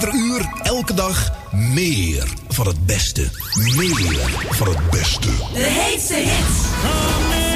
ieder 0.00 0.14
uur, 0.14 0.48
elke 0.62 0.94
dag, 0.94 1.32
meer 1.52 2.28
van 2.48 2.66
het 2.66 2.86
beste. 2.86 3.30
Meer 3.76 4.46
van 4.50 4.68
het 4.68 4.90
beste. 4.90 5.30
De 5.52 5.62
heetste 5.62 6.14
hits. 6.14 7.47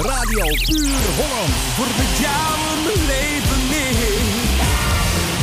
Radio 0.00 0.44
Puur 0.44 1.02
Holland. 1.18 1.54
Voor 1.76 1.86
de 1.86 2.06
jaren 2.22 2.82
leven 3.06 3.62
in. 3.86 4.26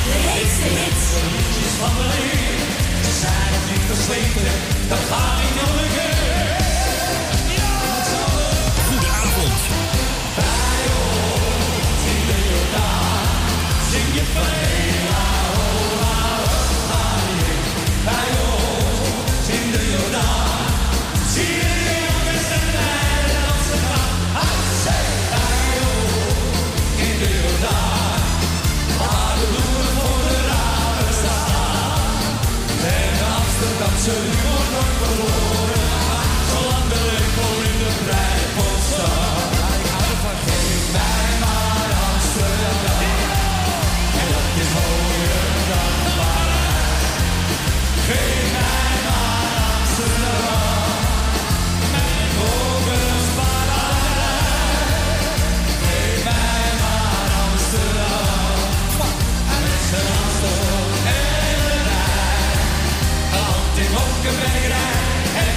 De 0.07 0.17
heetste 0.27 0.67
hits. 0.79 1.07
de 1.55 1.75
van 1.79 1.95
de 1.97 2.05
leer. 2.13 2.57
Ze 3.05 3.19
zijn 3.19 3.51
nog 3.55 3.65
niet 3.71 3.85
versleten. 3.91 4.51
Dat 4.89 4.99
gaat 5.09 5.37
niet 5.41 5.55
lukken. 5.81 5.96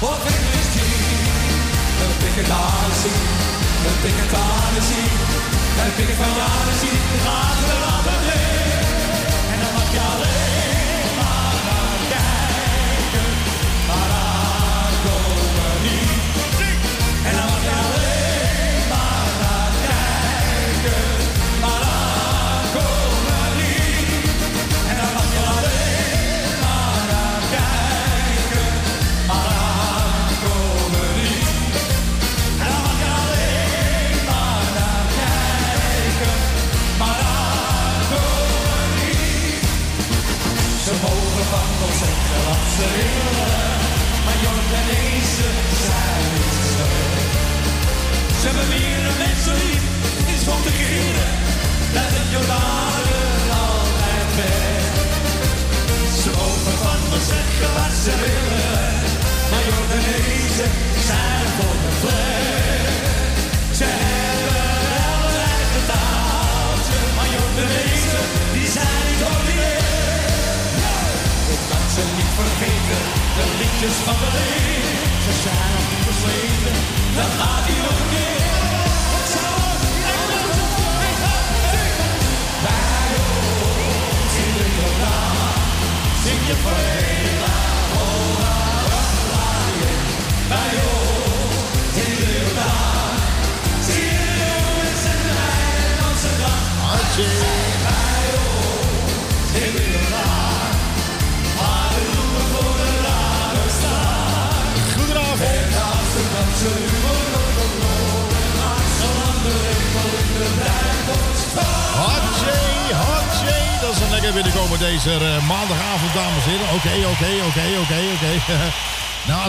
Of 0.00 0.28
ik 0.28 0.40
misschien 0.54 0.92
heb 2.00 2.28
ik 2.28 2.34
het 2.40 2.50
aan 2.50 2.92
zien, 3.02 3.26
heb 3.86 4.10
ik 4.10 4.16
het 4.22 4.34
aan 4.34 4.82
zien, 4.88 5.18
heb 5.80 5.98
ik 5.98 6.08
het 6.08 6.20
aan 6.20 6.72
zien, 6.80 7.02
laten 7.24 7.66
we 7.68 7.76
laten 7.84 8.18
En 9.52 9.58
dan 9.60 9.72
mag 9.74 9.92
je 9.92 10.00
alleen. 10.14 10.35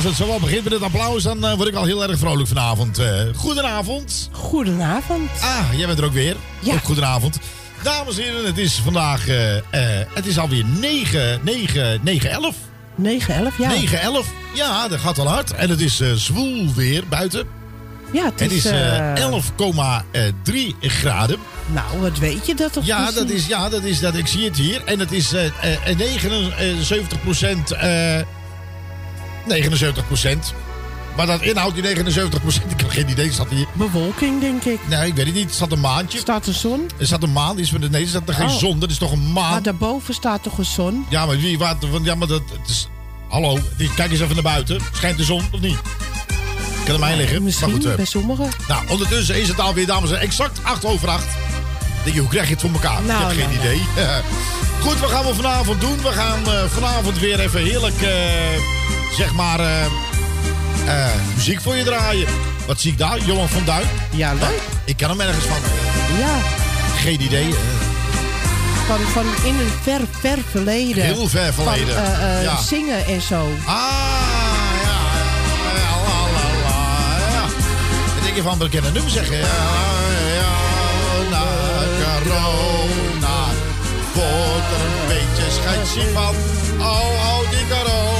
Het 0.07 0.15
zo 0.15 0.27
wel 0.27 0.39
begint 0.39 0.63
met 0.63 0.73
het 0.73 0.81
applaus, 0.81 1.23
dan 1.23 1.45
eh, 1.45 1.53
word 1.53 1.67
ik 1.67 1.75
al 1.75 1.85
heel 1.85 2.03
erg 2.03 2.19
vrolijk 2.19 2.47
vanavond. 2.47 2.97
Eh, 2.97 3.21
goedenavond. 3.35 4.29
Goedenavond. 4.31 5.29
Ah, 5.41 5.77
jij 5.77 5.87
bent 5.87 5.99
er 5.99 6.05
ook 6.05 6.13
weer. 6.13 6.35
Ja. 6.59 6.73
Ook 6.73 6.83
goedenavond. 6.83 7.39
Dames 7.83 8.17
en 8.17 8.23
heren, 8.23 8.45
het 8.45 8.57
is 8.57 8.81
vandaag, 8.83 9.27
eh, 9.27 9.55
het 10.13 10.25
is 10.25 10.37
alweer 10.39 10.65
9, 10.65 11.39
9, 11.43 11.99
9, 12.03 12.29
11. 12.29 12.55
9, 12.95 13.35
11, 13.35 13.57
ja. 13.57 13.67
9, 13.69 14.01
11. 14.01 14.27
Ja, 14.53 14.87
dat 14.87 14.99
gaat 14.99 15.19
al 15.19 15.27
hard. 15.27 15.53
En 15.53 15.69
het 15.69 15.79
is 15.79 16.01
zwoel 16.15 16.73
weer 16.73 17.03
buiten. 17.07 17.47
Ja, 18.11 18.25
het 18.25 18.39
Het 18.39 18.51
is... 18.51 18.65
is 18.65 18.71
eh, 18.71 19.23
eh, 19.23 19.31
11,3 19.31 20.75
graden. 20.79 21.37
Nou, 21.65 21.99
wat 21.99 22.17
weet 22.17 22.45
je 22.45 22.55
dat 22.55 22.73
toch 22.73 22.85
Ja, 22.85 23.11
dat 23.11 23.29
is, 23.29 23.47
ja, 23.47 23.69
dat 23.69 23.83
is 23.83 23.99
dat. 23.99 24.15
Ik 24.15 24.27
zie 24.27 24.45
het 24.45 24.57
hier. 24.57 24.81
En 24.85 24.99
het 24.99 25.11
is 25.11 25.33
eh, 25.33 25.45
eh, 25.45 25.97
79 25.97 27.21
procent. 27.21 27.71
Eh 29.51 29.57
79 29.57 30.07
procent. 30.07 30.53
Maar 31.15 31.25
dat 31.25 31.41
inhoudt 31.41 31.73
die 31.73 31.83
79 31.83 32.41
procent. 32.41 32.71
Ik 32.71 32.79
heb 32.79 32.89
geen 32.89 33.09
idee. 33.09 33.31
Staat 33.31 33.49
hier. 33.49 33.65
Bewolking, 33.73 34.41
denk 34.41 34.63
ik. 34.63 34.79
Nee, 34.87 35.07
ik 35.07 35.15
weet 35.15 35.25
het 35.25 35.35
niet. 35.35 35.49
Er 35.49 35.55
staat 35.55 35.71
een 35.71 35.79
maandje. 35.79 36.17
Staat 36.19 36.45
de 36.45 36.53
zon? 36.53 36.89
Er 36.99 37.05
staat 37.05 37.23
een 37.23 37.31
maan. 37.31 37.59
Is, 37.59 37.71
nee, 37.71 38.01
er 38.01 38.07
staat 38.07 38.27
er 38.27 38.33
geen 38.33 38.47
Oh. 38.49 38.55
zon. 38.57 38.79
Dat 38.79 38.89
is 38.89 38.97
toch 38.97 39.11
een 39.11 39.31
Maar 39.33 39.43
maan. 39.51 39.63
daarboven 39.63 40.13
staat 40.13 40.43
toch 40.43 40.57
een 40.57 40.65
zon? 40.65 41.05
Ja, 41.09 41.25
maar 41.25 41.37
wie 41.37 41.57
wat? 41.57 41.75
want- 41.91 42.05
Ja, 42.05 42.15
maar 42.15 42.27
dat. 42.27 42.41
Het 42.59 42.69
is, 42.69 42.87
hallo. 43.29 43.59
Kijk 43.95 44.11
eens 44.11 44.19
even 44.19 44.33
naar 44.33 44.43
buiten. 44.43 44.79
Schijnt 44.93 45.17
de 45.17 45.23
zon 45.23 45.43
of 45.51 45.59
niet? 45.59 45.77
Kan 46.85 46.93
er 46.93 46.99
mij 46.99 47.15
liggen. 47.17 47.43
Misschien, 47.43 47.67
maar 47.71 47.75
goed, 47.81 47.89
eh, 47.89 47.95
bij 47.95 48.05
sommigen. 48.05 48.49
nou, 48.67 48.87
ondertussen 48.89 49.41
is 49.41 49.47
het 49.47 49.59
alweer, 49.59 49.85
dames 49.85 50.09
en 50.09 50.15
heren, 50.15 50.27
exact 50.29 50.59
8 50.63 50.85
over 50.85 51.07
8. 51.09 51.25
Denk 52.03 52.15
je, 52.15 52.21
hoe 52.21 52.29
krijg 52.31 52.47
je 52.47 52.51
het 52.53 52.61
voor 52.61 52.71
elkaar? 52.71 53.01
Nou, 53.03 53.31
ik 53.31 53.37
heb 53.39 53.47
geen 53.49 53.57
nou, 53.57 53.67
idee. 53.67 53.81
Goed, 54.83 54.99
wat 54.99 55.09
gaan 55.09 55.25
we 55.25 55.33
vanavond 55.35 55.81
doen? 55.81 56.01
We 56.01 56.11
gaan 56.11 56.45
eh, 56.45 56.63
vanavond 56.67 57.19
weer 57.19 57.39
even 57.39 57.61
heerlijk, 57.63 58.01
eh, 58.01 58.09
zeg 59.17 59.33
maar, 59.33 59.59
eh, 59.59 59.85
eh, 59.85 61.11
muziek 61.35 61.61
voor 61.61 61.75
je 61.75 61.83
draaien. 61.83 62.27
Wat 62.65 62.79
zie 62.79 62.91
ik 62.91 62.97
daar? 62.97 63.17
Johan 63.25 63.49
van 63.49 63.65
Duin? 63.65 63.87
Ja, 64.11 64.33
leuk. 64.33 64.61
Ik 64.85 64.97
ken 64.97 65.09
hem 65.09 65.19
ergens 65.21 65.45
van. 65.45 65.57
Ja, 66.19 66.35
Geen 67.01 67.21
idee. 67.21 67.47
eh, 67.47 67.55
van, 68.87 68.99
van 69.13 69.25
in 69.43 69.55
een 69.59 69.71
ver, 69.83 69.99
ver 70.19 70.37
verleden. 70.51 71.03
heel 71.03 71.27
ver 71.27 71.53
verleden. 71.53 71.93
Van 71.93 72.41
ja. 72.41 72.57
zingen 72.61 73.05
en 73.05 73.21
zo. 73.21 73.49
Ah, 73.65 73.73
ja, 74.83 74.99
ja, 75.79 75.91
la, 76.07 76.19
la, 76.35 76.47
la, 76.63 77.17
ja. 77.33 77.41
Dan 78.13 78.23
denk 78.23 78.35
je 78.35 78.41
van, 78.41 78.57
we 78.57 78.69
kennen 78.69 78.93
nummer 78.93 79.11
zeggen. 79.11 79.37
Ja, 79.37 79.45
ja, 80.39 80.55
na 81.29 81.43
corona. 82.03 83.37
Wordt 84.13 84.71
er 84.77 84.85
een 84.85 85.07
beetje 85.07 86.13
van. 86.13 86.35
Oh, 86.79 86.85
oh, 87.09 87.49
die 87.49 87.65
corona, 87.69 88.16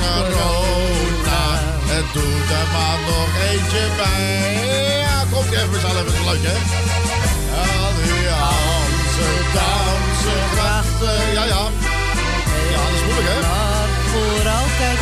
corona. 0.00 1.42
Het 1.92 2.06
doet 2.14 2.50
er 2.60 2.68
maar 2.74 2.98
nog 3.08 3.30
eentje 3.48 3.84
bij. 4.00 4.26
Ja, 5.06 5.18
komt 5.32 5.52
even 5.60 5.80
allen, 5.88 6.04
even 6.06 6.24
leuk, 6.28 6.44
hè? 6.50 6.56
Amsterdamse 8.58 10.34
grachten. 10.54 11.20
Ja, 11.32 11.44
ja. 11.54 11.64
Ja, 12.72 12.80
dat 12.84 12.94
is 12.96 13.02
moeilijk, 13.06 13.28
hè? 13.28 13.38
voor 14.12 14.48
altijd 14.58 14.98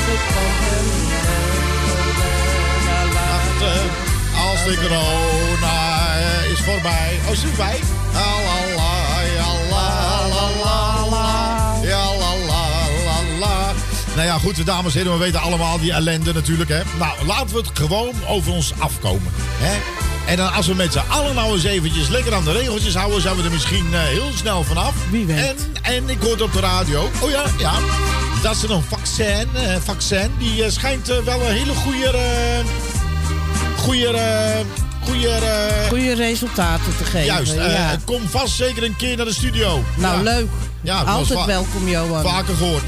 wachten 3.13 4.07
als 4.45 4.65
de 4.65 4.77
corona 4.83 6.15
is 6.53 6.61
voorbij. 6.61 7.19
Oh, 7.27 7.33
is 7.33 7.43
het 7.43 7.51
voorbij? 7.55 7.81
La 8.13 8.21
la 8.21 8.59
la, 8.77 9.21
ja 9.37 9.51
la 9.71 11.26
Nou 14.17 14.29
ja, 14.29 14.39
goed, 14.39 14.67
dames 14.67 14.95
en 14.95 14.99
heren, 14.99 15.19
we 15.19 15.25
weten 15.25 15.41
allemaal 15.41 15.79
die 15.79 15.93
ellende 15.93 16.33
natuurlijk, 16.33 16.71
hè. 16.71 16.81
Nou, 16.99 17.27
laten 17.27 17.55
we 17.55 17.57
het 17.57 17.71
gewoon 17.79 18.13
over 18.29 18.53
ons 18.53 18.73
afkomen, 18.79 19.33
hè. 19.37 19.77
En 20.27 20.37
dan 20.37 20.53
als 20.53 20.67
we 20.67 20.75
met 20.75 20.93
z'n 20.93 21.03
allen 21.09 21.35
nou 21.35 21.53
eens 21.53 21.65
eventjes 21.65 22.09
lekker 22.09 22.35
aan 22.35 22.45
de 22.45 22.53
regeltjes 22.53 22.95
houden... 22.95 23.21
zijn 23.21 23.37
we 23.37 23.43
er 23.43 23.51
misschien 23.51 23.87
eh, 23.93 24.01
heel 24.01 24.31
snel 24.35 24.65
vanaf. 24.65 24.95
Wie 25.11 25.27
weet. 25.27 25.39
En, 25.39 25.57
en 25.83 26.09
ik 26.09 26.23
hoorde 26.23 26.45
op 26.45 26.53
de 26.53 26.61
radio, 26.61 27.11
oh 27.21 27.31
ja, 27.31 27.45
ja... 27.59 27.75
dat 28.43 28.57
ze 28.57 28.69
een 28.69 28.83
vaccin, 28.83 29.49
eh, 29.55 29.77
vaccin 29.85 30.31
die 30.39 30.65
eh, 30.65 30.71
schijnt 30.71 31.07
wel 31.07 31.41
een 31.41 31.55
hele 31.55 31.75
goede... 31.75 32.13
goede... 33.77 34.63
goede 35.05 35.41
Goede 35.89 36.15
resultaten 36.15 36.97
te 36.97 37.05
geven. 37.05 37.25
juist, 37.25 37.55
ja. 37.55 37.97
kom 38.05 38.29
vast 38.29 38.57
zeker 38.57 38.83
een 38.85 38.97
keer 38.97 39.17
naar 39.17 39.27
de 39.27 39.35
studio. 39.35 39.85
Nou, 39.97 40.17
Ja, 40.17 40.23
leuk. 40.23 40.49
Ja, 40.81 41.01
Altijd 41.01 41.45
welkom, 41.45 41.89
Johan. 41.89 42.23
Vaker 42.23 42.55
gehoord. 42.55 42.83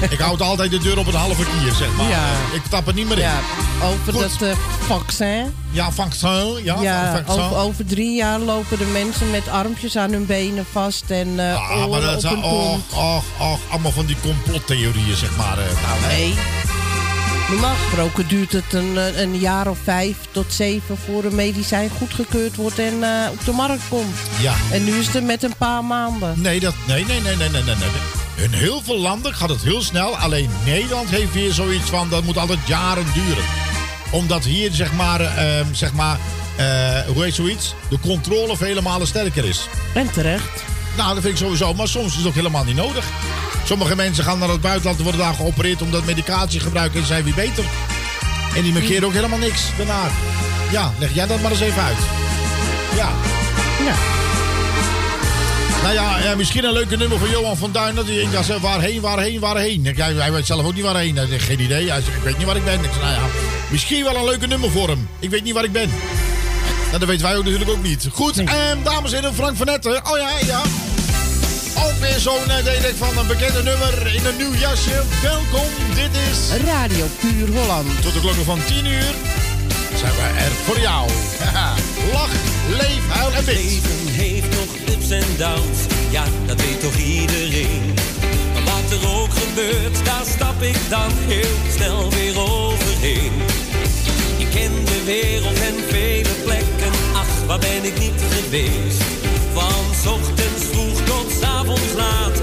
ik 0.10 0.18
houd 0.18 0.40
altijd 0.42 0.70
de 0.70 0.78
deur 0.78 0.98
op 0.98 1.06
een 1.06 1.14
halve 1.14 1.42
kier, 1.44 1.72
zeg 1.74 1.88
maar. 1.96 2.08
Ja. 2.08 2.28
Ik 2.52 2.62
tap 2.70 2.86
er 2.86 2.94
niet 2.94 3.08
meer 3.08 3.16
in. 3.18 3.22
Ja, 3.22 3.38
over 3.84 4.12
Goed. 4.12 4.38
dat 4.38 4.48
eh, 4.48 4.56
vaccin. 4.86 5.54
Ja, 5.70 5.90
vaccin. 5.92 6.64
Ja, 6.64 6.76
Ja, 6.80 7.12
vaccin. 7.24 7.42
over, 7.44 7.56
over 7.56 7.86
drie 7.86 8.16
jaar 8.16 8.38
lopen 8.38 8.78
de 8.78 8.84
mensen 8.92 9.30
met 9.30 9.48
armpjes 9.48 9.96
aan 9.96 10.12
hun 10.12 10.26
benen 10.26 10.66
vast 10.72 11.04
en 11.10 11.38
eh 11.50 11.70
Ah, 11.70 11.90
maar 11.90 12.00
dat 12.00 12.20
zijn 12.20 12.42
och, 12.42 12.78
och, 12.94 13.22
och, 13.38 13.58
allemaal 13.70 13.92
van 13.92 14.06
die 14.06 14.16
complottheorieën, 14.22 15.16
zeg 15.16 15.36
maar. 15.36 15.58
eh, 15.58 15.64
nou. 15.64 16.00
Nee. 16.16 16.34
Normaal 17.50 17.74
gesproken 17.74 18.28
duurt 18.28 18.52
het 18.52 18.72
een, 18.72 18.96
een 19.22 19.38
jaar 19.38 19.68
of 19.68 19.78
vijf 19.84 20.16
tot 20.30 20.52
zeven 20.52 20.96
voor 21.06 21.24
een 21.24 21.34
medicijn 21.34 21.90
goedgekeurd 21.98 22.56
wordt 22.56 22.78
en 22.78 22.94
op 23.30 23.44
de 23.44 23.52
markt 23.52 23.82
komt. 23.88 24.16
Ja. 24.40 24.54
En 24.72 24.84
nu 24.84 24.98
is 24.98 25.08
het 25.08 25.24
met 25.24 25.42
een 25.42 25.56
paar 25.58 25.84
maanden. 25.84 26.40
Nee, 26.40 26.60
dat, 26.60 26.74
nee, 26.86 27.04
nee, 27.04 27.20
nee, 27.20 27.36
nee, 27.36 27.48
nee, 27.48 27.62
nee, 27.62 27.74
nee. 27.76 28.19
In 28.42 28.52
heel 28.52 28.82
veel 28.82 28.98
landen 28.98 29.34
gaat 29.34 29.48
het 29.48 29.62
heel 29.62 29.82
snel. 29.82 30.16
Alleen 30.16 30.50
Nederland 30.64 31.08
heeft 31.08 31.32
weer 31.32 31.52
zoiets 31.52 31.90
van, 31.90 32.08
dat 32.08 32.24
moet 32.24 32.38
altijd 32.38 32.58
jaren 32.66 33.06
duren. 33.14 33.44
Omdat 34.10 34.44
hier, 34.44 34.72
zeg 34.72 34.92
maar, 34.92 35.20
eh, 35.20 35.66
zeg 35.72 35.92
maar 35.92 36.18
eh, 36.56 37.00
hoe 37.12 37.22
heet 37.24 37.34
zoiets? 37.34 37.74
De 37.88 37.98
controle 37.98 38.56
vele 38.56 38.80
malen 38.80 39.06
sterker 39.06 39.44
is. 39.44 39.68
En 39.94 40.10
terecht. 40.10 40.64
Nou, 40.96 41.14
dat 41.14 41.22
vind 41.22 41.34
ik 41.34 41.44
sowieso. 41.44 41.74
Maar 41.74 41.88
soms 41.88 42.10
is 42.10 42.16
het 42.16 42.26
ook 42.26 42.34
helemaal 42.34 42.64
niet 42.64 42.76
nodig. 42.76 43.04
Sommige 43.64 43.96
mensen 43.96 44.24
gaan 44.24 44.38
naar 44.38 44.48
het 44.48 44.60
buitenland 44.60 44.96
en 44.96 45.02
worden 45.02 45.20
daar 45.20 45.34
geopereerd 45.34 45.82
omdat 45.82 46.04
medicatie 46.04 46.60
gebruiken 46.60 47.00
en 47.00 47.06
zijn 47.06 47.24
weer 47.24 47.34
beter. 47.34 47.64
En 48.56 48.62
die 48.62 48.72
markeren 48.72 49.04
ook 49.04 49.12
helemaal 49.12 49.38
niks 49.38 49.62
daarna. 49.76 50.10
Ja, 50.70 50.92
leg 50.98 51.14
jij 51.14 51.26
dat 51.26 51.40
maar 51.40 51.50
eens 51.50 51.60
even 51.60 51.82
uit. 51.82 51.98
Ja. 52.96 53.10
Ja. 53.84 53.94
Nou 55.82 55.94
ja, 55.94 56.18
ja, 56.18 56.34
misschien 56.36 56.64
een 56.64 56.72
leuke 56.72 56.96
nummer 56.96 57.18
van 57.18 57.30
Johan 57.30 57.56
van 57.56 57.72
Duin. 57.72 57.94
Dat 57.94 58.06
hij 58.06 58.14
denkt, 58.14 58.32
ja, 58.32 58.42
zeg, 58.42 58.58
waarheen, 58.58 59.00
waarheen, 59.00 59.40
waarheen. 59.40 59.86
Ik, 59.86 59.96
hij, 59.96 60.12
hij 60.12 60.32
weet 60.32 60.46
zelf 60.46 60.64
ook 60.64 60.74
niet 60.74 60.84
waarheen. 60.84 61.16
Hij 61.16 61.26
zegt, 61.26 61.44
geen 61.44 61.60
idee. 61.60 61.90
Hij 61.90 62.00
zegt, 62.00 62.16
ik 62.16 62.22
weet 62.22 62.38
niet 62.38 62.46
waar 62.46 62.56
ik 62.56 62.64
ben. 62.64 62.84
Ik 62.84 62.90
zeg, 62.92 63.02
nou 63.02 63.12
ja, 63.14 63.26
misschien 63.70 64.04
wel 64.04 64.16
een 64.16 64.24
leuke 64.24 64.46
nummer 64.46 64.70
voor 64.70 64.88
hem. 64.88 65.08
Ik 65.18 65.30
weet 65.30 65.44
niet 65.44 65.54
waar 65.54 65.64
ik 65.64 65.72
ben. 65.72 65.90
Nou, 66.86 66.98
dat 66.98 67.08
weten 67.08 67.26
wij 67.26 67.36
ook 67.36 67.44
natuurlijk 67.44 67.70
ook 67.70 67.82
niet. 67.82 68.08
Goed, 68.12 68.38
en 68.38 68.78
dames 68.82 69.12
en 69.12 69.18
heren, 69.18 69.34
Frank 69.34 69.56
van 69.56 69.66
Netten. 69.66 70.10
Oh 70.10 70.18
ja, 70.18 70.30
ja. 70.46 70.62
Ook 71.84 71.98
weer 72.00 72.18
zo'n, 72.18 72.50
eh, 72.50 72.88
ik, 72.88 72.94
van 72.96 73.18
een 73.18 73.26
bekende 73.26 73.62
nummer 73.62 74.14
in 74.14 74.26
een 74.26 74.36
nieuw 74.36 74.54
jasje. 74.54 75.02
Welkom, 75.22 75.66
dit 75.94 76.10
is... 76.30 76.64
Radio 76.64 77.06
Puur 77.20 77.58
Holland. 77.58 78.02
Tot 78.02 78.12
de 78.12 78.20
klokken 78.20 78.44
van 78.44 78.64
10 78.66 78.86
uur 78.86 79.14
zijn 79.96 80.12
we 80.12 80.40
er 80.44 80.50
voor 80.64 80.80
jou. 80.80 81.10
Haha. 81.38 81.74
Lach, 82.12 82.30
leef, 82.68 83.08
huil 83.08 83.32
en 83.32 83.44
bid. 83.44 83.54
leven 83.54 84.06
heeft 84.06 84.59
en 84.90 85.36
downs, 85.36 85.80
ja, 86.10 86.24
dat 86.46 86.60
weet 86.60 86.80
toch 86.80 86.96
iedereen. 86.96 87.94
Maar 88.52 88.62
wat 88.64 88.90
er 88.90 89.08
ook 89.08 89.30
gebeurt, 89.30 90.04
daar 90.04 90.24
stap 90.26 90.62
ik 90.62 90.78
dan 90.88 91.10
heel 91.14 91.56
snel 91.76 92.10
weer 92.10 92.38
overheen. 92.38 93.32
Ik 94.38 94.50
ken 94.50 94.84
de 94.84 95.02
wereld 95.04 95.60
en 95.60 95.74
vele 95.88 96.34
plekken, 96.44 96.92
ach, 97.14 97.46
waar 97.46 97.58
ben 97.58 97.84
ik 97.84 97.98
niet 97.98 98.22
geweest. 98.30 99.02
Van 99.52 100.12
ochtends 100.12 100.64
vroeg 100.70 101.00
tot 101.04 101.42
avonds 101.42 101.92
laat, 101.96 102.40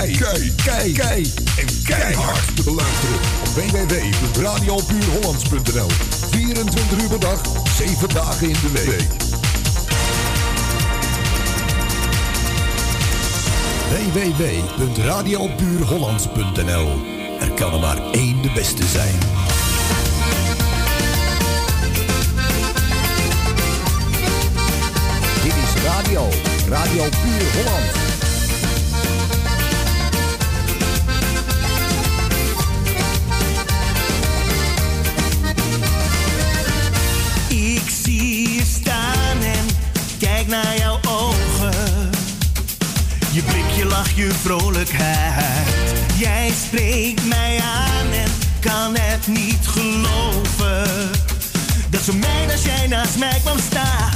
kei, 0.00 0.16
kei, 0.16 0.52
kei, 0.64 0.92
kei 0.92 1.32
en 1.56 1.66
keihard 1.84 2.56
te 2.56 2.62
beluisteren 2.62 3.18
op 3.40 3.48
www.radiopuurhollands.nl 3.54 5.90
24 6.30 7.02
uur 7.02 7.08
per 7.08 7.20
dag, 7.20 7.40
7 7.76 8.08
dagen 8.08 8.48
in 8.48 8.56
de 8.62 8.70
week. 8.70 9.08
www.radiopuurhollands.nl 14.12 16.88
Er 17.40 17.50
kan 17.50 17.72
er 17.72 17.80
maar 17.80 17.98
één 18.12 18.42
de 18.42 18.50
beste 18.54 18.86
zijn. 18.86 19.14
Dit 25.42 25.52
is 25.52 25.82
radio. 25.82 26.28
Radio 26.68 27.08
Puur 27.22 27.52
Holland. 27.54 28.09
Naar 40.62 40.76
jouw 40.78 40.98
ogen. 41.08 42.10
Je 43.32 43.42
blik, 43.42 43.70
je 43.76 43.84
lach, 43.84 44.10
je 44.10 44.30
vrolijkheid. 44.42 45.66
Jij 46.16 46.52
spreekt 46.66 47.26
mij 47.26 47.60
aan 47.60 48.12
en 48.12 48.30
kan 48.60 48.96
het 48.96 49.26
niet 49.26 49.66
geloven. 49.66 51.10
Dat 51.90 52.00
zo 52.02 52.12
mij 52.12 52.52
als 52.52 52.64
jij 52.64 52.86
naast 52.86 53.18
mij 53.18 53.38
kwam 53.42 53.58
staan. 53.58 54.09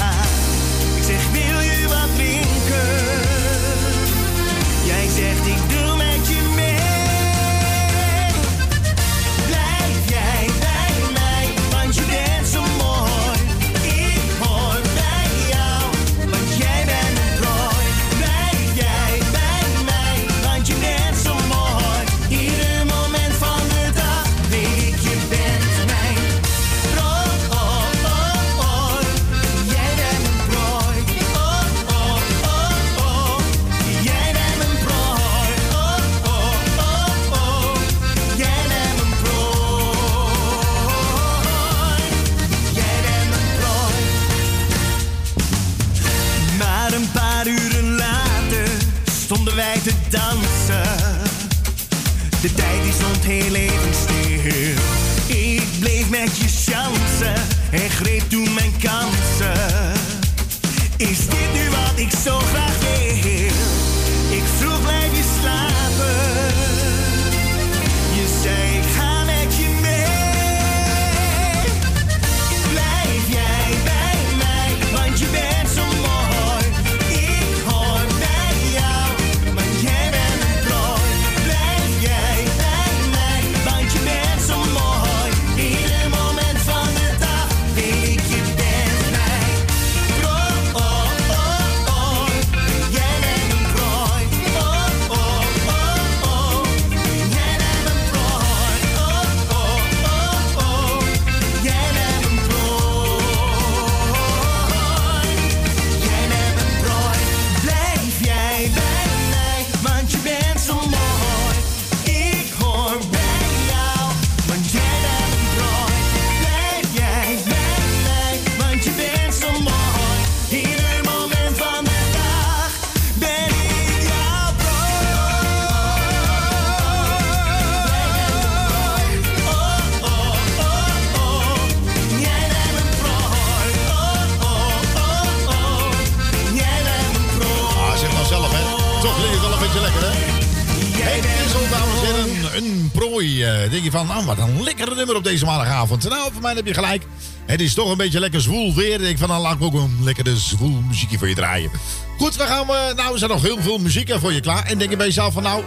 Eh, 143.25 143.71
denk 143.71 143.85
je 143.85 143.91
van, 143.91 144.07
nou, 144.07 144.25
wat 144.25 144.39
een 144.39 144.63
lekkere 144.63 144.95
nummer 144.95 145.17
op 145.17 145.25
deze 145.25 145.45
maandagavond. 145.45 146.09
Nou, 146.09 146.33
voor 146.33 146.43
mij 146.43 146.55
heb 146.55 146.67
je 146.67 146.75
gelijk. 146.75 147.03
Het 147.47 147.61
is 147.61 147.75
toch 147.75 147.91
een 147.91 147.97
beetje 147.97 148.21
lekker 148.21 148.41
zwoel 148.41 148.75
weer. 148.75 148.99
Denk 148.99 149.19
van, 149.19 149.29
dan 149.29 149.41
laat 149.41 149.55
ik 149.55 149.63
ook 149.63 149.75
een 149.75 149.99
lekkere 150.03 150.37
zwoel 150.37 150.83
muziekje 150.89 151.19
voor 151.19 151.29
je 151.29 151.35
draaien. 151.35 151.71
Goed, 152.19 152.37
we 152.37 152.43
gaan, 152.43 152.69
eh, 152.69 152.97
nou, 152.97 153.13
er 153.13 153.17
staat 153.17 153.29
nog 153.29 153.43
heel 153.43 153.59
veel 153.61 153.79
muziek 153.79 154.09
eh, 154.09 154.19
voor 154.21 154.33
je 154.33 154.41
klaar. 154.41 154.65
En 154.65 154.79
denk 154.79 154.91
je 154.91 154.97
bij 154.97 155.07
jezelf 155.07 155.33
van, 155.33 155.43
nou, 155.43 155.65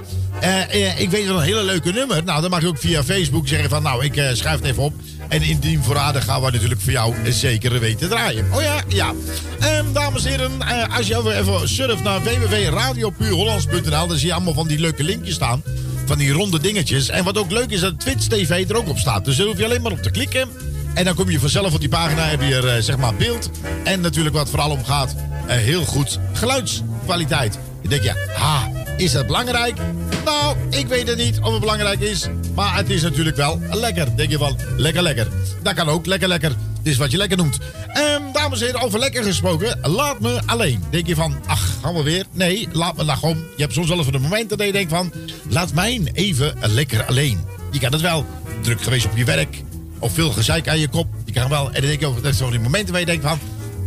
ik 0.98 1.10
weet 1.10 1.28
een 1.28 1.42
hele 1.42 1.64
leuke 1.64 1.92
nummer. 1.92 2.24
Nou, 2.24 2.42
dan 2.42 2.50
mag 2.50 2.62
je 2.62 2.68
ook 2.68 2.78
via 2.78 3.04
Facebook 3.04 3.48
zeggen 3.48 3.70
van, 3.70 3.84
nou, 3.84 4.04
ik 4.04 4.14
schrijf 4.34 4.56
het 4.56 4.66
even 4.66 4.84
op. 4.84 4.94
En 5.28 5.42
indien 5.42 5.84
voorradig 5.84 6.24
gaan 6.26 6.42
we 6.42 6.52
natuurlijk 6.52 6.82
voor 6.82 6.92
jou 6.92 7.16
zeker 7.30 7.80
weten 7.80 8.10
draaien. 8.10 8.46
Oh 8.54 8.62
ja, 8.62 8.82
ja. 8.88 9.14
Ehm, 9.60 9.94
dames 9.94 10.26
en 10.26 10.30
heren, 10.30 10.92
als 10.92 11.08
je 11.08 11.34
even 11.36 11.70
surft 11.70 12.04
naar 12.04 12.24
www.radiopuurhollands.nl... 12.24 14.08
dan 14.08 14.18
zie 14.18 14.28
je 14.28 14.34
allemaal 14.34 14.54
van 14.54 14.68
die 14.68 14.80
leuke 14.80 15.04
linkjes 15.04 15.36
staan. 15.36 15.64
Van 16.08 16.18
die 16.18 16.32
ronde 16.32 16.60
dingetjes. 16.60 17.10
En 17.10 17.24
wat 17.24 17.38
ook 17.38 17.52
leuk 17.52 17.70
is, 17.70 17.80
dat 17.80 18.00
Twitch 18.00 18.28
TV 18.28 18.70
er 18.70 18.78
ook 18.78 18.90
op 18.90 18.98
staat. 18.98 19.26
Dus 19.26 19.36
daar 19.38 19.48
hoef 19.48 19.58
je 19.58 19.66
alleen 19.66 19.82
maar 19.82 19.92
op 19.92 20.02
te 20.02 20.12
klikken. 20.12 20.50
En 20.94 21.06
dan 21.06 21.16
kom 21.16 21.30
je 21.30 21.40
vanzelf 21.40 21.74
op 21.74 21.80
die 21.80 21.90
pagina, 21.90 22.22
heb 22.22 22.42
je 22.42 22.56
er 22.56 22.68
eh, 22.68 22.82
zeg 22.82 22.98
maar 22.98 23.16
beeld. 23.16 23.50
En 23.84 24.02
natuurlijk 24.02 24.36
wat 24.36 24.50
vooral 24.50 24.72
om 24.72 24.86
gaat, 24.86 25.16
eh, 25.48 25.56
heel 25.56 25.86
goed 25.86 26.20
geluidskwaliteit. 26.34 27.60
Dan 27.82 27.90
denk 27.90 28.04
je, 28.04 28.30
ha, 28.36 28.72
is 28.98 29.12
dat 29.12 29.26
belangrijk? 29.26 29.78
Nou, 30.26 30.56
ik 30.70 30.88
weet 30.88 31.08
het 31.08 31.18
niet 31.18 31.40
of 31.40 31.52
het 31.52 31.60
belangrijk 31.60 32.00
is. 32.00 32.28
Maar 32.56 32.76
het 32.76 32.90
is 32.90 33.02
natuurlijk 33.02 33.38
wel 33.38 33.62
lekker. 33.72 34.16
Denk 34.16 34.30
je 34.30 34.38
van, 34.38 34.58
lekker, 34.78 35.02
lekker. 35.02 35.28
Dat 35.64 35.74
kan 35.74 35.90
ook, 35.90 36.06
lekker, 36.06 36.28
lekker. 36.28 36.52
Is 36.88 36.98
wat 36.98 37.12
je 37.12 37.18
lekker 37.18 37.38
noemt. 37.38 37.58
Ehm, 37.88 38.22
dames 38.34 38.60
en 38.60 38.66
heren, 38.66 38.82
over 38.82 39.00
lekker 39.00 39.24
gesproken. 39.24 39.80
Laat 39.82 40.20
me 40.20 40.42
alleen. 40.46 40.84
Denk 40.90 41.08
je 41.08 41.16
van, 41.16 41.36
ach, 41.46 41.78
gaan 41.82 41.94
we 41.94 42.04
weer? 42.04 42.26
Nee, 42.32 42.68
laat 42.72 42.98
me 42.98 43.04
nou 43.04 43.18
gewoon. 43.18 43.38
Je 43.56 43.62
hebt 43.62 43.74
soms 43.74 43.90
wel 43.90 44.00
even 44.00 44.12
de 44.12 44.20
momenten 44.20 44.58
dat 44.58 44.68
je 44.68 44.74
denkt 44.74 44.92
van... 44.92 45.12
Laat 45.50 45.74
mij 45.74 46.02
even 46.14 46.56
lekker 46.62 47.06
alleen. 47.06 47.40
Je 47.72 47.80
kan 47.80 47.92
het 47.92 48.02
wel. 48.02 48.26
Druk 48.62 48.82
geweest 48.82 49.06
op 49.06 49.18
je 49.18 49.24
werk. 49.24 49.64
Of 50.00 50.14
veel 50.14 50.32
gezeik 50.32 50.68
aan 50.68 50.80
je 50.80 50.88
kop. 50.88 51.08
Je 51.26 51.32
kan 51.32 51.50
wel. 51.50 51.66
En 51.66 51.74
dan 51.74 51.90
denk 51.90 52.00
je, 52.00 52.06
ook, 52.06 52.24
dat 52.24 52.36
zijn 52.36 52.52
die 52.52 52.60
momenten 52.60 52.92
waar 52.92 53.00
je 53.00 53.06
denkt 53.06 53.26
van... 53.26 53.40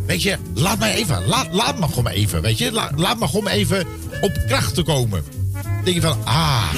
Weet 0.06 0.22
je, 0.22 0.36
laat 0.54 0.78
mij 0.78 0.94
even. 0.94 1.26
Laat, 1.26 1.46
laat 1.52 1.78
me 1.78 1.86
gewoon 1.88 2.08
even. 2.08 2.42
Weet 2.42 2.58
je, 2.58 2.72
laat, 2.72 3.18
me 3.18 3.26
gewoon 3.28 3.48
even 3.48 3.86
op 4.20 4.32
kracht 4.46 4.74
te 4.74 4.82
komen. 4.82 5.24
Denk 5.84 5.96
je 5.96 6.02
van, 6.02 6.18
ah... 6.24 6.72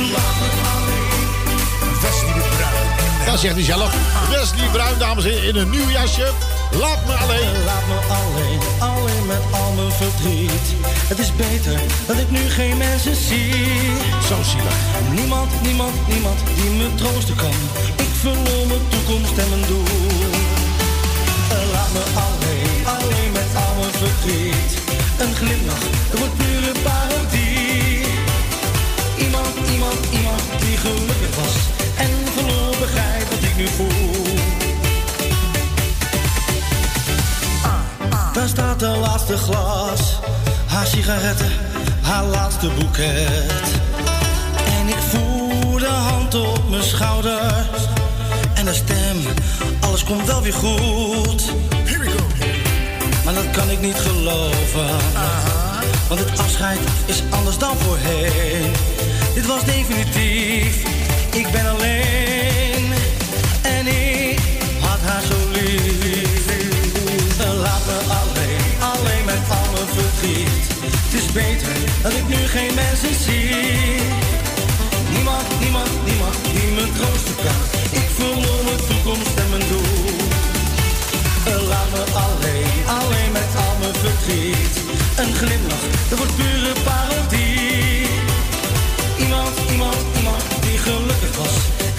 Zeg 3.32 3.40
zegt 3.40 3.54
hij 3.54 3.64
zelf. 3.64 3.94
Wesley 4.30 4.68
Bruin, 4.72 4.98
dames 4.98 5.24
in 5.24 5.56
een 5.56 5.70
nieuw 5.70 5.88
jasje. 5.88 6.30
Laat 6.72 7.06
me 7.06 7.12
alleen. 7.12 7.64
Laat 7.64 7.86
me 7.92 7.98
alleen, 8.20 8.60
alleen 8.78 9.26
met 9.26 9.42
al 9.50 9.72
mijn 9.72 9.92
verdriet. 9.92 10.66
Het 11.10 11.18
is 11.18 11.36
beter 11.36 11.80
dat 12.06 12.16
ik 12.16 12.30
nu 12.30 12.48
geen 12.48 12.76
mensen 12.76 13.16
zie. 13.16 13.54
Zo 14.28 14.36
zielig. 14.50 14.78
Niemand, 15.14 15.50
niemand, 15.62 15.94
niemand 16.08 16.38
die 16.54 16.70
me 16.70 16.94
troosten 16.94 17.36
kan. 17.36 17.56
Ik 17.96 18.12
verloor 18.20 18.66
mijn 18.66 18.84
toekomst 18.88 19.36
en 19.38 19.48
mijn 19.48 19.64
doel. 19.66 19.84
Eh, 21.54 21.72
laat 21.74 21.92
me 21.96 22.04
alleen, 22.26 22.86
alleen 22.96 23.32
met 23.32 23.50
al 23.64 23.74
mijn 23.80 23.94
verdriet. 24.02 24.72
Een 25.22 25.34
glimlach, 25.34 25.84
het 26.10 26.18
wordt 26.18 26.36
pure 26.36 26.72
parodie. 26.82 28.04
Iemand, 29.24 29.54
iemand, 29.72 30.00
iemand 30.18 30.42
die 30.62 30.76
gelukkig 30.76 31.34
was 31.40 31.54
en 31.96 32.21
nu 33.62 33.68
voel. 33.68 34.24
Daar 38.32 38.48
staat 38.48 38.80
de 38.80 38.86
laatste 38.86 39.36
glas, 39.36 40.18
haar 40.66 40.86
sigaretten, 40.86 41.52
haar 42.00 42.24
laatste 42.24 42.68
boeket. 42.78 43.68
En 44.78 44.88
ik 44.88 45.02
voel 45.08 45.78
de 45.78 45.86
hand 45.86 46.34
op 46.34 46.70
mijn 46.70 46.82
schouder 46.82 47.68
en 48.54 48.64
de 48.64 48.74
stem, 48.74 49.16
alles 49.80 50.04
komt 50.04 50.26
wel 50.26 50.42
weer 50.42 50.52
goed. 50.52 51.52
Maar 53.24 53.34
dat 53.34 53.50
kan 53.50 53.70
ik 53.70 53.80
niet 53.80 53.96
geloven. 53.96 54.90
Want 56.08 56.20
het 56.20 56.38
afscheid 56.38 56.78
is 57.06 57.22
anders 57.30 57.58
dan 57.58 57.76
voorheen. 57.76 58.72
Dit 59.34 59.46
was 59.46 59.64
definitief. 59.64 60.84
Ik 61.30 61.52
ben 61.52 61.66
alleen. 61.68 62.71
Het 71.12 71.20
is 71.20 71.32
beter 71.32 71.76
dat 72.02 72.12
ik 72.12 72.28
nu 72.28 72.36
geen 72.36 72.74
mensen 72.74 73.14
zie. 73.26 74.00
Niemand, 75.14 75.46
niemand, 75.60 75.90
niemand 76.08 76.36
die 76.54 76.70
me 76.76 76.84
troosten 76.96 77.36
kan. 77.44 77.60
Ik 78.00 78.08
verloor 78.18 78.62
mijn 78.64 78.82
toekomst 78.88 79.34
en 79.42 79.48
mijn 79.50 79.66
doel. 79.72 80.10
Laat 81.68 81.90
me 81.94 82.02
alleen, 82.26 82.76
alleen 82.98 83.32
met 83.32 83.50
al 83.64 83.74
mijn 83.80 83.94
verdriet. 84.04 84.74
Een 85.20 85.34
glimlach, 85.40 85.84
dat 86.08 86.18
wordt 86.18 86.36
pure 86.36 86.72
parodie. 86.84 88.06
Iemand, 89.24 89.54
iemand, 89.70 90.00
iemand 90.18 90.42
die 90.64 90.78
gelukkig 90.78 91.36
was 91.36 91.54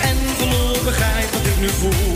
en 0.10 0.17
verloor 0.38 0.78
begrijpt 0.84 1.34
wat 1.34 1.45
ik 1.52 1.60
nu 1.60 1.69
voel. 1.69 2.12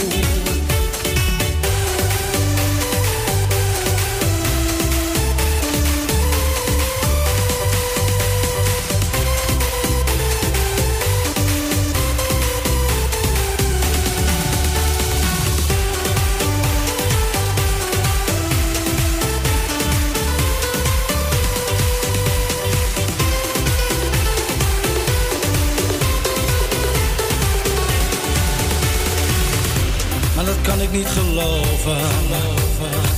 Geloven. 31.08 31.98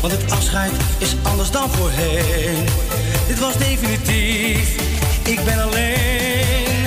Want 0.01 0.13
het 0.13 0.31
afscheid 0.31 0.71
is 0.97 1.15
anders 1.21 1.51
dan 1.51 1.69
voorheen. 1.69 2.65
Dit 3.27 3.39
was 3.39 3.57
definitief. 3.57 4.75
Ik 5.23 5.43
ben 5.45 5.59
alleen. 5.61 6.85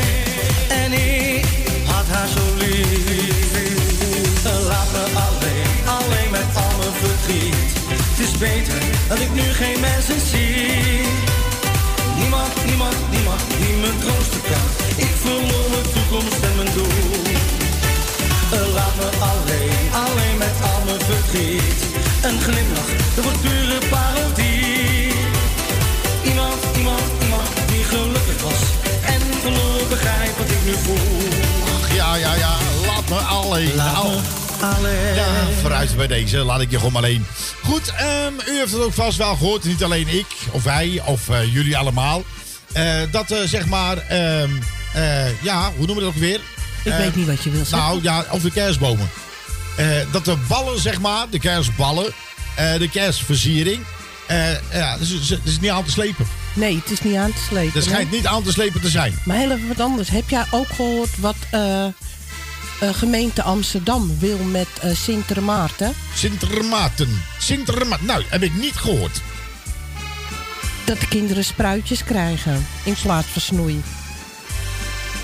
En 0.69 0.93
ik 0.93 1.47
had 1.87 2.07
haar 2.07 2.29
zo 2.29 2.41
lief. 2.59 3.11
Laat 4.69 4.93
me 4.93 5.05
alleen, 5.27 5.99
alleen 5.99 6.31
met 6.31 6.49
al 6.55 6.79
mijn 6.79 6.93
verdriet. 7.03 7.55
Het 7.89 8.19
is 8.29 8.39
beter 8.39 8.83
dat 9.09 9.19
ik 9.19 9.33
nu 9.35 9.43
geen 9.43 9.81
mensen 9.81 10.21
zie. 10.21 11.01
Niemand, 12.19 12.65
niemand, 12.65 12.97
niemand 13.11 13.41
die 13.59 13.75
me 13.83 13.91
verdriet. 21.33 21.85
Een 22.23 22.41
glimlach, 22.41 22.89
dat 23.15 23.25
wordt 23.25 23.41
pure 23.41 23.79
parodie. 23.91 25.13
Iemand, 26.25 26.55
iemand, 26.77 27.03
iemand 27.23 27.49
die 27.67 27.85
gelukkig 27.85 28.43
was. 28.43 28.61
En 29.05 29.21
verloor 29.41 29.89
begrijp 29.89 30.37
wat 30.39 30.51
ik 30.51 30.65
nu 30.65 30.73
voel. 30.73 31.19
Ach, 31.81 31.95
ja, 31.95 32.15
ja, 32.15 32.35
ja. 32.35 32.57
Laat 32.87 33.09
me 33.09 33.15
alleen. 33.19 33.75
Laat 33.75 33.93
Nou, 33.93 34.09
me 34.61 34.67
alleen. 34.77 35.15
Ja, 35.15 35.25
vooruit 35.61 35.97
bij 35.97 36.07
deze. 36.07 36.37
Laat 36.39 36.61
ik 36.61 36.71
je 36.71 36.77
gewoon 36.79 36.97
alleen. 36.97 37.27
Goed, 37.63 37.93
ehm, 37.97 38.33
u 38.49 38.59
heeft 38.59 38.73
het 38.73 38.83
ook 38.83 38.93
vast 38.93 39.19
wel 39.19 39.37
gehoord. 39.37 39.65
Niet 39.65 39.85
alleen 39.85 40.09
ik 40.09 40.27
of 40.51 40.63
wij 40.63 41.03
of 41.05 41.29
eh, 41.29 41.55
jullie 41.55 41.77
allemaal. 41.77 42.23
Eh, 42.73 42.95
dat 43.11 43.31
eh, 43.31 43.39
zeg 43.45 43.67
maar, 43.67 43.97
ehm, 43.99 44.51
eh, 44.95 45.43
ja, 45.43 45.71
hoe 45.77 45.87
noemen 45.87 45.95
we 45.95 46.01
dat 46.01 46.11
ook 46.11 46.21
weer? 46.21 46.41
Ik 46.85 46.93
weet 46.93 47.17
niet 47.17 47.27
wat 47.27 47.43
je 47.43 47.51
wil 47.51 47.65
zeggen. 47.65 47.89
Nou 47.89 48.03
ja, 48.03 48.25
over 48.31 48.49
de 48.49 48.55
kerstbomen. 48.55 49.11
Eh, 49.77 49.87
dat 50.11 50.25
de 50.25 50.37
ballen, 50.49 50.81
zeg 50.81 51.01
maar, 51.01 51.27
de 51.31 51.39
kerstballen, 51.39 52.13
eh, 52.57 52.79
de 52.79 52.89
kerstversiering. 52.89 53.81
eh, 54.27 54.53
ja, 54.73 54.93
dat 54.93 55.09
is, 55.09 55.29
dat 55.29 55.39
is 55.45 55.61
niet 55.61 55.71
aan 55.71 55.85
te 55.85 55.91
slepen. 55.91 56.27
Nee, 56.55 56.77
het 56.77 56.91
is 56.91 57.01
niet 57.01 57.17
aan 57.17 57.33
te 57.33 57.43
slepen. 57.49 57.75
Dat 57.75 57.85
schijnt 57.85 58.11
hè? 58.11 58.17
niet 58.17 58.27
aan 58.27 58.43
te 58.43 58.53
slepen 58.53 58.81
te 58.81 58.89
zijn. 58.89 59.19
Maar 59.25 59.37
heel 59.37 59.51
even 59.51 59.69
wat 59.69 59.81
anders. 59.81 60.09
Heb 60.09 60.31
jij 60.31 60.45
ook 60.51 60.69
gehoord 60.69 61.19
wat 61.19 61.37
gemeente 62.93 63.43
Amsterdam 63.43 64.19
wil 64.19 64.39
met 64.39 64.67
eh 64.81 64.95
Sint 64.95 65.41
Maarten? 65.41 65.95
Sintermaten. 66.15 67.23
Sintermaten. 67.39 68.07
Nou, 68.07 68.25
heb 68.29 68.43
ik 68.43 68.55
niet 68.55 68.75
gehoord. 68.75 69.21
Dat 70.85 71.01
de 71.01 71.09
kinderen 71.09 71.45
spruitjes 71.45 72.05
krijgen 72.05 72.67
in 72.85 72.95
plaats 73.03 73.27
van 73.27 73.43
snoei. 73.43 73.83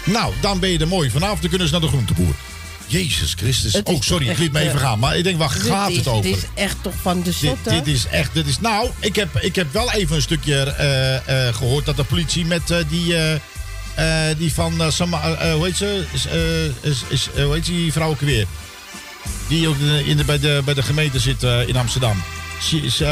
Nou, 0.05 0.33
dan 0.41 0.59
ben 0.61 0.71
je 0.71 0.79
er 0.79 0.89
mooi 0.89 1.11
vanaf. 1.11 1.41
Dan 1.41 1.49
kunnen 1.49 1.67
ze 1.67 1.73
naar 1.73 1.83
de 1.83 1.89
groenteboer. 1.89 2.35
Jezus 2.89 3.35
Christus. 3.37 3.73
Het 3.73 3.89
Oh, 3.89 4.01
sorry, 4.01 4.29
ik 4.29 4.39
liet 4.39 4.53
me 4.53 4.61
even 4.61 4.75
eh, 4.75 4.81
gaan. 4.81 4.99
Maar 4.99 5.17
ik 5.17 5.25
denk, 5.25 5.39
waar 5.39 5.53
Dit 5.53 5.63
gaat 5.63 5.91
is- 5.91 5.97
het 5.97 6.07
over? 6.09 6.23
Dit 6.31 6.37
is 6.37 6.45
echt 6.55 6.77
toch 6.83 6.95
van 7.03 7.19
de 7.19 7.25
Dit, 7.25 7.35
zotte? 7.35 7.71
dit 7.71 7.87
is 7.87 8.07
echt, 8.07 8.35
dit 8.35 8.47
is... 8.47 8.61
Nou, 8.61 8.91
ik 9.01 9.17
heb, 9.17 9.37
ik 9.41 9.55
heb 9.57 9.73
wel 9.73 9.93
even 9.93 10.17
een 10.17 10.23
stukje 10.23 10.55
eh, 10.63 11.47
eh, 11.49 11.55
gehoord 11.55 11.87
dat 11.87 11.97
de 11.97 12.05
politie 12.05 12.45
met 12.45 12.63
die... 12.89 13.15
die 14.39 14.53
van 14.55 14.93
Sama, 14.93 15.53
hoe 15.55 15.65
heet 15.67 15.77
ze? 15.77 16.05
Is, 16.13 16.27
is, 16.81 17.03
is, 17.09 17.29
hoe 17.45 17.55
heet 17.55 17.65
die 17.65 17.93
vrouw 17.93 18.09
ook 18.11 18.21
weer? 18.21 18.47
Die 19.49 19.69
ook 19.69 19.77
in 20.05 20.17
de, 20.17 20.25
bij, 20.25 20.39
de, 20.39 20.63
bij 20.65 20.75
de 20.75 20.83
gemeente 20.83 21.19
zit 21.19 21.43
in 21.43 21.77
Amsterdam. 21.77 22.23
Is? 22.83 23.03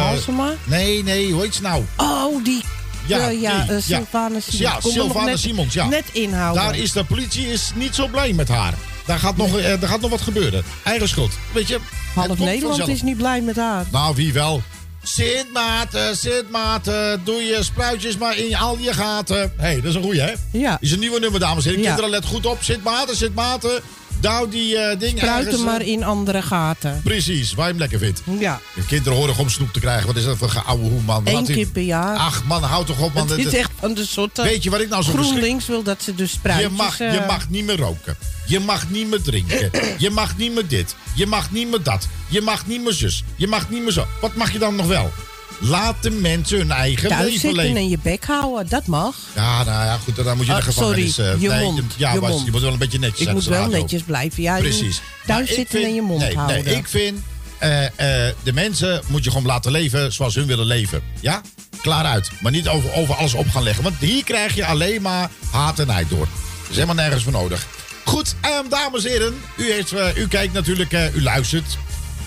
Nee, 0.65 1.03
nee, 1.03 1.33
hoe 1.33 1.43
heet 1.43 1.55
ze 1.55 1.63
nou? 1.63 1.85
Oh, 1.97 2.45
die. 2.45 2.63
Ja, 3.07 3.29
Ja, 3.29 3.65
ja, 3.67 3.81
Sylvana 3.81 4.41
Simons. 4.41 4.59
Ja, 4.59 4.91
Sylvana 4.91 5.25
net- 5.31 5.39
Simons, 5.39 5.75
ja. 5.75 5.87
Net 5.89 6.05
inhouden. 6.13 6.63
Daar 6.63 6.77
is 6.77 6.93
de 6.93 7.05
politie 7.05 7.47
is 7.53 7.71
niet 7.75 7.95
zo 7.95 8.07
blij 8.09 8.33
met 8.33 8.49
haar. 8.49 8.75
Daar 9.07 9.19
gaat 9.19 9.37
nog, 9.37 9.59
eh, 9.59 9.81
daar 9.81 9.89
gaat 9.89 10.01
nog 10.01 10.11
wat 10.11 10.21
gebeuren. 10.21 10.65
Eigen 10.85 11.09
schuld. 11.09 11.33
Weet 11.53 11.69
je, 11.69 11.79
Half 12.15 12.39
Nederland 12.39 12.63
vanzelf. 12.63 12.89
is 12.89 13.03
niet 13.03 13.17
blij 13.17 13.41
met 13.41 13.57
haar. 13.57 13.85
Nou, 13.93 14.15
wie 14.15 14.33
wel? 14.33 14.63
Sint 15.03 15.53
Maarten, 15.53 16.17
Sint 16.17 16.51
Maarten, 16.51 17.21
doe 17.25 17.43
je 17.43 17.59
spruitjes 17.63 18.19
maar 18.19 18.37
in 18.37 18.57
al 18.57 18.79
je 18.79 18.93
gaten. 18.93 19.37
Hé, 19.37 19.51
hey, 19.57 19.75
dat 19.75 19.85
is 19.85 19.95
een 19.95 20.03
goeie, 20.03 20.21
hè? 20.21 20.33
Ja. 20.53 20.77
Is 20.81 20.93
een 20.93 20.99
nieuwe 20.99 21.21
nummer, 21.21 21.41
dames 21.41 21.65
en 21.65 21.71
heren. 21.71 21.85
Ja. 21.85 21.95
Kinderen, 21.95 22.11
let 22.21 22.25
goed 22.25 22.47
op. 22.47 22.59
Sint 22.61 22.85
Maarten, 22.85 23.17
Sint 23.17 23.35
Maarten. 23.35 23.81
Douw 24.21 24.49
die 24.49 24.77
eh 24.77 24.99
dingen 24.99 25.19
Spruiten 25.19 25.47
ergens, 25.47 25.61
eh, 25.61 25.67
maar 25.67 25.83
in 25.83 26.05
andere 26.05 26.43
gaten. 26.43 27.01
Precies, 27.05 27.55
waar 27.55 27.65
je 27.65 27.71
hem 27.71 27.81
lekker 27.81 27.99
vindt. 27.99 28.23
Ja. 28.39 28.61
De 28.75 28.87
kinderen 28.87 29.19
horen 29.19 29.39
om 29.39 29.49
snoep 29.49 29.73
te 29.73 29.81
krijgen. 29.81 30.07
Wat 30.07 30.17
is 30.17 30.25
dat 30.25 30.37
voor 30.37 30.49
geouwe 30.49 30.89
hoe, 30.89 31.01
man? 31.01 31.23
Eén 31.25 31.45
keer 31.45 31.67
per 31.67 31.83
jaar. 31.83 32.17
Ach, 32.17 32.45
man, 32.45 32.63
houd 32.63 32.87
toch 32.87 33.01
op, 33.01 33.15
man. 33.15 33.29
het 33.29 33.39
is 33.39 33.55
echt 33.55 33.71
de 33.95 34.05
zotte. 34.05 34.43
Weet 34.43 34.63
je 34.63 34.71
wat 34.71 34.81
ik 34.81 34.89
nou 34.89 35.03
zo 35.03 35.13
GroenLinks 35.13 35.67
wil 35.67 35.83
dat 35.83 36.03
ze 36.03 36.15
dus 36.15 36.31
spruitjes... 36.31 36.71
Je 36.71 36.77
mag, 36.77 37.01
eh, 37.01 37.13
je 37.13 37.21
mag 37.27 37.49
niet 37.49 37.65
meer 37.65 37.77
roken. 37.77 38.17
Je 38.47 38.61
mag 38.61 38.89
niet 38.91 39.09
meer 39.09 39.23
drinken. 39.23 39.71
Je 39.99 40.11
mag 40.11 40.37
niet 40.37 40.55
meer 40.55 40.67
dit. 40.69 40.95
Je 41.15 41.27
mag 41.27 41.51
niet 41.51 41.69
meer 41.71 41.83
dat. 41.83 42.07
Je 42.29 42.41
mag 42.41 42.67
niet 42.67 42.83
meer 42.83 42.93
zus. 42.93 43.25
Je 43.37 43.47
mag 43.47 43.71
niet 43.71 43.83
meer 43.83 43.93
zo. 43.93 44.07
Wat 44.21 44.35
mag 44.35 44.53
je 44.53 44.59
dan 44.59 44.75
nog 44.77 44.87
wel? 44.87 45.13
Laat 45.61 46.03
de 46.03 46.11
mensen 46.11 46.59
hun 46.59 46.71
eigen 46.71 47.09
thuis 47.09 47.23
leven 47.25 47.41
zitten 47.41 47.59
leven. 47.63 47.77
en 47.77 47.89
je 47.89 47.99
bek 48.03 48.25
houden, 48.25 48.69
dat 48.69 48.87
mag. 48.87 49.17
Ja, 49.35 49.65
nou 49.65 49.85
ja, 49.85 49.97
goed, 50.05 50.17
dan 50.17 50.37
moet 50.37 50.47
je 50.47 50.53
in 50.53 50.59
de 50.65 50.73
sorry, 50.73 51.03
gevangenis. 51.03 51.19
eh, 51.19 51.41
je 51.43 51.49
nee, 51.49 51.63
mond, 51.63 51.83
Ja, 51.97 52.13
je 52.13 52.21
mond. 52.21 52.45
je 52.45 52.51
moet 52.51 52.61
wel 52.61 52.73
een 52.73 52.79
beetje 52.79 52.99
netjes 52.99 53.27
Ik 53.27 53.33
moet 53.33 53.45
wel 53.45 53.67
netjes 53.69 54.03
blijven. 54.03 54.43
Ja, 54.43 54.59
Precies. 54.59 55.01
Thuis 55.27 55.49
ik 55.49 55.55
zitten 55.55 55.75
vind- 55.79 55.89
en 55.89 55.95
je 55.95 56.03
mond 56.03 56.21
nee, 56.21 56.35
houden. 56.37 56.65
Nee, 56.65 56.75
ik 56.77 56.89
vind, 56.89 57.19
eh, 57.59 57.85
eh, 57.85 58.35
de 58.43 58.53
mensen 58.53 59.03
moet 59.07 59.25
je 59.25 59.31
gewoon 59.31 59.47
laten 59.47 59.71
leven 59.73 60.13
zoals 60.13 60.35
hun 60.35 60.47
willen 60.47 60.67
leven. 60.67 61.03
Ja? 61.21 61.41
Klaar 61.83 62.05
uit. 62.05 62.31
Maar 62.41 62.53
niet 62.53 62.69
over, 62.69 62.93
over 62.93 63.15
alles 63.15 63.35
op 63.35 63.49
gaan 63.51 63.63
leggen. 63.63 63.83
Want 63.85 63.97
hier 63.99 64.25
krijg 64.25 64.55
je 64.55 64.67
alleen 64.67 65.03
maar 65.03 65.31
haat 65.51 65.79
en 65.79 65.87
nijd 65.87 66.09
door. 66.09 66.27
Dat 66.61 66.71
is 66.71 66.75
helemaal 66.75 66.95
nergens 66.95 67.23
voor 67.23 67.33
nodig. 67.33 67.67
Goed, 68.07 68.35
ehm, 68.41 68.69
dames 68.69 69.05
en 69.05 69.11
heren. 69.11 69.41
U, 69.57 69.73
heeft, 69.73 69.93
eh, 69.93 70.17
u 70.17 70.29
kijkt 70.29 70.53
natuurlijk, 70.53 70.93
eh, 70.93 71.15
u 71.15 71.23
luistert. 71.23 71.79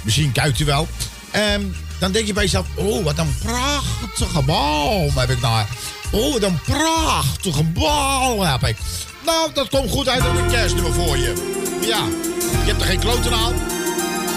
Misschien 0.02 0.32
kijkt 0.32 0.60
u 0.60 0.66
wel. 0.66 0.88
Ehm, 1.32 1.62
dan 2.00 2.12
denk 2.12 2.28
je 2.28 2.34
bij 2.34 2.44
jezelf, 2.44 2.66
oh, 2.76 3.04
wat 3.04 3.18
een 3.18 3.36
prachtige 3.44 4.42
boom 4.42 5.18
heb 5.18 5.30
ik 5.30 5.42
daar. 5.42 5.68
Oh, 6.12 6.34
wat 6.34 6.44
een 6.44 6.60
prachtige 6.66 7.64
boom 7.64 8.42
heb 8.42 8.64
ik. 8.64 8.78
Nou, 9.26 9.50
dat 9.54 9.70
komt 9.70 9.90
goed 9.90 10.10
uit 10.10 10.28
op 10.28 10.38
een 10.38 10.48
kerstnummer 10.48 10.94
voor 10.94 11.18
je. 11.18 11.34
Ja, 11.88 12.04
je 12.66 12.66
hebt 12.66 12.82
er 12.82 12.88
geen 12.88 13.00
kloten 13.00 13.34
aan. 13.34 13.54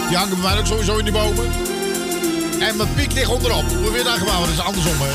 Die 0.09 0.17
hangen 0.17 0.41
bij 0.41 0.51
mij 0.51 0.59
ook 0.59 0.67
sowieso 0.67 0.97
in 0.97 1.05
die 1.05 1.13
bomen. 1.13 1.51
En 2.61 2.77
mijn 2.77 2.95
piek 2.95 3.13
ligt 3.13 3.31
onderop. 3.31 3.65
Hoe 3.69 3.91
weer 3.91 4.05
daar 4.05 4.19
gewoon, 4.19 4.41
dat 4.41 4.49
is 4.49 4.59
andersom. 4.59 4.97
Hè? 5.01 5.11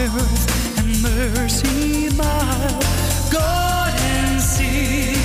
earth 0.00 0.78
and 0.78 1.02
mercy 1.02 2.08
mild. 2.16 2.84
God 3.32 3.92
and 3.98 4.40
sea. 4.40 5.17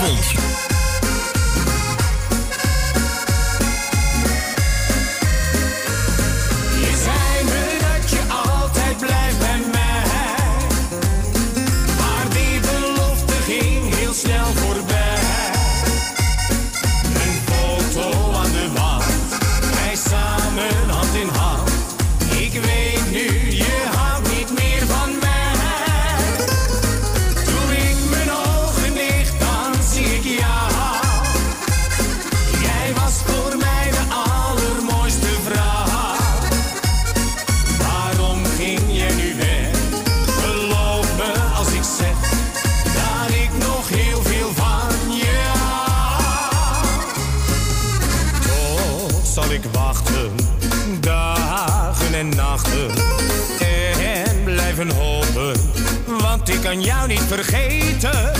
Goedenavond. 0.00 0.79
Kan 56.70 56.82
jou 56.82 57.06
niet 57.06 57.22
vergeten. 57.22 58.39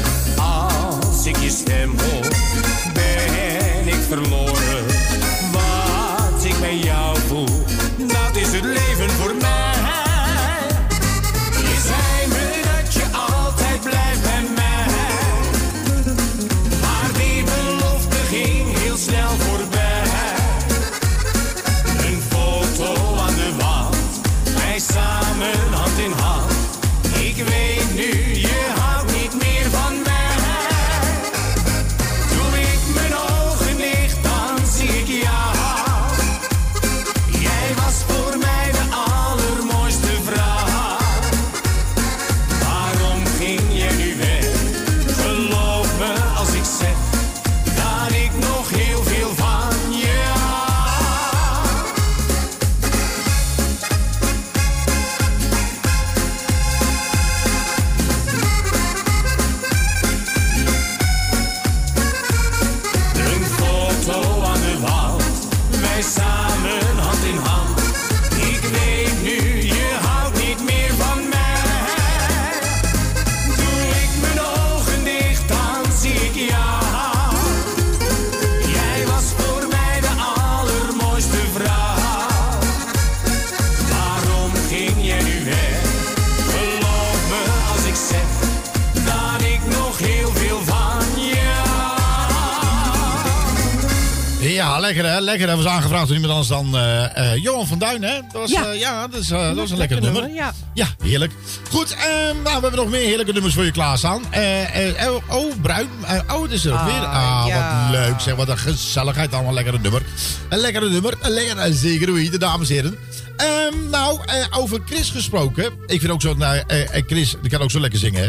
Lekker. 95.30 95.46
Dat 95.46 95.56
was 95.56 95.66
aangevraagd 95.72 96.06
door 96.06 96.16
iemand 96.16 96.32
anders 96.32 96.48
dan 96.48 96.76
eh, 96.76 97.32
eh, 97.32 97.42
Johan 97.42 97.66
van 97.66 97.78
Duin, 97.78 98.02
hè? 98.02 98.14
Dat 98.14 98.32
was, 98.32 98.50
Ja. 98.50 98.62
ja. 98.64 98.72
ja, 98.72 99.06
dat 99.08 99.20
is, 99.20 99.30
eh, 99.30 99.46
dat 99.46 99.56
was 99.56 99.70
een 99.70 99.76
lekker 99.78 100.00
nummer. 100.00 100.30
Ja. 100.30 100.52
Ja, 100.74 100.86
heerlijk. 101.02 101.32
Goed, 101.70 101.94
ehm, 101.94 102.34
nou, 102.42 102.42
we 102.42 102.50
hebben 102.50 102.74
nog 102.76 102.88
meer 102.88 103.00
heerlijke 103.06 103.32
nummers 103.32 103.54
voor 103.54 103.64
je 103.64 103.70
klaarstaan. 103.70 104.22
Eh 104.30 104.58
eh, 105.04 105.12
oh, 105.12 105.36
oh, 105.36 105.52
Bruin. 105.60 105.88
Eh, 106.06 106.34
oh, 106.36 106.42
het 106.42 106.50
is 106.50 106.64
er 106.64 106.72
ook 106.72 106.78
Ah, 106.78 106.84
weer. 106.86 107.06
Ah, 107.06 107.44
ja. 107.48 107.90
wat 107.90 108.00
leuk 108.00 108.20
zeg. 108.20 108.34
Wat 108.34 108.48
een 108.48 108.58
gezelligheid. 108.58 109.34
Allemaal 109.34 109.54
lekkere 109.54 109.78
nummer. 109.78 110.02
Een 110.48 110.58
lekkere 110.58 110.88
nummer. 110.88 111.14
Een 111.20 111.30
lekkere, 111.30 111.72
zeker 111.74 112.12
weten, 112.12 112.40
dames 112.40 112.68
en 112.68 112.74
heren. 112.74 112.98
Ehm, 113.36 113.90
nou, 113.90 114.18
eh, 114.26 114.58
over 114.58 114.80
Chris 114.86 115.10
gesproken. 115.10 115.72
Ik 115.86 116.00
vind 116.00 116.12
ook 116.12 116.20
zo, 116.20 116.34
nou, 116.34 116.62
eh, 116.66 116.96
eh, 116.96 117.02
Chris, 117.06 117.34
die 117.40 117.50
kan 117.50 117.60
ook 117.60 117.70
zo 117.70 117.80
lekker 117.80 117.98
zingen, 117.98 118.22
hè? 118.22 118.28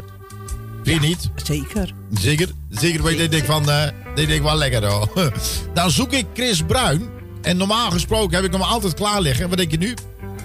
Vind 0.83 1.01
je 1.01 1.07
niet? 1.07 1.29
Zeker. 1.43 1.93
Zeker, 2.13 2.47
zeker. 2.69 3.01
Maar 3.03 3.11
ik 3.11 3.31
denk 3.31 3.45
van, 3.45 3.65
ik 4.15 4.27
denk 4.27 4.43
wel 4.43 4.55
lekker 4.55 4.85
hoor. 4.85 5.09
Dan 5.73 5.91
zoek 5.91 6.13
ik 6.13 6.25
Chris 6.33 6.63
Bruin. 6.63 7.09
En 7.41 7.57
normaal 7.57 7.91
gesproken 7.91 8.35
heb 8.35 8.45
ik 8.45 8.51
hem 8.51 8.61
altijd 8.61 8.93
klaar 8.93 9.21
liggen. 9.21 9.49
Wat 9.49 9.57
denk 9.57 9.71
je 9.71 9.77
nu? 9.77 9.93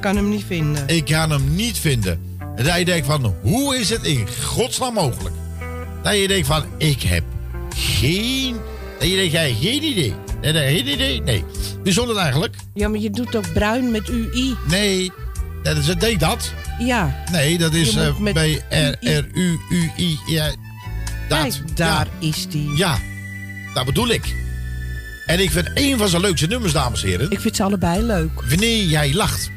Kan 0.01 0.17
hem 0.17 0.29
niet 0.29 0.45
vinden. 0.47 0.89
Ik 0.89 1.05
kan 1.05 1.31
hem 1.31 1.55
niet 1.55 1.79
vinden. 1.79 2.21
En 2.57 2.65
dat 2.65 2.79
je 2.79 2.85
denkt 2.85 3.07
van, 3.07 3.35
hoe 3.43 3.77
is 3.77 3.91
het 3.91 4.05
in 4.05 4.27
godsnaam 4.45 4.95
mogelijk? 4.95 5.35
Dat 6.03 6.17
je 6.17 6.29
denkt 6.29 6.47
van, 6.47 6.65
ik 6.79 7.03
heb 7.03 7.25
geen... 7.75 8.57
Dat 8.99 9.09
je 9.09 9.17
denkt, 9.17 9.33
jij 9.33 9.57
geen 9.61 9.83
idee. 9.83 10.15
Nee, 10.41 10.53
nee, 10.53 10.77
geen 10.77 10.93
idee. 10.93 11.23
Nee. 11.23 11.45
Bijzonder 11.83 12.17
eigenlijk. 12.17 12.55
Ja, 12.75 12.89
maar 12.89 12.99
je 12.99 13.11
doet 13.11 13.37
ook 13.37 13.53
bruin 13.53 13.91
met 13.91 14.09
UI. 14.09 14.57
Nee, 14.69 15.13
dat 15.63 15.77
is, 15.77 15.87
deed 15.87 16.21
dat. 16.21 16.53
Ja. 16.79 17.25
Nee, 17.33 17.59
dat 17.59 17.73
is 17.73 17.97
met 18.19 18.35
bij 18.35 18.63
R-R-U-U-I. 18.69 20.19
Ja, 20.27 20.51
dat. 21.29 21.39
Kijk, 21.39 21.77
daar 21.77 22.07
is 22.19 22.47
die. 22.49 22.77
Ja, 22.77 22.99
dat 23.77 23.85
bedoel 23.85 24.09
ik. 24.09 24.35
En 25.27 25.41
ik 25.41 25.51
vind 25.51 25.71
een 25.75 25.99
van 25.99 26.09
zijn 26.09 26.23
leukste 26.23 26.47
nummers, 26.47 26.73
dames 26.73 27.03
en 27.03 27.09
heren. 27.09 27.31
Ik 27.31 27.41
vind 27.41 27.57
ze 27.57 27.63
allebei 27.63 28.03
leuk. 28.03 28.31
Wanneer 28.49 28.85
jij 28.85 29.15
lacht, 29.15 29.51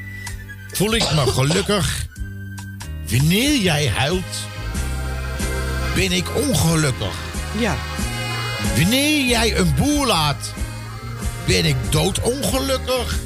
voel 0.72 0.94
ik 0.94 1.12
me 1.16 1.32
gelukkig. 1.32 2.08
Wanneer 3.10 3.58
jij 3.58 3.88
huilt, 3.88 4.36
ben 5.96 6.12
ik 6.12 6.36
ongelukkig. 6.36 7.14
Ja. 7.60 7.76
Wanneer 8.76 9.26
jij 9.26 9.58
een 9.58 9.74
boer 9.76 10.08
laat, 10.08 10.54
ben 11.48 11.66
ik 11.66 11.76
doodongelukkig. 11.90 13.18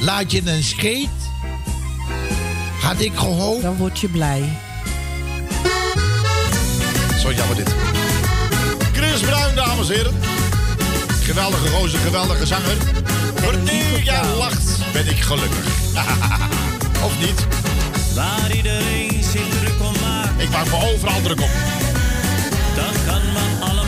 Laat 0.00 0.32
je 0.32 0.42
een 0.44 0.62
scheet, 0.62 1.08
had 2.80 3.00
ik 3.00 3.12
gehoopt. 3.14 3.62
Dan 3.62 3.76
word 3.76 3.98
je 3.98 4.08
blij. 4.08 4.58
Zo 7.20 7.32
jammer 7.32 7.56
dit. 7.56 7.87
Dames 9.64 9.88
en 9.88 9.94
heren. 9.94 10.14
Geweldige 11.22 11.68
gozer, 11.68 11.98
geweldige 11.98 12.46
zanger. 12.46 12.76
Wanneer 13.44 14.02
jij 14.02 14.22
lacht, 14.36 14.92
ben 14.92 15.08
ik 15.08 15.20
gelukkig. 15.20 15.66
of 17.06 17.18
niet? 17.20 17.46
Waar 18.14 18.52
iedereen 18.56 19.24
zich 19.24 19.48
druk 19.60 19.80
om 19.80 19.94
maakt, 20.00 20.42
Ik 20.42 20.50
maak 20.50 20.64
me 20.64 20.92
overal 20.92 21.22
druk 21.22 21.40
op. 21.40 21.50
dat 22.74 23.04
kan 23.06 23.22
me 23.32 23.64
allemaal 23.64 23.87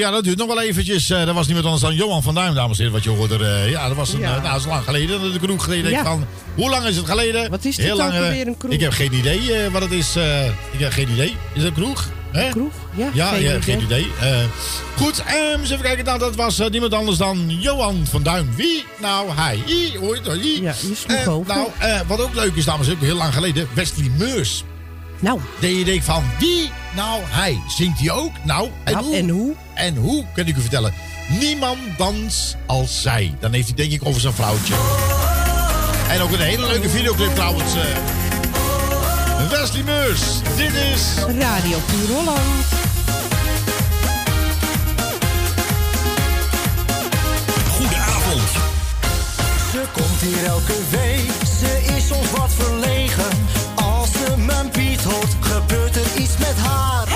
Ja, 0.00 0.10
dat 0.10 0.24
duurt 0.24 0.38
nog 0.38 0.46
wel 0.46 0.60
eventjes. 0.60 1.10
Eh, 1.10 1.24
dat 1.26 1.34
was 1.34 1.46
niemand 1.46 1.66
anders 1.66 1.82
dan 1.82 1.94
Johan 1.94 2.22
van 2.22 2.34
Duim, 2.34 2.54
dames 2.54 2.78
en 2.78 2.84
heren, 2.84 2.92
wat 2.92 3.04
je 3.04 3.10
hoorde. 3.10 3.38
Uh, 3.38 3.64
eh, 3.64 3.70
ja, 3.70 3.88
dat 3.88 3.96
was 3.96 4.12
een, 4.12 4.22
eh, 4.22 4.42
nou, 4.42 4.58
is 4.58 4.66
lang 4.66 4.84
geleden. 4.84 5.32
De 5.32 5.38
kroeg 5.38 5.64
geleden. 5.64 6.04
Van, 6.04 6.26
hoe 6.54 6.70
lang 6.70 6.86
is 6.86 6.96
het 6.96 7.06
geleden? 7.06 7.50
Wat 7.50 7.64
is 7.64 7.76
dit 7.76 7.84
Heel 7.84 7.96
lang, 7.96 8.28
weer 8.28 8.46
een 8.46 8.56
kroeg? 8.56 8.72
Ik 8.72 8.80
heb 8.80 8.92
geen 8.92 9.12
idee 9.12 9.70
wat 9.70 9.82
het 9.82 9.92
is. 9.92 10.16
ik 10.70 10.78
heb 10.80 10.92
geen 10.92 11.10
idee. 11.10 11.36
Is 11.54 11.62
het 11.62 11.64
een 11.64 11.82
kroeg? 11.82 12.08
Kroeg? 12.50 12.72
Ja, 12.94 13.08
ja 13.12 13.60
geen, 13.60 13.82
idee. 13.82 14.06
Goed, 14.96 15.22
ehm, 15.26 15.60
eens 15.60 15.70
even 15.70 15.84
kijken. 15.84 16.04
Nou, 16.04 16.18
dat 16.18 16.36
was 16.36 16.58
niemand 16.70 16.94
anders 16.94 17.18
dan 17.18 17.46
Johan 17.60 18.06
van 18.10 18.22
Duim. 18.22 18.54
Wie? 18.56 18.84
Nou, 19.00 19.30
hij. 19.30 19.62
Ja, 20.62 20.74
je 20.88 20.94
sloeg 20.94 21.26
over. 21.26 21.54
Nou, 21.54 21.68
wat 22.06 22.20
ook 22.20 22.34
leuk 22.34 22.54
is, 22.54 22.64
dames 22.64 22.86
en 22.86 22.92
heren, 22.92 23.08
heel 23.08 23.16
lang 23.16 23.34
geleden. 23.34 23.68
Wesley 23.74 24.10
Meurs. 24.18 24.64
Nou. 25.20 25.40
Dat 25.60 25.70
je 25.70 25.84
denkt 25.84 26.04
van 26.04 26.24
wie? 26.38 26.70
Nou, 26.96 27.22
hij. 27.24 27.58
Zingt 27.68 27.98
hij 27.98 28.10
ook? 28.10 28.32
Nou, 28.42 28.70
en 28.84 28.92
nou, 28.92 29.04
hoe? 29.04 29.16
En 29.16 29.28
hoe? 29.28 29.54
En 29.74 29.96
hoe, 29.96 30.24
kan 30.34 30.46
ik 30.46 30.56
u 30.56 30.60
vertellen. 30.60 30.94
Niemand 31.38 31.78
dans 31.96 32.56
als 32.66 33.02
zij. 33.02 33.34
Dan 33.40 33.52
heeft 33.52 33.66
hij 33.66 33.76
denk 33.76 33.92
ik 33.92 34.06
over 34.06 34.20
zijn 34.20 34.34
vrouwtje. 34.34 34.74
En 36.08 36.20
ook 36.20 36.32
een 36.32 36.40
hele 36.40 36.66
leuke 36.66 36.88
videoclip 36.88 37.34
trouwens. 37.34 37.74
Eh. 37.74 37.82
Wesley 39.50 39.82
Meurs, 39.82 40.20
dit 40.56 40.72
is... 40.72 41.14
Radio 41.38 41.78
Puur 41.86 42.16
Holland. 42.16 42.88
Ze 49.72 49.82
komt 49.92 50.20
hier 50.20 50.44
elke 50.44 50.74
week, 50.90 51.30
ze 51.60 51.94
is 51.96 52.10
ons 52.10 52.30
wat 52.30 52.52
verlegen. 52.52 53.30
Als 53.74 54.10
ze 54.10 54.36
mijn 54.36 54.70
het 56.50 56.58
haar. 56.58 57.09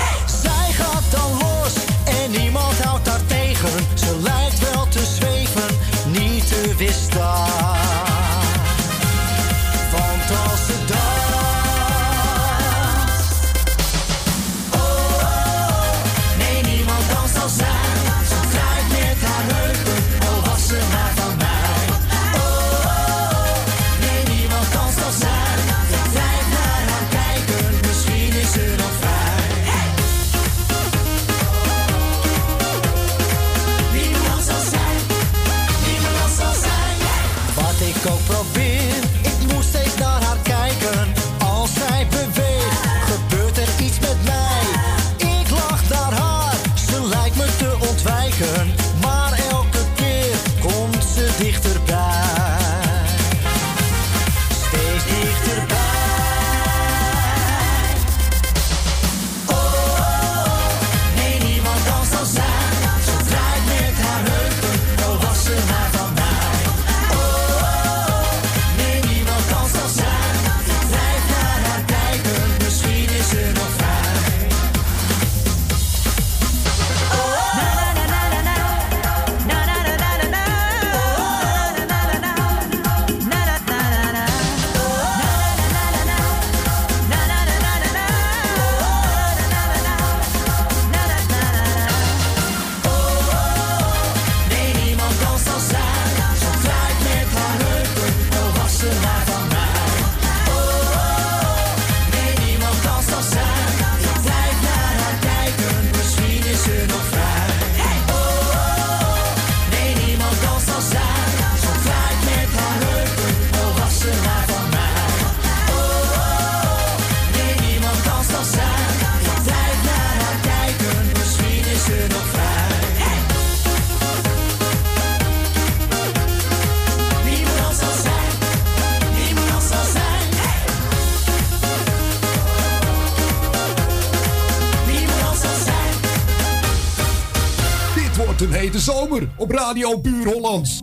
Zomer 139.15 139.29
op 139.37 139.51
Radio 139.51 139.97
Puur 139.97 140.33
Hollands. 140.33 140.81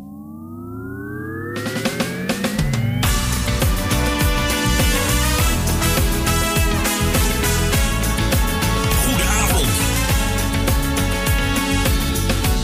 Goedenavond. 9.04 9.68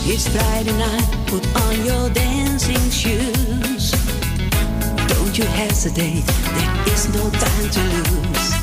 It's 0.05 0.27
Friday 0.27 0.77
night, 0.77 1.25
put 1.25 1.45
on 1.53 1.85
your 1.85 2.13
dancing 2.13 2.91
shoes. 2.91 3.91
Don't 5.07 5.37
you 5.37 5.45
hesitate, 5.45 6.25
there 6.25 6.93
is 6.93 7.07
no 7.07 7.29
time 7.29 7.69
to 7.69 7.79
lose. 7.79 8.53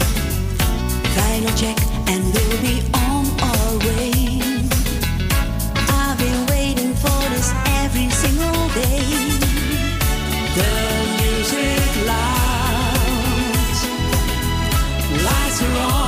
Final 1.15 1.55
check 1.55 1.79
and 2.07 2.25
we'll 2.33 2.61
be 2.61 2.83
on 2.93 3.27
our 3.41 3.79
way. 3.79 4.56
Every 7.87 8.11
single 8.11 8.69
day. 8.81 9.05
The 10.57 10.71
music 11.21 11.91
loud, 12.11 13.77
lights 15.27 15.63
are 15.63 15.77
on, 15.93 16.06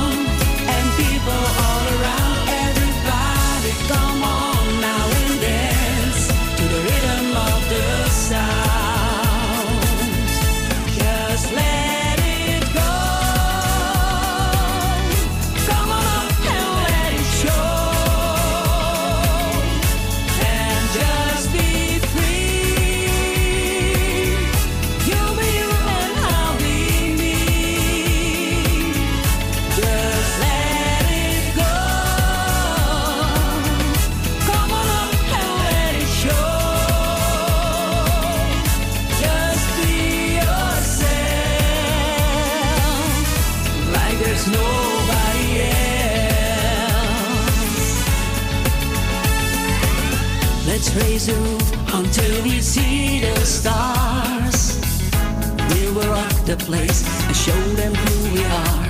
the 56.49 56.65
place 56.65 57.03
and 57.27 57.35
show 57.35 57.61
them 57.75 57.93
who 57.93 58.33
we 58.33 58.43
are. 58.43 58.87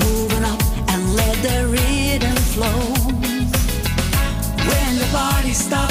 Moving 0.00 0.44
up 0.44 0.62
and 0.88 1.14
let 1.14 1.36
the 1.42 1.66
rhythm 1.68 2.36
flow. 2.54 2.80
When 4.70 4.98
the 4.98 5.08
party 5.12 5.52
stops, 5.52 5.87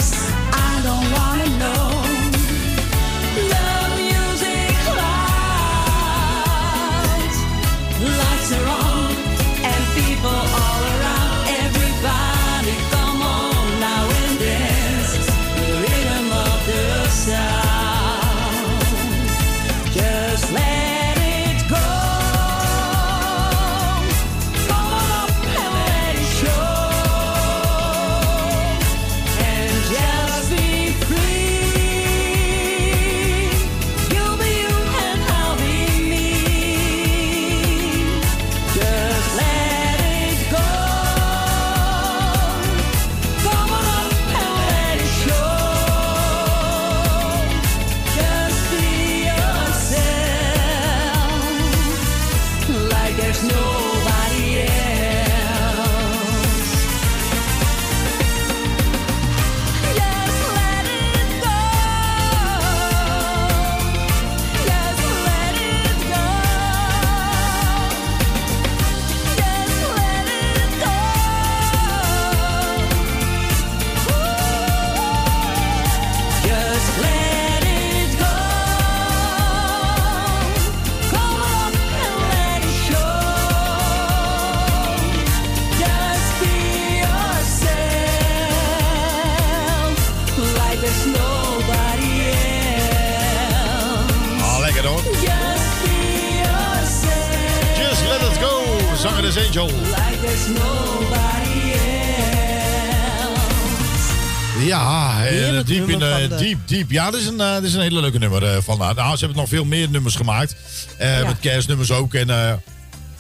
diep. 106.78 106.91
Ja, 106.91 107.11
dit 107.11 107.19
is 107.21 107.28
een, 107.28 107.41
eh, 107.41 107.55
dit 107.55 107.63
is 107.63 107.73
een 107.73 107.82
hele 107.82 108.01
leuke 108.01 108.19
nummer 108.19 108.43
eh, 108.43 108.57
van. 108.61 108.82
haar. 108.82 108.95
Nou, 108.95 109.13
ze 109.17 109.19
hebben 109.25 109.38
nog 109.38 109.49
veel 109.49 109.65
meer 109.65 109.89
nummers 109.89 110.15
gemaakt. 110.15 110.55
Eh, 110.97 111.25
Met 111.25 111.39
kerstnummers 111.39 111.91
ook. 111.91 112.13
En 112.13 112.30
eh, 112.30 112.51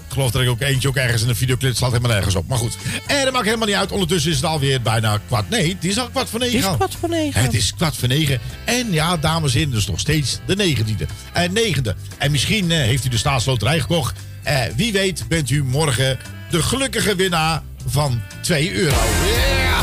ik 0.07 0.13
geloof 0.13 0.31
dat 0.31 0.41
ik 0.41 0.49
ook 0.49 0.61
eentje 0.61 0.87
ook 0.87 0.95
ergens 0.95 1.21
in 1.21 1.29
een 1.29 1.35
videoclip 1.35 1.75
slaat 1.75 1.91
helemaal 1.91 2.11
nergens 2.11 2.35
op. 2.35 2.47
Maar 2.47 2.57
goed, 2.57 2.77
en 3.07 3.23
dat 3.23 3.33
maakt 3.33 3.45
helemaal 3.45 3.67
niet 3.67 3.75
uit. 3.75 3.91
Ondertussen 3.91 4.31
is 4.31 4.37
het 4.37 4.45
alweer 4.45 4.81
bijna 4.81 5.19
kwart. 5.27 5.49
Nee, 5.49 5.73
het 5.73 5.85
is 5.85 5.97
al 5.99 6.07
kwart 6.09 6.29
voor 6.29 6.39
negen. 6.39 6.57
Het 6.59 6.65
is 6.69 6.75
kwart 6.75 6.95
voor 6.99 7.09
negen. 7.09 7.41
Het 7.41 7.53
is 7.53 7.73
kwart 7.75 7.95
voor 7.97 8.07
negen. 8.07 8.39
En 8.65 8.91
ja, 8.91 9.17
dames 9.17 9.51
en 9.51 9.57
heren, 9.57 9.73
dus 9.73 9.87
nog 9.87 9.99
steeds 9.99 10.39
de 10.45 10.55
negentiende. 10.55 11.05
En 11.33 11.53
negende. 11.53 11.95
En 12.17 12.31
misschien 12.31 12.71
heeft 12.71 13.05
u 13.05 13.09
de 13.09 13.17
staatsloterij 13.17 13.79
gekocht. 13.79 14.19
Eh, 14.43 14.59
wie 14.75 14.91
weet 14.91 15.25
bent 15.27 15.49
u 15.49 15.63
morgen 15.63 16.19
de 16.49 16.63
gelukkige 16.63 17.15
winnaar 17.15 17.61
van 17.87 18.21
2 18.41 18.73
euro. 18.73 18.95
Ja, 18.95 19.81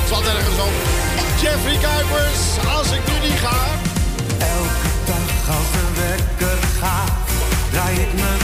het 0.00 0.08
zat 0.08 0.26
ergens 0.26 0.58
op. 0.58 1.05
Jeffrey 1.40 1.78
Kuipers, 1.78 2.66
als 2.76 2.92
ik 2.92 3.00
nu 3.08 3.28
niet 3.28 3.38
ga. 3.38 3.64
Elke 4.38 4.90
dag 5.06 5.56
als 5.56 5.70
de 5.72 6.00
wekker 6.00 6.68
gaat, 6.80 7.28
draai 7.70 7.94
ik 7.94 8.12
me 8.12 8.35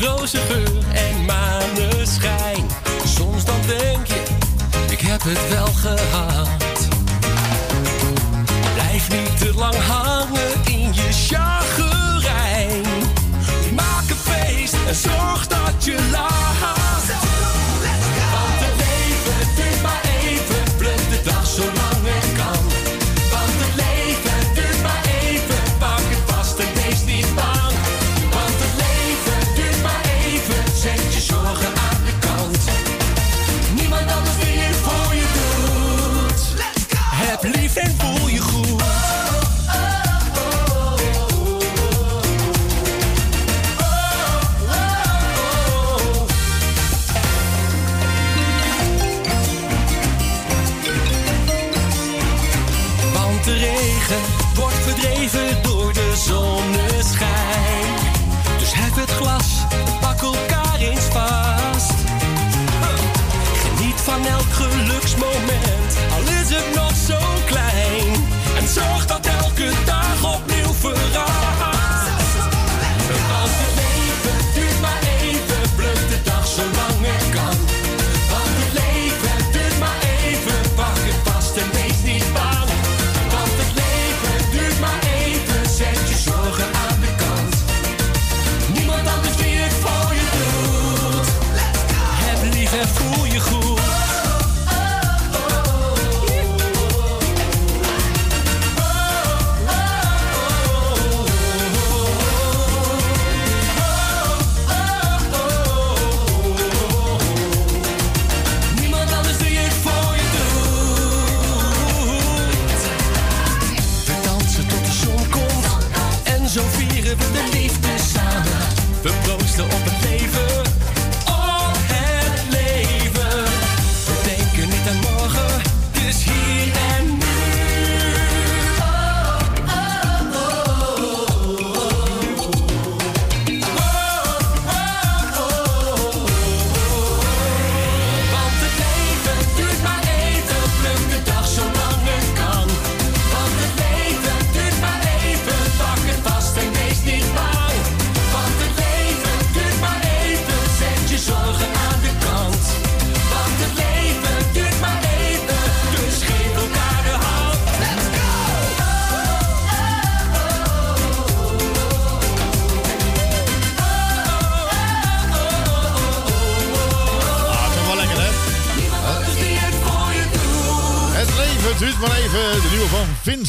rozengeur 0.00 0.84
en 0.92 1.24
maneschijn. 1.24 2.66
Soms 3.04 3.44
dan 3.44 3.60
denk 3.66 4.06
je, 4.06 4.22
ik 4.90 5.00
heb 5.00 5.22
het 5.22 5.48
wel 5.48 5.66
gehad. 5.66 6.88
Blijf 8.74 9.10
niet 9.10 9.38
te 9.38 9.54
lang 9.54 9.76
hangen 9.76 10.64
in 10.64 10.94
je 10.94 11.08
chagrijn. 11.28 12.82
Maak 13.74 14.10
een 14.10 14.16
feest 14.16 14.74
en 14.88 14.94
zorg 14.94 15.46
dat 15.46 15.59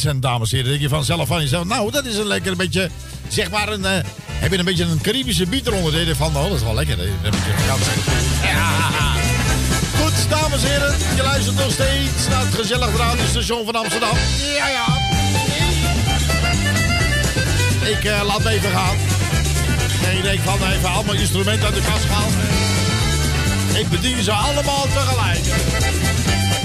Vincent, 0.02 0.22
dames 0.22 0.52
en 0.52 0.56
heren. 0.58 0.72
Denk 0.72 0.82
je 0.82 0.90
vanzelf 0.90 1.28
van 1.28 1.42
jezelf. 1.42 1.66
Nou, 1.66 1.92
dat 1.92 2.06
is 2.06 2.18
een 2.18 2.28
lekker 2.28 2.56
beetje, 2.56 2.90
zeg 3.28 3.50
maar, 3.50 3.70
een, 3.70 3.86
eh, 3.86 3.92
heb 4.30 4.52
je 4.52 4.58
een 4.58 4.66
beetje 4.66 4.84
een 4.84 5.02
Caribische 5.02 5.46
beat 5.46 5.68
eronder. 5.68 5.92
Denk 5.92 6.08
je 6.08 6.16
van, 6.16 6.34
dat 6.34 6.52
is 6.52 6.64
wel 6.64 6.74
lekker. 6.74 6.98
hè? 6.98 7.04
Een 7.04 7.12
beetje 7.22 7.52
vakantiegevoel. 7.58 8.14
Ja. 8.44 9.14
Goed, 10.00 10.30
dames 10.30 10.64
en 10.64 10.70
heren. 10.70 10.96
Je 11.16 11.24
luistert 11.24 11.56
nog 11.56 11.72
steeds 11.72 12.28
naar 12.30 12.46
het 12.46 12.56
gezellig 12.56 12.98
radiostation 12.98 13.66
van 13.66 13.76
Amsterdam. 13.76 14.16
Ja, 14.58 14.68
ja. 14.68 14.86
Ik 17.90 18.04
eh, 18.04 18.22
laat 18.26 18.44
me 18.44 18.50
even 18.50 18.72
gaan. 18.72 18.98
En 20.06 20.16
je 20.16 20.22
denkt 20.22 20.44
van, 20.44 20.58
even 20.72 20.90
allemaal 20.90 21.16
instrumenten 21.16 21.66
uit 21.66 21.76
de 21.76 21.82
kast 21.82 22.06
gehaald. 22.06 22.34
Ik 23.78 23.90
bedien 23.90 24.24
ze 24.24 24.32
allemaal 24.32 24.86
tegelijk. 24.94 25.46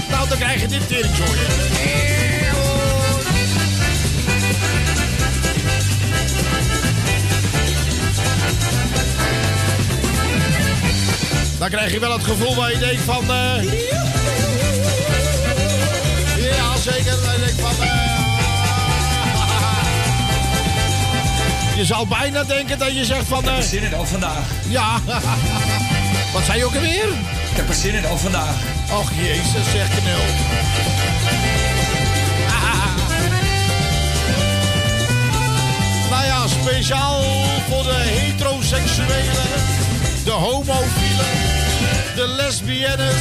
Nou, 0.09 0.29
dan 0.29 0.37
krijg 0.37 0.61
je 0.61 0.67
dit 0.67 0.87
teringzooi. 0.87 2.06
Dan 11.69 11.75
krijg 11.79 11.93
je 11.93 11.99
wel 11.99 12.11
het 12.11 12.23
gevoel 12.23 12.55
waar 12.55 12.71
je 12.71 12.77
denkt 12.77 13.01
van... 13.01 13.31
eh 13.31 13.63
ja, 16.35 16.77
zeker. 16.77 17.11
Dan 17.11 17.39
denk 17.45 17.59
van... 17.59 17.83
eh, 17.83 17.89
je 21.75 21.85
zou 21.85 22.07
bijna 22.07 22.43
denken 22.43 22.79
dat 22.79 22.95
je 22.95 23.05
zegt 23.05 23.27
van... 23.27 23.39
Ik 23.39 23.45
heb 23.45 23.53
eh, 23.53 23.59
er 23.59 23.67
zin 23.67 23.83
in 23.83 23.93
al 23.93 24.05
vandaag. 24.05 24.47
ja. 24.67 24.99
Wat 26.33 26.43
zei 26.45 26.57
je 26.57 26.65
ook 26.65 26.75
alweer? 26.75 27.07
Ik 27.51 27.55
heb 27.55 27.69
er 27.69 27.75
zin 27.75 27.93
in 27.93 28.05
al 28.05 28.17
vandaag. 28.17 28.55
Och 28.91 29.11
jezus, 29.15 29.71
zeg 29.71 29.87
knul. 29.89 30.25
Nou 36.09 36.25
ja, 36.25 36.47
speciaal 36.47 37.23
voor 37.69 37.83
de 37.83 37.95
heteroseksuelen, 37.95 39.35
de 40.23 40.31
homofielen, 40.31 41.46
de 42.17 42.27
lesbiennes 42.27 43.15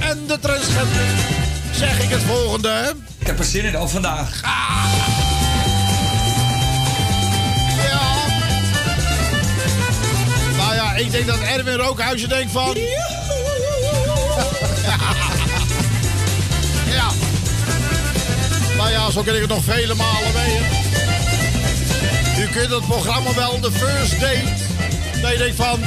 en 0.00 0.26
de 0.26 0.38
transgenders 0.40 1.10
zeg 1.70 2.02
ik 2.02 2.10
het 2.10 2.22
volgende. 2.22 2.68
hè? 2.68 2.88
Ik 3.18 3.26
heb 3.26 3.38
er 3.38 3.44
zin 3.44 3.64
in 3.64 3.76
al 3.76 3.88
vandaag. 3.88 4.40
Ja. 7.82 8.00
Nou 10.56 10.74
ja, 10.74 10.94
ik 10.94 11.10
denk 11.10 11.26
dat 11.26 11.38
Erwin 11.38 11.76
Rookhuizen 11.76 12.28
denkt 12.28 12.52
van... 12.52 12.74
ja. 16.96 17.10
Nou 18.76 18.90
ja, 18.90 19.10
zo 19.10 19.22
ken 19.22 19.34
ik 19.34 19.40
het 19.40 19.50
nog 19.50 19.64
vele 19.64 19.94
malen 19.94 20.32
mee. 20.34 20.56
hè. 20.60 20.86
U 22.42 22.46
kunt 22.46 22.70
het 22.70 22.86
programma 22.86 23.34
wel 23.34 23.60
de 23.60 23.72
first 23.72 24.20
date. 24.20 24.42
Dat 25.22 25.32
je 25.32 25.38
denkt 25.38 25.56
van... 25.56 25.80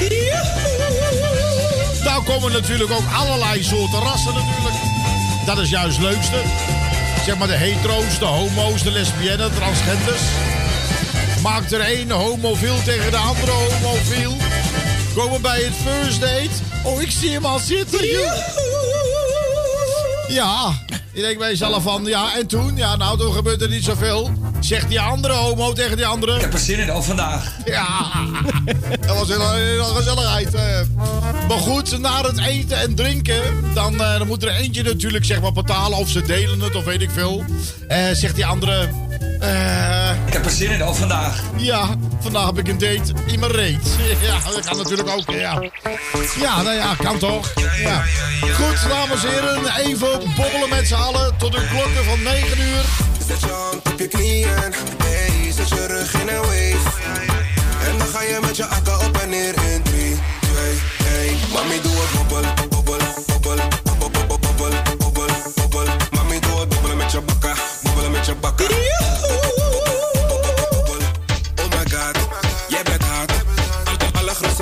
Daar 2.04 2.22
komen 2.24 2.52
natuurlijk 2.52 2.91
ook 2.91 3.12
allerlei 3.14 3.64
soorten 3.64 3.99
rassen 3.99 4.34
natuurlijk. 4.34 4.76
Dat 5.45 5.58
is 5.58 5.70
juist 5.70 5.97
het 5.97 6.06
leukste. 6.06 6.41
Zeg 7.26 7.38
maar 7.38 7.47
de 7.47 7.54
hetero's, 7.54 8.20
de 8.20 8.26
homo's, 8.26 8.84
de 8.84 8.91
lesbiennes, 8.91 9.56
transgenders. 9.56 10.22
Maakt 11.41 11.72
er 11.72 11.80
één 11.80 12.12
homofiel 12.12 12.84
tegen 12.84 13.12
de 13.12 13.18
andere 13.18 13.52
homofiel. 13.52 14.36
Komen 15.16 15.41
bij 15.41 15.62
het 15.62 15.74
first 15.74 16.20
date. 16.20 16.49
Oh, 16.84 17.02
ik 17.02 17.12
zie 17.12 17.32
hem 17.32 17.45
al 17.45 17.60
zitten. 17.60 18.08
Ja, 20.28 20.80
je 21.14 21.22
denkt 21.22 21.39
bij 21.39 21.49
jezelf 21.49 21.84
van, 21.84 22.06
ja, 22.06 22.36
en 22.36 22.47
toen? 22.47 22.78
Ja, 22.78 22.95
nou, 22.95 23.18
toen 23.18 23.34
gebeurt 23.34 23.62
er 23.62 23.70
niet 23.70 23.84
zoveel. 23.84 24.32
Zegt 24.62 24.89
die 24.89 24.99
andere 25.01 25.34
homo 25.34 25.74
tegen 25.74 25.97
die 25.97 26.05
andere. 26.05 26.36
Ik 26.36 26.41
heb 26.41 26.53
er 26.53 26.59
zin 26.59 26.80
in, 26.80 26.89
al 26.89 27.03
vandaag. 27.03 27.51
Ja, 27.66 27.88
dat 29.07 29.18
was 29.18 29.28
heel, 29.28 29.53
heel 29.53 29.84
gezelligheid. 29.84 30.53
eh. 30.53 30.80
Maar 31.47 31.57
goed, 31.57 31.99
na 31.99 32.22
het 32.22 32.39
eten 32.39 32.78
en 32.80 32.95
drinken, 32.95 33.41
dan, 33.74 34.01
eh, 34.01 34.18
dan 34.18 34.28
moet 34.28 34.43
er 34.43 34.49
eentje 34.49 34.84
natuurlijk 34.84 35.26
zeg 35.26 35.41
maar 35.41 35.51
betalen. 35.51 35.97
Of 35.97 36.09
ze 36.09 36.22
delen 36.22 36.59
het, 36.59 36.76
of 36.76 36.84
weet 36.84 37.01
ik 37.01 37.09
veel. 37.14 37.43
Eh, 37.88 38.03
zegt 38.14 38.36
die 38.36 38.45
andere... 38.45 38.89
Ik 40.26 40.34
heb 40.34 40.45
er 40.45 40.51
zin 40.51 40.72
in, 40.72 40.82
al 40.82 40.93
vandaag. 40.93 41.41
ja, 41.57 41.88
vandaag 42.20 42.45
heb 42.45 42.57
ik 42.57 42.68
een 42.68 42.78
date 42.78 43.14
in 43.26 43.39
mijn 43.39 43.51
reet. 43.51 43.88
Ja, 44.22 44.51
dat 44.53 44.66
kan 44.66 44.78
natuurlijk 44.78 45.09
ook, 45.09 45.32
ja. 45.32 45.62
Ja, 46.39 46.62
nou 46.62 46.76
ja, 46.76 46.95
kan 46.95 47.18
toch? 47.18 47.53
Ja. 47.84 48.03
Goed, 48.53 48.89
dames 48.89 49.24
en 49.24 49.30
heren, 49.30 49.76
even 49.86 50.20
bobbelen 50.36 50.70
met 50.70 50.88
z'n 50.88 50.93
allen 50.93 51.34
tot 51.38 51.51
de 51.51 51.68
klokken 51.72 52.03
van 52.05 52.24
9 52.24 52.59
uur. 52.59 52.84
Zet 53.32 53.41
je 53.41 53.49
hand 53.49 53.91
op 53.91 53.99
je 53.99 54.07
knieën, 54.07 54.73
hey, 55.03 55.51
zet 55.51 55.69
je 55.69 55.86
rug 55.88 56.13
in 56.13 56.27
een 56.27 56.41
wave. 56.41 57.01
En 57.86 57.97
dan 57.97 58.07
ga 58.07 58.21
je 58.21 58.39
met 58.41 58.55
je 58.55 58.65
akka 58.65 58.97
op 59.07 59.17
en 59.17 59.29
neer 59.29 59.53
in 59.73 59.82
3, 59.84 60.19
2, 60.39 61.27
1. 61.27 61.38
Mami, 61.53 61.82
doe 61.82 61.91
het 61.91 62.11
bobbel, 62.17 62.53
bobbel, 62.69 62.97
bobbel, 63.27 63.57
bobbel, 63.84 64.27
bobbel, 64.27 64.69
bobbel, 64.97 65.25
bobbel. 65.55 65.86
Mami, 66.11 66.39
doe 66.39 66.59
het 66.59 66.69
bobbelen 66.69 66.97
met 66.97 67.11
je 67.11 67.21
bakka, 67.21 67.53
bobbelen 67.84 68.11
met 68.11 68.25
je 68.25 68.36
bakka. 68.36 68.63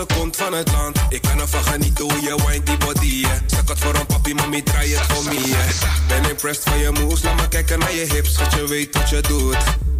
Oh 0.01 0.05
kont 0.17 0.35
van 0.35 0.53
het 0.53 0.71
land. 0.71 0.99
Ik 1.09 1.21
kan 1.21 1.39
ervan 1.39 1.63
genieten 1.63 2.03
hoe 2.03 2.21
je 2.21 2.35
wine 2.45 2.63
die 2.63 2.77
body, 2.77 3.05
yeah. 3.05 3.31
Zak 3.45 3.69
het 3.69 3.79
voor 3.79 3.95
een 3.95 4.05
papi, 4.29 4.33
mami, 4.33 4.63
draai 4.63 4.95
het 4.95 5.05
voor 5.07 5.23
me, 5.23 5.47
yeah. 5.47 5.69
Ben 6.07 6.29
impressed 6.29 6.63
van 6.63 6.79
je 6.79 6.91
moves, 6.91 7.23
laat 7.23 7.35
maar 7.35 7.47
kijken 7.47 7.79
naar 7.79 7.93
je 7.93 8.05
hips. 8.13 8.33
Dat 8.33 8.53
je 8.53 8.67
weet 8.67 8.95
wat 8.95 9.09
je 9.09 9.21
doet. 9.21 9.57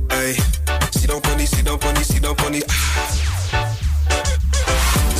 Hey, 0.07 0.39
sit 0.89 1.07
down 1.07 1.19
pony, 1.19 1.45
sit 1.45 1.65
down 1.65 1.77
pony, 1.77 2.03
sit 2.03 2.21
down 2.21 2.35
pony. 2.35 2.61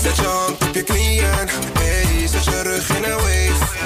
Zet 0.01 0.16
je 0.16 0.26
hand 0.26 0.64
op 0.64 0.74
je 0.74 0.84
knieën, 0.84 1.26
hey, 1.74 2.28
zet 2.28 2.43
je 2.43 2.62
rug 2.62 2.89
in 2.89 3.03
een 3.03 3.16
wave. 3.16 3.78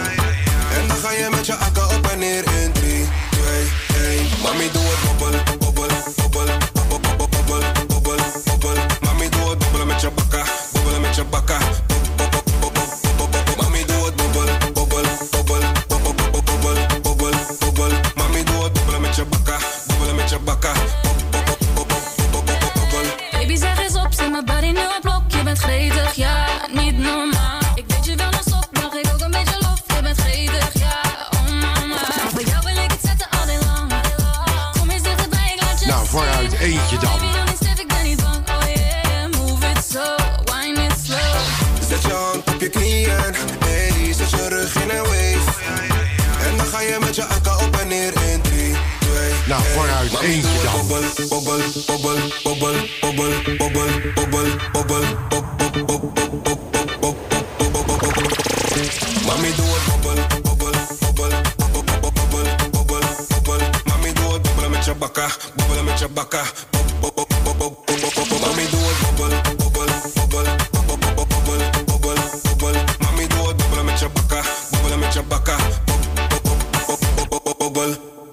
En 0.78 0.88
dan 0.88 0.98
ga 0.98 1.12
je 1.12 1.28
met 1.30 1.46
je 1.46 1.56
akka 1.56 1.86
op 1.86 2.08
en 2.12 2.20
neer 2.20 2.44
in 2.64 2.72
3, 2.72 3.08
2, 3.32 4.18
1. 4.18 4.28
Mami, 4.44 4.70
doe 4.72 4.84
het 4.84 5.18
bobbel, 5.18 5.53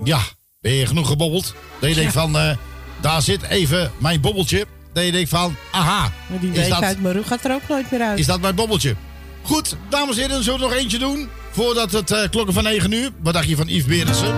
Ja, 0.04 0.20
ben 0.60 0.72
je 0.72 0.86
genoeg 0.86 1.06
gebobbeld? 1.08 1.54
Dat 1.80 1.88
je 1.88 1.94
denkt 1.94 2.12
van, 2.12 2.38
eh, 2.38 2.56
daar 3.00 3.22
zit 3.22 3.42
even 3.42 3.92
mijn 3.98 4.20
bobbeltje. 4.20 4.66
Dat 4.92 5.04
je 5.04 5.12
denkt 5.12 5.28
van, 5.28 5.56
aha, 5.70 6.12
Die 6.40 6.50
is 6.52 6.58
week 6.58 6.68
dat, 6.68 6.82
uit 6.82 7.02
mijn 7.02 7.14
rug 7.14 7.26
gaat 7.26 7.44
er 7.44 7.52
ook 7.54 7.68
nooit 7.68 7.90
meer 7.90 8.00
uit. 8.00 8.18
is 8.18 8.26
dat 8.26 8.40
mijn 8.40 8.54
bobbeltje? 8.54 8.94
Goed, 9.42 9.76
dames 9.88 10.16
en 10.16 10.22
heren, 10.28 10.44
zullen 10.44 10.58
we 10.60 10.64
nog 10.66 10.74
eentje 10.74 10.98
doen? 10.98 11.28
Voordat 11.50 11.92
het 11.92 12.10
eh, 12.10 12.28
klokken 12.30 12.54
van 12.54 12.62
9 12.62 12.92
uur. 12.92 13.10
Wat 13.22 13.34
dacht 13.34 13.48
je 13.48 13.56
van 13.56 13.66
Yves 13.68 13.84
Berendsen? 13.84 14.34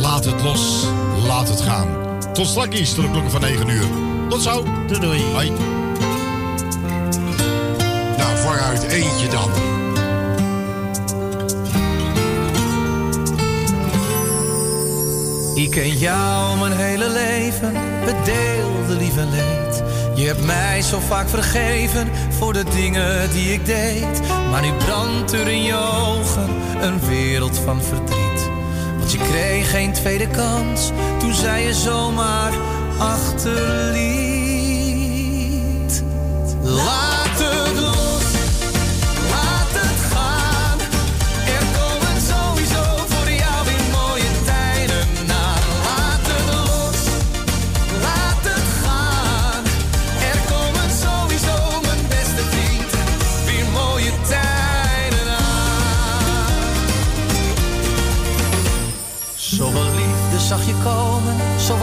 Laat 0.00 0.24
het 0.24 0.42
los, 0.42 0.84
laat 1.26 1.48
het 1.48 1.60
gaan. 1.60 1.88
Tot 2.32 2.46
straks 2.46 2.94
tot 2.94 3.04
de 3.04 3.10
klokken 3.10 3.30
van 3.30 3.40
9 3.40 3.68
uur. 3.68 3.84
Tot 4.28 4.42
zo. 4.42 4.64
Doei 4.86 5.00
doei. 5.00 5.22
Hoi. 5.22 5.50
Nou, 8.16 8.36
vooruit, 8.36 8.82
eentje 8.82 9.28
dan. 9.28 9.75
Ik 15.56 15.70
ken 15.70 15.96
jou 15.98 16.58
mijn 16.58 16.72
hele 16.72 17.08
leven, 17.08 17.72
we 18.04 18.14
deelden 18.24 18.96
lief 18.96 19.16
en 19.16 19.30
leed. 19.30 19.82
Je 20.14 20.26
hebt 20.26 20.44
mij 20.44 20.82
zo 20.82 20.98
vaak 20.98 21.28
vergeven 21.28 22.08
voor 22.30 22.52
de 22.52 22.64
dingen 22.64 23.30
die 23.30 23.52
ik 23.52 23.66
deed. 23.66 24.20
Maar 24.50 24.62
nu 24.62 24.72
brandt 24.72 25.32
er 25.32 25.48
in 25.48 25.62
je 25.62 25.76
ogen 25.76 26.48
een 26.80 27.00
wereld 27.00 27.58
van 27.58 27.82
verdriet. 27.82 28.50
Want 28.98 29.12
je 29.12 29.18
kreeg 29.18 29.70
geen 29.70 29.92
tweede 29.92 30.28
kans 30.28 30.90
toen 31.18 31.34
zij 31.34 31.62
je 31.62 31.74
zomaar 31.74 32.52
achterliet. 32.98 34.02
Laat 36.62 37.15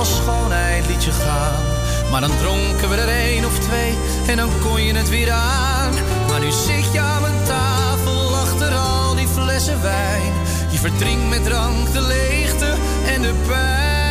schoonheid 0.06 0.88
liet 0.88 1.04
je 1.04 1.12
gaan. 1.12 1.64
Maar 2.12 2.22
dan 2.22 2.38
dronken 2.38 2.90
we 2.90 2.96
er 2.96 3.08
één 3.08 3.46
of 3.46 3.60
twee 3.60 3.98
en 4.28 4.38
dan 4.38 4.50
kon 4.62 4.84
je 4.84 4.94
het 4.94 5.10
weer 5.10 5.32
aan. 5.32 5.94
Maar 6.28 6.40
nu 6.40 6.52
zit 6.52 6.92
je 6.94 7.00
aan 7.00 7.22
mijn 7.22 7.44
tafel 7.46 8.36
achter 8.36 8.74
al 8.74 9.16
die 9.16 9.28
flessen 9.28 9.82
wijn. 9.82 10.34
Je 10.70 10.78
verdrinkt 10.78 11.30
met 11.30 11.44
drank 11.44 11.94
de 11.94 12.02
leegte 12.02 12.74
en 13.06 13.22
de 13.22 13.34
pijn. 13.48 14.03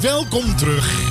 Welkom 0.00 0.56
terug 0.56 1.07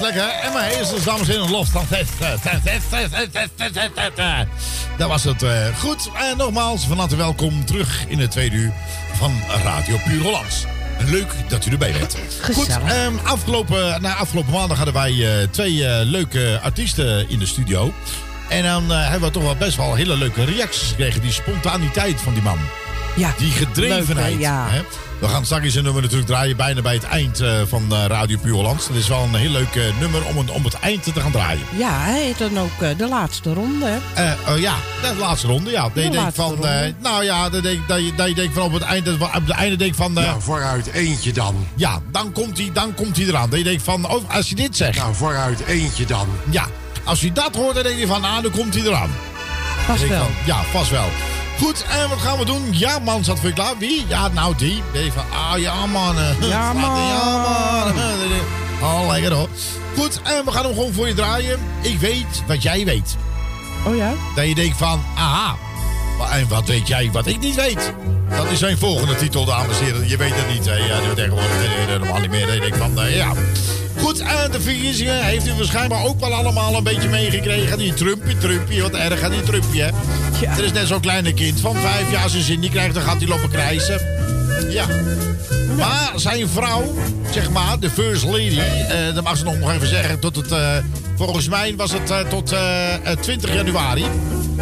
was 0.00 0.12
lekker. 0.12 0.28
En 0.28 0.52
mijn 0.52 0.70
heersters, 0.70 1.04
dames 1.04 1.28
en 1.28 1.32
heren, 1.34 1.50
los. 1.50 1.72
Dat 4.98 5.08
was 5.08 5.24
het. 5.24 5.42
eh, 5.42 5.78
goed, 5.78 6.10
en 6.30 6.36
nogmaals, 6.36 6.84
van 6.86 6.98
harte 6.98 7.16
welkom 7.16 7.64
terug 7.64 8.04
in 8.08 8.18
het 8.18 8.30
tweede 8.30 8.56
uur 8.56 8.72
van 9.12 9.40
Radio 9.64 9.96
Puur 10.04 10.22
Hollands. 10.22 10.64
Leuk 11.06 11.34
dat 11.48 11.66
u 11.66 11.70
erbij 11.70 11.92
bent. 11.92 12.16
Goed, 12.52 12.68
ehm, 12.68 13.12
afgelopen, 13.24 14.02
nou, 14.02 14.18
afgelopen 14.18 14.52
maandag 14.52 14.76
hadden 14.76 14.94
wij 14.94 15.12
eh, 15.12 15.48
twee 15.50 15.86
eh, 15.86 16.06
leuke 16.06 16.60
artiesten 16.62 17.30
in 17.30 17.38
de 17.38 17.46
studio. 17.46 17.92
En 18.48 18.62
dan 18.62 18.90
hebben 18.90 19.28
we 19.28 19.34
toch 19.34 19.42
wel 19.42 19.56
best 19.56 19.76
wel 19.76 19.94
hele 19.94 20.16
leuke 20.16 20.44
reacties 20.44 20.88
gekregen. 20.88 21.20
Die 21.20 21.32
spontaniteit 21.32 22.20
van 22.20 22.32
die 22.32 22.42
man. 22.42 22.58
Ja, 23.16 23.34
Die 23.38 23.50
gedrevenheid. 23.50 24.32
leuk, 24.34 24.42
hè? 24.44 24.50
Ja. 24.50 24.66
hè? 24.70 24.82
We 25.20 25.28
gaan 25.28 25.44
straks 25.44 25.74
een 25.74 25.82
nummer 25.84 26.02
natuurlijk 26.02 26.28
draaien 26.28 26.56
bijna 26.56 26.82
bij 26.82 26.94
het 26.94 27.02
eind 27.04 27.40
eh, 27.40 27.52
van 27.68 27.86
eh, 27.92 28.04
Radio 28.06 28.38
Puur 28.38 28.52
Hollands. 28.52 28.86
Dat 28.88 28.96
is 28.96 29.08
wel 29.08 29.22
een 29.22 29.34
heel 29.34 29.50
leuk 29.50 29.74
eh, 29.74 29.82
nummer 30.00 30.24
om, 30.24 30.38
het- 30.38 30.50
om 30.50 30.64
het 30.64 30.74
eind 30.74 31.02
te 31.14 31.20
gaan 31.20 31.30
draaien. 31.32 31.60
Ja, 31.76 32.00
hij 32.00 32.22
heet 32.22 32.38
dan 32.38 32.58
ook 32.58 32.82
eh, 32.82 32.88
de 32.98 33.08
laatste 33.08 33.52
ronde. 33.52 33.86
hè? 34.14 34.24
Eh, 34.24 34.52
oh 34.52 34.58
ja, 34.58 34.74
de 35.02 35.14
laatste 35.18 35.46
ronde, 35.46 35.70
ja. 35.70 35.88
De 35.94 36.10
laatste 36.12 36.40
van, 36.42 36.50
ronde. 36.50 36.68
eh, 36.68 36.92
nou 37.02 37.24
ja, 37.24 37.48
dat, 37.50 37.62
denk, 37.62 37.88
dat, 37.88 37.98
je, 37.98 38.12
dat 38.14 38.28
je 38.28 38.34
denkt 38.34 38.54
van 38.54 38.62
op 38.62 38.72
het 38.72 38.82
einde, 38.82 39.12
op 39.20 39.32
het 39.32 39.50
einde 39.50 39.76
denk 39.76 39.94
van... 39.94 40.12
nou, 40.12 40.42
vooruit 40.42 40.86
eentje 40.92 41.32
dan. 41.32 41.66
Ja, 41.76 42.00
dan 42.10 42.32
komt 42.32 42.58
hij 42.58 42.70
dan 42.72 42.94
komt 42.94 43.16
hij 43.16 43.26
eraan. 43.26 43.50
Dat 43.50 43.58
je 43.58 43.64
denkt 43.64 43.82
van, 43.82 44.10
oh, 44.10 44.34
als 44.34 44.48
je 44.48 44.54
dit 44.54 44.76
zegt... 44.76 44.98
Nou, 44.98 45.14
vooruit 45.14 45.60
eentje 45.66 46.06
dan. 46.06 46.28
Ja, 46.50 46.66
als 47.04 47.20
je 47.20 47.32
dat 47.32 47.54
hoort, 47.56 47.74
dan 47.74 47.82
denk 47.82 47.98
je 47.98 48.06
van, 48.06 48.20
nou, 48.20 48.42
dan 48.42 48.50
komt 48.50 48.74
hij 48.74 48.82
eraan. 48.84 49.10
Vast 49.86 49.98
denk 49.98 50.10
je 50.12 50.16
wel. 50.18 50.24
van, 50.24 50.34
ja, 50.46 50.62
vast 50.62 50.90
wel. 50.90 51.08
Goed, 51.58 51.84
en 51.88 52.08
wat 52.08 52.18
gaan 52.18 52.38
we 52.38 52.44
doen? 52.44 52.68
Ja, 52.70 52.98
man, 52.98 53.24
zat 53.24 53.38
voor 53.38 53.48
je 53.48 53.54
klaar. 53.54 53.78
Wie? 53.78 54.04
Ja, 54.08 54.28
nou, 54.28 54.54
die. 54.56 54.82
Van, 55.14 55.24
ah, 55.38 55.58
ja, 55.58 55.86
man. 55.86 56.16
Ja, 56.40 56.72
man. 56.82 56.98
Ja, 57.00 57.34
man. 57.34 57.92
Oh, 58.82 59.08
lekker 59.10 59.32
hoor. 59.32 59.48
Goed, 59.96 60.20
en 60.22 60.44
we 60.44 60.50
gaan 60.50 60.64
hem 60.64 60.74
gewoon 60.74 60.92
voor 60.92 61.08
je 61.08 61.14
draaien. 61.14 61.58
Ik 61.80 61.98
weet 61.98 62.42
wat 62.46 62.62
jij 62.62 62.84
weet. 62.84 63.16
Oh 63.86 63.96
ja? 63.96 64.12
Dat 64.34 64.46
je 64.46 64.54
denkt 64.54 64.76
van, 64.76 65.02
aha. 65.16 65.56
En 66.30 66.48
wat 66.48 66.66
weet 66.66 66.86
jij 66.88 67.10
wat 67.12 67.26
ik 67.26 67.40
niet 67.40 67.54
weet? 67.54 67.92
Dat 68.28 68.50
is 68.50 68.58
zijn 68.58 68.78
volgende 68.78 69.16
titel, 69.16 69.44
dames 69.44 69.78
en 69.78 69.84
heren. 69.84 70.08
Je 70.08 70.16
weet 70.16 70.34
het 70.34 70.48
niet. 70.48 70.64
Hè? 70.64 70.74
Ja, 70.74 71.00
die 71.00 71.14
tegenwoordig 71.14 71.50
eh, 71.50 71.86
helemaal 71.86 72.20
niet 72.20 72.30
meer. 72.30 72.46
Dat 72.46 72.54
je 72.54 72.60
denkt 72.60 72.76
van, 72.76 73.00
eh, 73.00 73.16
ja. 73.16 73.32
Goed, 74.04 74.18
en 74.20 74.50
de 74.50 74.60
verkiezingen 74.60 75.24
heeft 75.24 75.46
u 75.46 75.52
waarschijnlijk 75.54 76.06
ook 76.06 76.20
wel 76.20 76.32
allemaal 76.32 76.74
een 76.76 76.82
beetje 76.82 77.08
meegekregen. 77.08 77.78
Die 77.78 77.94
Trumpje, 77.94 78.38
Trumpje, 78.38 78.82
wat 78.82 78.94
erg 78.94 79.22
aan 79.22 79.30
die 79.30 79.42
Trumpje. 79.42 79.82
hè? 79.82 79.90
Er 80.46 80.64
is 80.64 80.72
net 80.72 80.86
zo'n 80.86 81.00
kleine 81.00 81.34
kind 81.34 81.60
van 81.60 81.76
vijf 81.76 82.10
jaar 82.10 82.28
zijn 82.28 82.42
zin 82.42 82.60
niet 82.60 82.70
krijgt, 82.70 82.94
dan 82.94 83.02
gaat 83.02 83.18
hij 83.18 83.28
lopen 83.28 83.50
krijsen. 83.50 84.00
Ja. 84.68 84.86
Maar 85.76 86.12
zijn 86.16 86.48
vrouw, 86.48 86.94
zeg 87.30 87.50
maar, 87.50 87.78
de 87.78 87.90
first 87.90 88.24
lady, 88.24 88.58
eh, 88.58 89.14
dat 89.14 89.24
mag 89.24 89.36
ze 89.36 89.44
nog 89.44 89.72
even 89.72 89.88
zeggen, 89.88 90.18
tot 90.18 90.36
het, 90.36 90.52
eh, 90.52 90.76
volgens 91.16 91.48
mij 91.48 91.74
was 91.76 91.92
het 91.92 92.10
eh, 92.10 92.20
tot 92.20 92.52
eh, 92.52 92.94
eh, 92.94 93.18
20 93.18 93.54
januari, 93.54 94.04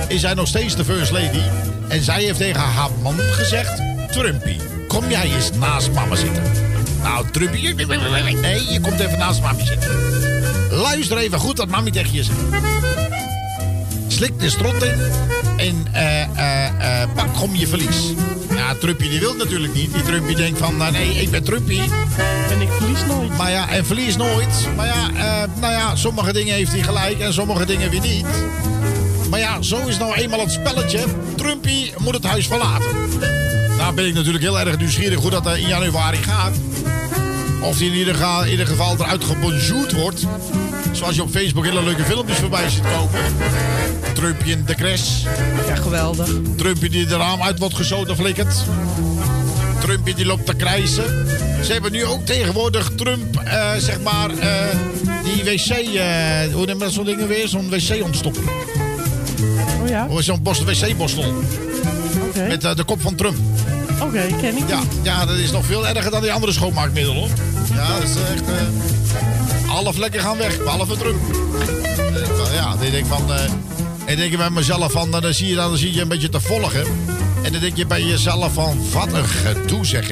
is 0.08 0.20
zij 0.20 0.34
nog 0.34 0.46
steeds 0.48 0.76
de 0.76 0.84
first 0.84 1.10
lady. 1.10 1.42
En 1.88 2.02
zij 2.02 2.22
heeft 2.22 2.38
tegen 2.38 2.60
haar 2.60 2.90
man 3.02 3.18
gezegd, 3.18 3.82
Trumpie, 4.10 4.60
kom 4.88 5.10
jij 5.10 5.30
eens 5.34 5.50
naast 5.52 5.92
mama 5.92 6.16
zitten. 6.16 6.71
Nou, 7.02 7.30
Trumpie, 7.30 7.74
nee, 8.40 8.72
je 8.72 8.80
komt 8.80 9.00
even 9.00 9.18
naast 9.18 9.40
mami 9.40 9.64
zitten. 9.64 9.90
Luister 10.70 11.16
even 11.16 11.38
goed 11.38 11.58
wat 11.58 11.68
mami 11.68 11.90
tegen 11.90 12.12
je 12.12 12.22
zegt. 12.22 12.38
Slik 14.06 14.40
de 14.40 14.50
strot 14.50 14.82
in 14.82 15.00
en 15.56 15.86
eh, 15.92 16.22
eh, 16.22 17.02
eh, 17.02 17.08
pak 17.14 17.42
om 17.42 17.56
je 17.56 17.66
verlies. 17.66 18.12
Ja, 18.54 18.74
Trumpie 18.74 19.10
die 19.10 19.20
wil 19.20 19.34
natuurlijk 19.34 19.74
niet. 19.74 19.92
Die 19.92 20.02
Trumpie 20.02 20.36
denkt 20.36 20.58
van, 20.58 20.76
nou, 20.76 20.92
nee, 20.92 21.14
ik 21.14 21.30
ben 21.30 21.44
Trumpie. 21.44 21.82
En 22.50 22.60
ik 22.60 22.68
verlies 22.78 23.04
nooit. 23.06 23.36
Maar 23.36 23.50
ja, 23.50 23.68
en 23.68 23.86
verlies 23.86 24.16
nooit. 24.16 24.68
Maar 24.76 24.86
ja, 24.86 25.10
nou 25.60 25.72
ja, 25.72 25.96
sommige 25.96 26.32
dingen 26.32 26.54
heeft 26.54 26.72
hij 26.72 26.82
gelijk 26.82 27.18
en 27.18 27.32
sommige 27.32 27.66
dingen 27.66 27.90
weer 27.90 28.00
niet. 28.00 28.26
Maar 29.30 29.40
ja, 29.40 29.62
zo 29.62 29.86
is 29.86 29.98
nou 29.98 30.14
eenmaal 30.14 30.40
het 30.40 30.52
spelletje. 30.52 31.00
Trumpie 31.36 31.92
moet 31.98 32.14
het 32.14 32.24
huis 32.24 32.46
verlaten. 32.46 32.88
Nou 33.92 34.04
ben 34.04 34.12
ik 34.12 34.18
natuurlijk 34.18 34.44
heel 34.44 34.60
erg 34.60 34.78
nieuwsgierig 34.78 35.20
hoe 35.20 35.30
dat 35.30 35.46
eh, 35.46 35.56
in 35.56 35.68
januari 35.68 36.16
gaat. 36.16 36.54
Of 37.60 37.76
die 37.76 37.90
in 37.90 37.96
ieder, 37.96 38.14
geval, 38.14 38.44
in 38.44 38.50
ieder 38.50 38.66
geval 38.66 38.94
eruit 38.98 39.24
gebonjourd 39.24 39.92
wordt. 39.92 40.26
Zoals 40.92 41.14
je 41.14 41.22
op 41.22 41.30
Facebook 41.30 41.64
hele 41.64 41.82
leuke 41.82 42.04
filmpjes 42.04 42.38
voorbij 42.38 42.68
ziet 42.70 42.82
komen. 42.82 43.20
Trumpje 44.14 44.52
in 44.52 44.64
de 44.66 44.74
crash. 44.74 45.22
Ja, 45.66 45.74
geweldig. 45.74 46.28
Trumpje 46.56 46.88
die 46.88 47.06
de 47.06 47.16
raam 47.16 47.42
uit 47.42 47.58
wordt 47.58 47.74
gezoten 47.74 48.16
flikkert. 48.16 48.54
Trumpje 49.80 50.14
die 50.14 50.26
loopt 50.26 50.46
te 50.46 50.54
krijsen. 50.54 51.26
Ze 51.64 51.72
hebben 51.72 51.92
nu 51.92 52.04
ook 52.04 52.26
tegenwoordig 52.26 52.90
Trump, 52.96 53.36
eh, 53.36 53.70
zeg 53.78 54.00
maar, 54.00 54.30
eh, 54.30 54.64
die 55.22 55.44
wc, 55.44 55.68
eh, 55.70 56.54
hoe 56.54 56.66
noem 56.66 56.78
dat 56.78 56.92
zo'n 56.92 57.04
dingen 57.04 57.28
weer? 57.28 57.48
Zo'n 57.48 57.70
wc 57.70 58.02
ontstoppen. 58.02 58.42
Oh 59.82 59.88
ja? 59.88 60.08
Zo'n 60.18 60.42
bos- 60.42 60.64
wc-borstel. 60.64 61.34
Oké. 62.28 62.46
Met 62.46 62.76
de 62.76 62.84
kop 62.84 63.00
van 63.00 63.14
Trump. 63.14 63.36
Oké, 64.00 64.26
ken 64.40 64.56
ik 64.56 64.68
Ja, 64.68 64.80
ja, 65.02 65.26
dat 65.26 65.36
is 65.36 65.50
nog 65.50 65.64
veel 65.64 65.86
erger 65.88 66.10
dan 66.10 66.20
die 66.22 66.32
andere 66.32 66.52
schoonmaakmiddelen. 66.52 67.18
hoor. 67.18 67.28
Ja, 67.74 67.94
dat 67.94 68.02
is 68.02 68.14
echt... 68.34 68.42
eh, 68.50 69.74
alle 69.74 69.92
vlekken 69.92 70.20
gaan 70.20 70.36
weg, 70.36 70.58
behalve 70.58 70.92
ik 70.92 70.98
van, 70.98 72.54
Ja, 72.54 72.70
dan 72.70 72.78
denk 72.80 72.94
ik 72.94 73.06
van... 73.06 73.32
eh, 73.32 73.42
en 73.44 74.06
dan 74.06 74.16
denk 74.16 74.30
je 74.30 74.36
bij 74.36 74.50
mezelf 74.50 74.92
van, 74.92 75.10
dan 75.10 75.34
zie 75.34 75.48
je, 75.48 75.54
dan 75.54 75.76
zie 75.76 75.94
je 75.94 76.00
een 76.00 76.08
beetje 76.08 76.28
te 76.28 76.40
volgen. 76.40 76.84
En 77.42 77.52
dan 77.52 77.60
denk 77.60 77.76
je 77.76 77.86
bij 77.86 78.02
jezelf 78.02 78.52
van, 78.52 78.78
wat 78.92 79.12
een 79.12 79.26
gedoe 79.28 79.86
zeg. 79.86 80.08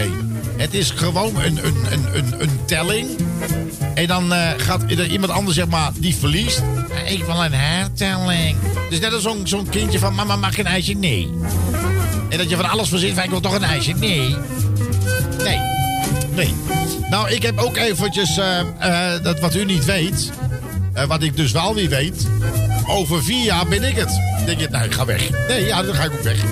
Het 0.57 0.74
is 0.74 0.91
gewoon 0.91 1.37
een, 1.37 1.59
een, 1.66 1.76
een, 1.91 2.05
een, 2.12 2.35
een 2.43 2.61
telling. 2.66 3.09
En 3.95 4.07
dan 4.07 4.33
eh, 4.33 4.51
gaat 4.57 4.83
er 4.83 5.07
iemand 5.07 5.33
anders, 5.33 5.57
zeg 5.57 5.66
maar, 5.66 5.91
die 5.95 6.14
verliest. 6.16 6.62
Ik 7.07 7.24
wil 7.24 7.45
een 7.45 7.53
hertelling. 7.53 8.57
Dus 8.91 9.01
net 9.01 9.12
als 9.12 9.22
zo'n 9.22 9.41
zo'n 9.45 9.68
kindje 9.68 9.99
van, 9.99 10.14
mama 10.14 10.37
mag 10.37 10.53
ik 10.53 10.59
een 10.59 10.66
ijsje? 10.66 10.93
Nee. 10.95 11.31
En 12.31 12.39
dat 12.39 12.51
je 12.51 12.57
van 12.57 12.70
alles 12.70 12.89
verzint 12.89 13.14
van, 13.14 13.22
ik 13.24 13.31
wil 13.31 13.41
toch 13.41 13.55
een 13.55 13.62
ijsje? 13.62 13.93
Nee. 13.95 14.37
Nee. 15.39 15.59
Nee. 16.35 16.55
Nou, 17.11 17.31
ik 17.31 17.43
heb 17.43 17.59
ook 17.59 17.76
eventjes, 17.76 18.39
eh, 18.39 18.61
eh, 18.61 19.22
dat 19.22 19.41
wat 19.41 19.55
u 19.55 19.64
niet 19.64 19.85
weet, 19.85 20.31
eh, 20.93 21.05
wat 21.05 21.22
ik 21.22 21.37
dus 21.37 21.53
wel 21.53 21.74
weer 21.74 21.89
weet. 21.89 22.26
Over 22.87 23.22
vier 23.22 23.45
jaar 23.45 23.66
ben 23.66 23.83
ik 23.83 23.97
het. 23.97 24.20
Denk 24.47 24.61
je, 24.61 24.68
nou, 24.70 24.85
ik 24.85 24.93
ga 24.93 25.05
weg. 25.05 25.28
Nee, 25.49 25.64
ja, 25.64 25.83
dan 25.83 25.95
ga 25.95 26.05
ik 26.05 26.12
ook 26.12 26.22
weg. 26.22 26.45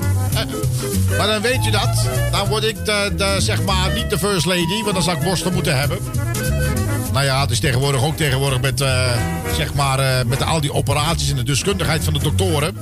Maar 1.18 1.26
dan 1.26 1.40
weet 1.40 1.64
je 1.64 1.70
dat. 1.70 2.08
Dan 2.30 2.48
word 2.48 2.64
ik 2.64 2.84
de, 2.84 3.12
de, 3.16 3.34
zeg 3.38 3.62
maar, 3.62 3.92
niet 3.94 4.10
de 4.10 4.18
first 4.18 4.46
lady, 4.46 4.82
want 4.82 4.94
dan 4.94 5.02
zou 5.02 5.16
ik 5.16 5.22
borsten 5.22 5.52
moeten 5.52 5.78
hebben. 5.78 5.98
Nou 7.12 7.24
ja, 7.24 7.40
het 7.40 7.50
is 7.50 7.60
tegenwoordig 7.60 8.02
ook 8.02 8.16
tegenwoordig 8.16 8.60
met, 8.60 8.84
zeg 9.56 9.74
maar, 9.74 10.26
met 10.26 10.42
al 10.42 10.60
die 10.60 10.72
operaties 10.72 11.30
en 11.30 11.36
de 11.36 11.42
deskundigheid 11.42 12.04
van 12.04 12.12
de 12.12 12.18
doktoren. 12.18 12.76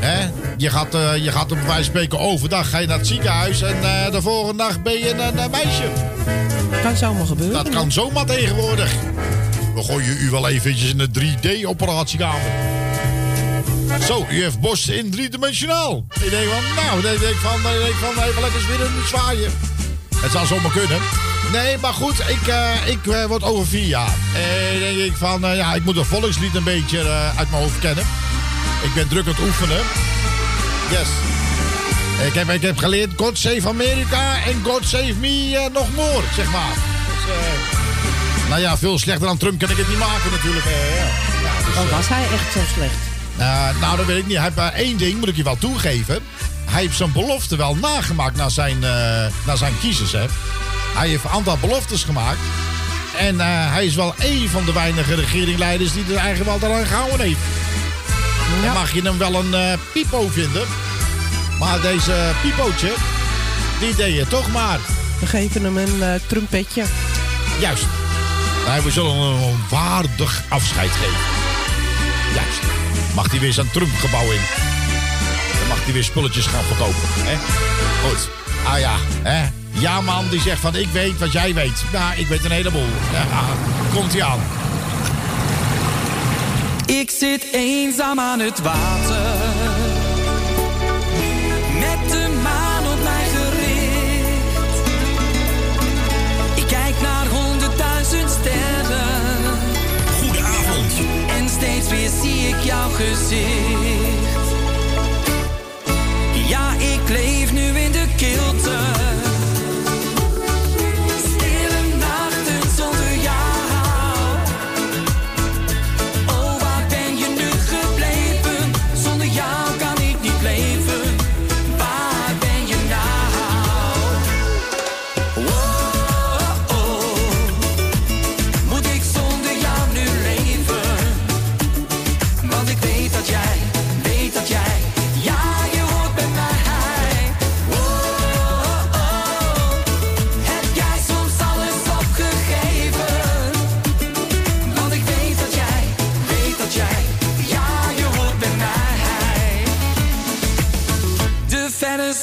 Hè? 0.00 0.28
Je, 0.56 0.70
gaat, 0.70 0.94
eh, 0.94 1.16
je 1.16 1.32
gaat 1.32 1.52
op 1.52 1.58
wijze 1.58 1.74
van 1.74 1.84
spreken 1.84 2.18
overdag 2.18 2.70
ga 2.70 2.78
je 2.78 2.86
naar 2.86 2.98
het 2.98 3.06
ziekenhuis 3.06 3.62
en 3.62 3.82
eh, 3.82 4.12
de 4.12 4.22
volgende 4.22 4.62
dag 4.62 4.82
ben 4.82 4.98
je 4.98 5.10
een, 5.10 5.38
eh, 5.38 5.48
meisje. 5.50 5.88
Kan 6.82 6.96
zomaar 6.96 7.26
gebeuren. 7.26 7.64
Dat 7.64 7.74
kan 7.74 7.92
zomaar 7.92 8.26
tegenwoordig. 8.26 8.92
We 9.74 9.82
gooien 9.82 10.16
u 10.20 10.30
wel 10.30 10.48
eventjes 10.48 10.90
in 10.90 10.98
de 10.98 11.10
3D-operatiekamer. 11.10 12.50
Zo, 14.06 14.26
u 14.30 14.42
heeft 14.42 14.60
borsten 14.60 14.96
in 14.96 15.10
driedimensionaal. 15.10 16.04
Ik 16.22 16.30
denk 16.30 16.50
van, 16.50 16.84
nou, 16.84 17.02
dan 17.02 17.10
denk 17.18 17.32
ik 17.32 17.36
van, 17.36 17.62
dan 17.62 17.72
denk 17.72 17.86
ik 17.86 17.94
van 17.94 18.22
even 18.24 18.40
lekker 18.40 18.66
weer 18.68 18.80
een 18.80 19.06
zwaaien. 19.06 19.50
Het 20.16 20.30
zou 20.30 20.46
zomaar 20.46 20.72
kunnen. 20.72 20.98
Nee, 21.52 21.78
maar 21.78 21.92
goed, 21.92 22.18
ik, 22.28 22.46
eh, 22.46 22.86
ik 22.86 23.26
word 23.28 23.42
over 23.42 23.66
vier 23.66 23.86
jaar. 23.86 24.14
En 24.34 24.80
denk 24.80 24.98
ik 24.98 25.16
van, 25.16 25.40
ja, 25.40 25.74
ik 25.74 25.84
moet 25.84 25.96
een 25.96 26.04
volkslied 26.04 26.54
een 26.54 26.64
beetje 26.64 27.08
uit 27.36 27.50
mijn 27.50 27.62
hoofd 27.62 27.78
kennen. 27.78 28.04
Ik 28.82 28.94
ben 28.94 29.08
druk 29.08 29.26
aan 29.26 29.32
het 29.32 29.40
oefenen. 29.40 29.80
Yes. 30.90 31.08
Ik 32.26 32.34
heb, 32.34 32.50
ik 32.50 32.62
heb 32.62 32.78
geleerd 32.78 33.10
God 33.16 33.38
Save 33.38 33.68
America 33.68 34.42
en 34.46 34.62
God 34.64 34.80
Save 34.88 35.14
Me 35.20 35.56
eh, 35.56 35.72
nog 35.72 35.94
more, 35.94 36.22
zeg 36.36 36.50
maar. 36.50 36.74
Dus, 36.74 37.34
eh, 37.34 38.48
nou 38.48 38.60
ja, 38.60 38.78
veel 38.78 38.98
slechter 38.98 39.26
dan 39.26 39.36
Trump 39.36 39.58
kan 39.58 39.70
ik 39.70 39.76
het 39.76 39.88
niet 39.88 39.98
maken 39.98 40.30
natuurlijk. 40.30 40.64
eh, 40.66 40.96
ja. 40.96 41.04
Ja, 41.42 41.64
dus, 41.66 41.76
Oh, 41.76 41.90
was 41.96 42.08
hij 42.08 42.22
echt 42.22 42.52
zo 42.52 42.60
slecht? 42.74 42.94
nou, 43.80 43.96
dat 43.96 44.06
weet 44.06 44.18
ik 44.18 44.26
niet. 44.26 44.36
Hij 44.36 44.50
heeft 44.54 44.74
één 44.74 44.96
ding, 44.96 45.18
moet 45.18 45.28
ik 45.28 45.36
je 45.36 45.42
wel 45.42 45.58
toegeven. 45.58 46.18
Hij 46.64 46.80
heeft 46.80 46.96
zijn 46.96 47.12
belofte 47.12 47.56
wel 47.56 47.74
nagemaakt 47.76 48.36
naar 48.36 48.50
zijn, 48.50 48.78
naar 49.44 49.56
zijn 49.56 49.72
kiezers. 49.80 50.12
Hè. 50.12 50.24
Hij 50.94 51.08
heeft 51.08 51.24
een 51.24 51.30
aantal 51.30 51.56
beloftes 51.60 52.04
gemaakt. 52.04 52.38
En 53.18 53.40
hij 53.70 53.86
is 53.86 53.94
wel 53.94 54.14
één 54.18 54.50
van 54.50 54.64
de 54.64 54.72
weinige 54.72 55.14
regeringsleiders 55.14 55.92
die 55.92 56.04
er 56.08 56.16
eigenlijk 56.16 56.60
wel 56.60 56.70
eraan 56.70 56.86
gehouden 56.86 57.20
heeft. 57.26 57.38
Dan 58.62 58.72
mag 58.72 58.92
je 58.92 59.02
hem 59.02 59.18
wel 59.18 59.34
een 59.34 59.54
eh 59.54 59.78
pipo 59.92 60.28
vinden. 60.28 60.66
Maar 61.58 61.80
deze 61.80 62.32
pipootje, 62.42 62.94
die 63.80 63.94
deed 63.94 64.14
je 64.14 64.26
toch 64.26 64.52
maar. 64.52 64.78
We 65.20 65.26
geven 65.26 65.64
hem 65.64 65.76
een 65.76 66.02
eh, 66.02 66.20
trumpetje. 66.26 66.84
Juist. 67.60 67.84
Nee, 68.68 68.80
we 68.80 68.90
zullen 68.90 69.12
hem 69.12 69.42
een 69.42 69.58
waardig 69.70 70.42
afscheid 70.48 70.90
geven. 70.90 71.18
Juist. 72.34 72.60
Mag 73.14 73.30
hij 73.30 73.40
weer 73.40 73.52
zijn 73.52 73.70
Trump-gebouw 73.70 74.30
in. 74.30 74.40
Dan 75.58 75.68
mag 75.68 75.84
hij 75.84 75.92
weer 75.92 76.04
spulletjes 76.04 76.46
gaan 76.46 76.64
verkopen. 76.64 77.08
Hè? 77.16 77.36
Goed. 78.08 78.28
Ah 78.64 78.78
ja, 78.78 78.96
hè? 79.22 79.48
Ja 79.70 80.00
man, 80.00 80.28
die 80.28 80.40
zegt 80.40 80.60
van 80.60 80.76
ik 80.76 80.88
weet 80.92 81.18
wat 81.18 81.32
jij 81.32 81.54
weet. 81.54 81.82
Nou, 81.92 82.14
ik 82.16 82.26
weet 82.26 82.44
een 82.44 82.50
heleboel. 82.50 82.88
Ja, 83.12 83.44
komt 83.94 84.12
hij 84.12 84.22
aan. 84.22 84.40
Ik 86.98 87.10
zit 87.10 87.46
eenzaam 87.52 88.20
aan 88.20 88.40
het 88.40 88.60
water. 88.62 89.36
Met 91.78 92.10
de 92.10 92.28
maan 92.42 92.92
op 92.92 93.02
mij 93.02 93.26
gericht. 93.34 94.88
Ik 96.54 96.66
kijk 96.66 97.00
naar 97.00 97.26
honderdduizend 97.26 98.30
sterren. 98.30 99.32
Goedenavond. 100.20 100.92
En 101.38 101.48
steeds 101.48 101.88
weer 101.88 102.10
zie 102.22 102.48
ik 102.48 102.60
jouw 102.62 102.88
gezicht. 102.88 104.48
Ja, 106.48 106.72
ik 106.72 107.08
leef 107.08 107.52
nu 107.52 107.78
in 107.78 107.92
de 107.92 108.06
kilte. 108.16 109.19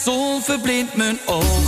Zon 0.07 0.41
verblindt 0.41 0.95
mijn 0.95 1.19
ogen. 1.25 1.66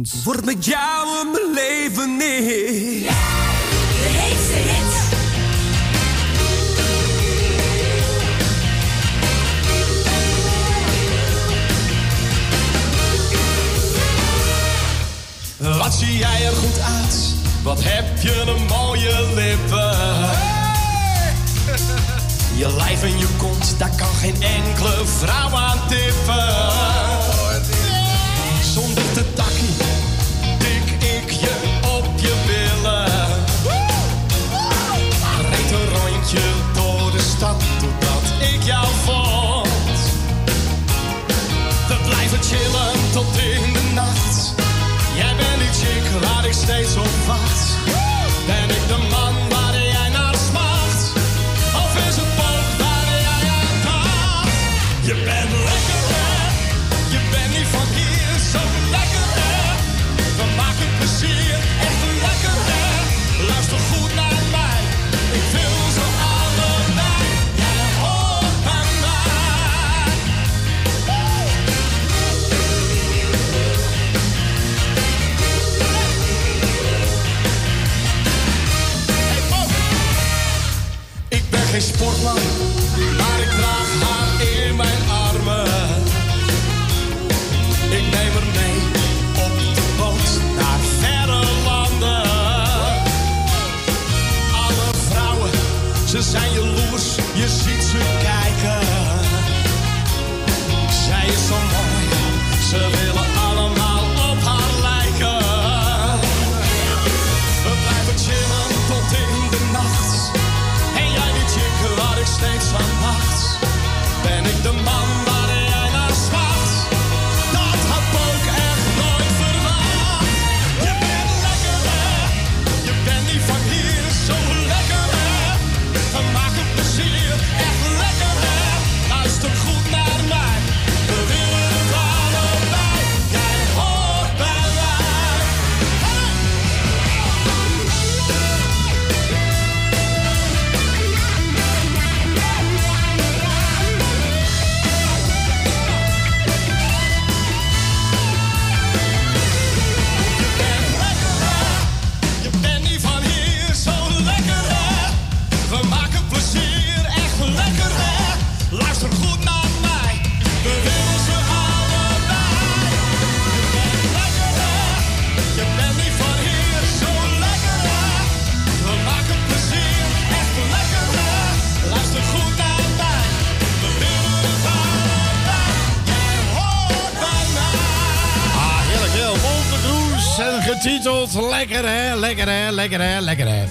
Hollands. 0.00 0.24
Word 0.24 0.44
met 0.44 0.64
jou 0.64 0.99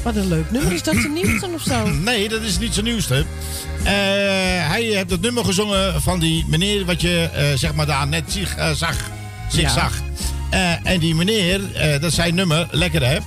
Wat 0.04 0.16
een 0.16 0.28
leuk 0.28 0.52
nummer. 0.52 0.72
Is 0.74 0.84
dat 0.84 0.96
zijn 0.96 1.14
nieuwste 1.24 1.48
of 1.54 1.62
zo? 1.62 1.88
Nee, 1.88 2.30
dat 2.30 2.42
is 2.42 2.60
niet 2.60 2.74
zijn 2.74 2.86
nieuwste. 2.86 3.16
Eh, 3.16 3.84
hij 4.70 4.84
heeft 4.84 5.10
het 5.10 5.22
nummer 5.22 5.46
gezongen 5.46 6.02
van 6.02 6.20
die 6.20 6.46
meneer 6.48 6.86
wat 6.86 7.02
je 7.02 7.30
eh, 7.34 7.46
zeg 7.56 7.74
maar 7.74 7.86
daar 7.86 8.08
net 8.08 8.32
zich, 8.32 8.56
eh, 8.56 8.72
zag. 8.72 8.98
Zich 9.50 9.62
Ja. 9.62 9.70
zag. 9.70 9.94
En 10.84 11.00
die 11.00 11.16
meneer, 11.16 11.62
dat 11.92 12.04
is 12.04 12.16
zijn 12.16 12.36
nummer, 12.36 12.68
lekker 12.72 13.06
hè. 13.08 13.18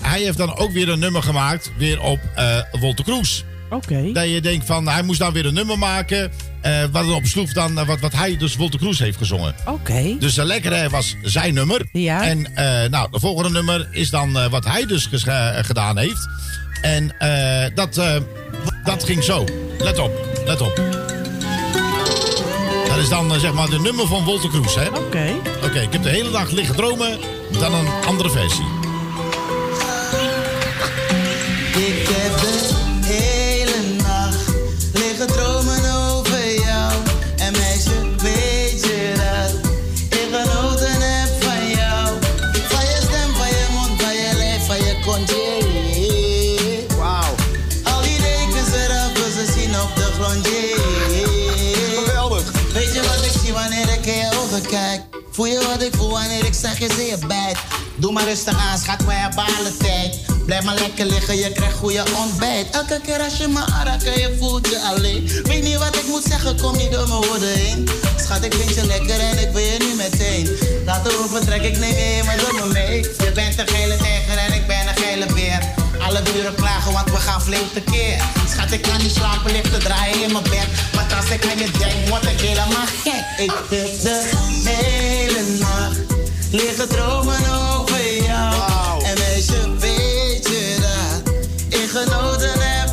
Hij 0.00 0.20
heeft 0.22 0.36
dan 0.38 0.56
ook 0.56 0.72
weer 0.72 0.88
een 0.88 0.98
nummer 0.98 1.22
gemaakt, 1.22 1.70
weer 1.78 2.00
op 2.00 2.18
Wolter 2.80 3.04
Kroes. 3.04 3.44
Oké. 3.70 4.12
Dat 4.12 4.28
je 4.30 4.40
denkt 4.40 4.66
van, 4.66 4.88
hij 4.88 5.02
moest 5.02 5.18
dan 5.18 5.32
weer 5.32 5.46
een 5.46 5.54
nummer 5.54 5.78
maken. 5.78 6.32
Eh, 6.60 6.84
wat 6.92 7.04
erop 7.04 7.26
sloeg 7.26 7.52
dan 7.52 7.78
eh, 7.78 7.86
wat, 7.86 8.00
wat 8.00 8.12
hij, 8.12 8.36
dus 8.36 8.56
Wolter 8.56 8.78
Kroes, 8.78 8.98
heeft 8.98 9.18
gezongen. 9.18 9.54
Oké. 9.64 10.16
Dus 10.18 10.34
de 10.34 10.44
lekkere 10.44 10.88
was 10.88 11.16
zijn 11.22 11.54
nummer. 11.54 11.88
Ja. 11.92 12.24
En 12.24 12.54
eh, 12.54 12.90
nou, 12.90 13.08
de 13.10 13.20
volgende 13.20 13.50
nummer 13.50 13.88
is 13.90 14.10
dan 14.10 14.48
wat 14.50 14.64
hij 14.64 14.86
dus 14.86 15.08
gedaan 15.62 15.98
heeft. 15.98 16.28
En 16.80 17.14
dat, 17.74 18.00
dat 18.84 19.04
ging 19.04 19.24
zo. 19.24 19.44
Let 19.78 19.98
op, 19.98 20.40
let 20.46 20.60
op. 20.60 20.80
Dat 22.88 22.98
is 22.98 23.08
dan 23.08 23.40
zeg 23.40 23.52
maar 23.52 23.70
de 23.70 23.80
nummer 23.80 24.06
van 24.06 24.24
Wolter 24.24 24.50
Kroes, 24.50 24.74
hè? 24.74 24.88
Oké. 24.88 25.32
Oké, 25.64 25.80
ik 25.80 25.92
heb 25.92 26.02
de 26.02 26.08
hele 26.08 26.30
dag 26.30 26.50
liggen 26.50 26.76
dromen. 26.76 27.18
Dan 27.58 27.74
een 27.74 27.88
andere 28.06 28.30
versie. 28.30 28.85
Doe 57.98 58.12
maar 58.12 58.24
rustig 58.24 58.70
aan, 58.70 58.78
schat, 58.78 59.04
we 59.04 59.12
hebben 59.12 59.44
alle 59.58 59.76
tijd. 59.76 60.18
Blijf 60.46 60.64
maar 60.64 60.74
lekker 60.74 61.06
liggen, 61.06 61.36
je 61.36 61.52
krijgt 61.52 61.76
goede 61.76 62.04
ontbijt. 62.16 62.66
Elke 62.70 63.00
keer 63.02 63.20
als 63.20 63.36
je 63.36 63.48
me 63.48 63.60
aanraakt 63.60 64.02
je 64.02 64.36
voelt 64.38 64.68
je 64.68 64.80
alleen. 64.80 65.30
Weet 65.42 65.62
niet 65.62 65.78
wat 65.78 65.96
ik 65.96 66.06
moet 66.06 66.24
zeggen, 66.24 66.60
kom 66.60 66.76
niet 66.76 66.92
door 66.92 67.08
mijn 67.08 67.20
woorden 67.20 67.48
heen. 67.48 67.88
Schat, 68.16 68.44
ik 68.44 68.54
vind 68.54 68.74
je 68.74 68.86
lekker 68.86 69.20
en 69.20 69.38
ik 69.38 69.50
wil 69.52 69.64
je 69.64 69.76
nu 69.78 69.94
meteen. 69.94 70.48
Laten 70.84 71.10
we 71.10 71.26
vertrekken, 71.30 71.70
ik 71.70 71.78
neem 71.78 71.90
je 71.90 71.94
helemaal 71.94 72.36
door 72.36 72.54
me 72.54 72.72
mee. 72.72 73.00
Je 73.02 73.32
bent 73.34 73.58
een 73.58 73.68
gele 73.68 73.96
tijger 73.96 74.38
en 74.38 74.52
ik 74.52 74.66
ben 74.66 74.88
een 74.88 74.96
gele 74.96 75.26
beer. 75.34 75.60
Alle 75.98 76.22
buren 76.22 76.54
klagen, 76.54 76.92
want 76.92 77.10
we 77.10 77.16
gaan 77.16 77.42
flink 77.42 77.72
tekeer. 77.72 78.22
Schat, 78.48 78.72
ik 78.72 78.82
kan 78.82 78.98
niet 79.02 79.12
slapen, 79.12 79.52
ligt 79.52 79.72
te 79.72 79.78
draaien 79.78 80.22
in 80.22 80.32
mijn 80.32 80.44
bed. 80.44 80.68
Maar 80.94 81.14
als 81.16 81.30
ik 81.30 81.46
aan 81.50 81.58
je 81.58 81.70
denk, 81.78 82.08
word 82.08 82.24
ik 82.24 82.40
helemaal 82.40 82.86
gek. 83.02 83.24
Ik 83.38 83.50
heb 83.50 83.68
de 84.02 84.70
hele 84.70 85.58
nacht 85.58 86.15
liggen 86.56 86.88
dromen 86.88 87.40
over 87.78 88.22
jou. 88.22 89.04
En 89.04 89.14
meisje, 89.18 89.76
weet 89.78 90.46
je 90.48 90.76
dat 90.80 91.34
ik 91.80 91.88
genoten 91.88 92.60
heb 92.60 92.85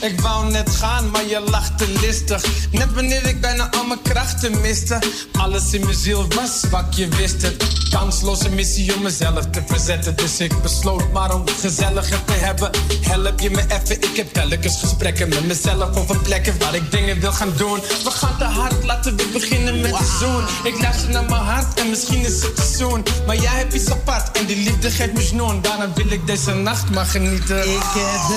Ik 0.00 0.20
wou 0.20 0.50
net 0.50 0.70
gaan, 0.70 1.10
maar 1.10 1.26
je 1.26 1.40
lachte 1.40 1.86
listig. 2.00 2.44
Net 2.70 2.94
wanneer 2.94 3.26
ik 3.26 3.40
bijna 3.40 3.70
al 3.70 3.84
mijn 3.84 4.02
krachten 4.02 4.60
miste. 4.60 4.98
Alles 5.32 5.72
in 5.72 5.84
mijn 5.84 5.96
ziel 5.96 6.26
was 6.34 6.60
zwak, 6.60 6.94
je 6.94 7.08
wist 7.08 7.42
het. 7.42 7.64
Kansloze 7.90 8.48
missie 8.48 8.94
om 8.94 9.02
mezelf 9.02 9.44
te 9.50 9.62
verzetten. 9.66 10.16
Dus 10.16 10.40
ik 10.40 10.62
besloot 10.62 11.12
maar 11.12 11.34
om 11.34 11.40
het 11.40 11.54
gezelliger 11.60 12.24
te 12.24 12.32
hebben. 12.32 12.70
Help 13.00 13.40
je 13.40 13.50
me 13.50 13.62
even, 13.68 14.02
ik 14.02 14.16
heb 14.16 14.32
telkens 14.32 14.78
gesprekken 14.80 15.28
met 15.28 15.46
mezelf 15.46 15.96
over 15.96 16.18
plekken 16.18 16.58
waar 16.58 16.74
ik 16.74 16.90
dingen 16.90 17.20
wil 17.20 17.32
gaan 17.32 17.52
doen. 17.56 17.80
We 18.04 18.10
gaan 18.10 18.38
te 18.38 18.44
hard, 18.44 18.84
laten 18.84 19.16
we 19.16 19.28
beginnen 19.32 19.80
met 19.80 19.98
de 19.98 20.16
zoen. 20.20 20.72
Ik 20.72 20.80
luister 20.80 21.10
naar 21.10 21.24
mijn 21.24 21.42
hart 21.42 21.80
en 21.80 21.90
misschien 21.90 22.24
is 22.24 22.42
het 22.42 22.60
zoen. 22.76 23.04
Maar 23.26 23.36
jij 23.36 23.54
hebt 23.54 23.74
iets 23.74 23.90
apart 23.90 24.38
en 24.38 24.46
die 24.46 24.56
liefde 24.56 24.90
geeft 24.90 25.12
me 25.12 25.22
snoen. 25.22 25.62
Daarom 25.62 25.94
wil 25.94 26.10
ik 26.10 26.26
deze 26.26 26.54
nacht 26.54 26.90
maar 26.90 27.06
genieten. 27.06 27.58
Ik 27.58 27.82
heb 27.82 28.28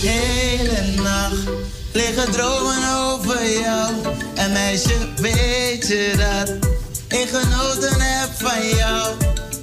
de 0.00 0.08
hele 0.08 0.79
nacht 1.02 1.70
liggen 1.92 2.32
dromen 2.32 2.78
over 3.12 3.60
jou. 3.60 3.92
En 4.34 4.52
meisje, 4.52 4.94
weet 5.16 5.86
je 5.86 6.12
dat 6.16 6.48
ik 7.20 7.28
genoten 7.32 8.00
heb 8.00 8.30
van 8.38 8.68
jou. 8.68 9.14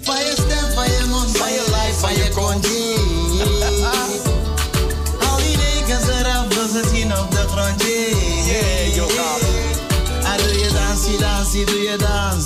Van 0.02 0.18
je 0.18 0.34
stem, 0.34 0.74
van 0.74 0.84
je 0.84 1.06
mond, 1.10 1.38
van 1.38 1.52
je 1.52 1.66
lijf, 1.70 1.96
van 2.00 2.14
je 2.14 2.30
kontje. 2.36 2.96
Al 5.30 5.38
die 5.38 5.58
dekens 5.58 6.08
eraf, 6.20 6.48
wil 6.48 6.68
ze 6.68 6.90
zien 6.94 7.18
op 7.18 7.32
de 7.32 7.46
grond. 7.48 7.82
Yeah, 7.82 8.96
yo, 8.96 9.08
Ah, 10.24 10.38
doe 10.38 10.60
je 10.60 10.70
dansie, 10.74 11.18
dansie, 11.18 11.66
doe 11.66 11.82
je 11.82 11.98
dans. 11.98 12.37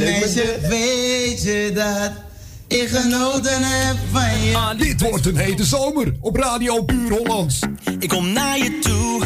En 0.00 0.20
mensen, 0.20 0.68
weet 0.68 1.42
je 1.42 1.70
dat 1.74 2.10
ik 2.78 2.88
genoten 2.88 3.62
heb 3.62 3.96
van 4.12 4.44
jou. 4.50 4.76
Dit 4.76 5.00
wordt 5.00 5.26
een 5.26 5.36
hete 5.36 5.64
zomer 5.64 6.12
op 6.20 6.36
Radio 6.36 6.82
Puur 6.82 7.10
Hollands. 7.10 7.58
Ik 7.98 8.08
kom 8.08 8.32
naar 8.32 8.58
je 8.58 8.78
toe, 8.78 9.22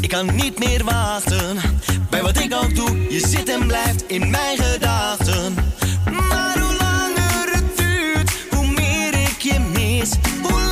ik 0.00 0.08
kan 0.08 0.34
niet 0.34 0.58
meer 0.58 0.84
wachten. 0.84 1.56
Bij 2.10 2.22
wat 2.22 2.38
ik 2.38 2.54
ook 2.54 2.74
doe, 2.74 3.06
je 3.08 3.26
zit 3.26 3.48
en 3.48 3.66
blijft 3.66 4.04
in 4.06 4.30
mijn 4.30 4.58
gedachten. 4.58 5.54
Maar 6.04 6.58
hoe 6.58 6.76
langer 6.78 7.52
het 7.52 7.76
duurt, 7.76 8.30
hoe 8.50 8.66
meer 8.66 9.14
ik 9.14 9.38
je 9.38 9.58
mis. 9.72 10.10
Hoe 10.42 10.67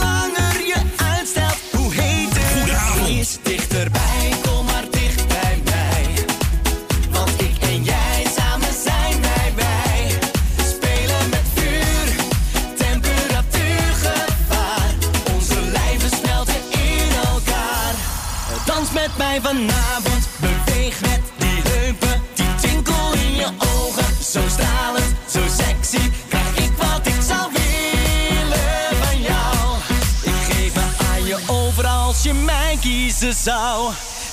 vanavond, 19.47 20.29
beweeg 20.41 21.01
met 21.01 21.21
die 21.37 21.61
heupen. 21.63 22.23
Die 22.35 22.55
twinkel 22.55 23.13
in 23.13 23.35
je 23.35 23.49
ogen, 23.59 24.25
zo 24.33 24.41
stralend, 24.49 25.15
zo 25.31 25.41
sexy. 25.59 26.11
Krijg 26.29 26.57
ik 26.57 26.71
wat 26.77 27.07
ik 27.07 27.21
zou 27.29 27.51
willen 27.53 28.97
van 29.03 29.21
jou. 29.21 29.79
Ik 30.23 30.55
geef 30.55 30.75
me 30.75 31.05
aan 31.13 31.25
je 31.25 31.39
over 31.47 31.87
als 31.87 32.23
je 32.23 32.33
mij 32.33 32.79
kiezen 32.81 33.35
zou. 33.35 33.93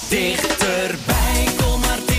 Dichterbij, 0.09 1.47
kom 1.57 1.79
maar 1.79 2.12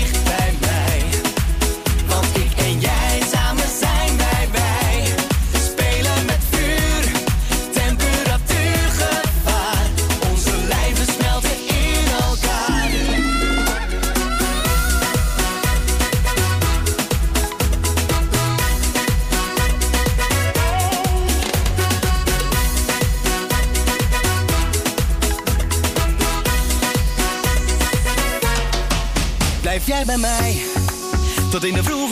Mij. 30.18 30.62
Tot 31.50 31.64
in 31.64 31.74
de 31.74 31.82
vroege 31.82 32.03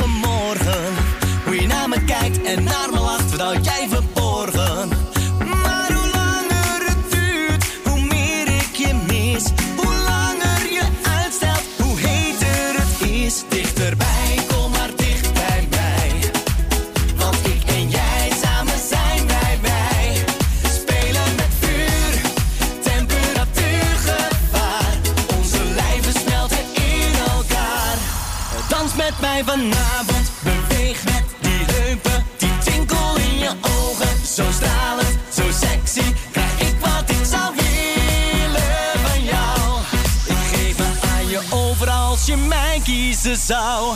je 41.32 41.88
als 41.90 42.26
je 42.26 42.36
mij 42.36 42.80
kiezen 42.84 43.36
zou. 43.36 43.94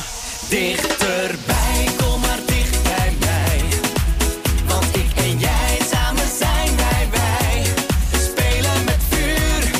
Dichterbij, 0.48 1.88
kom 1.96 2.20
maar 2.20 2.38
dicht 2.46 2.82
bij 2.82 3.12
mij. 3.20 3.62
Want 4.68 4.96
ik 4.96 5.10
en 5.16 5.38
jij 5.38 5.78
samen 5.92 6.28
zijn 6.38 6.76
wij 6.76 7.08
wij. 7.10 7.62
Spelen 8.12 8.84
met 8.84 8.98
vuur, 9.10 9.70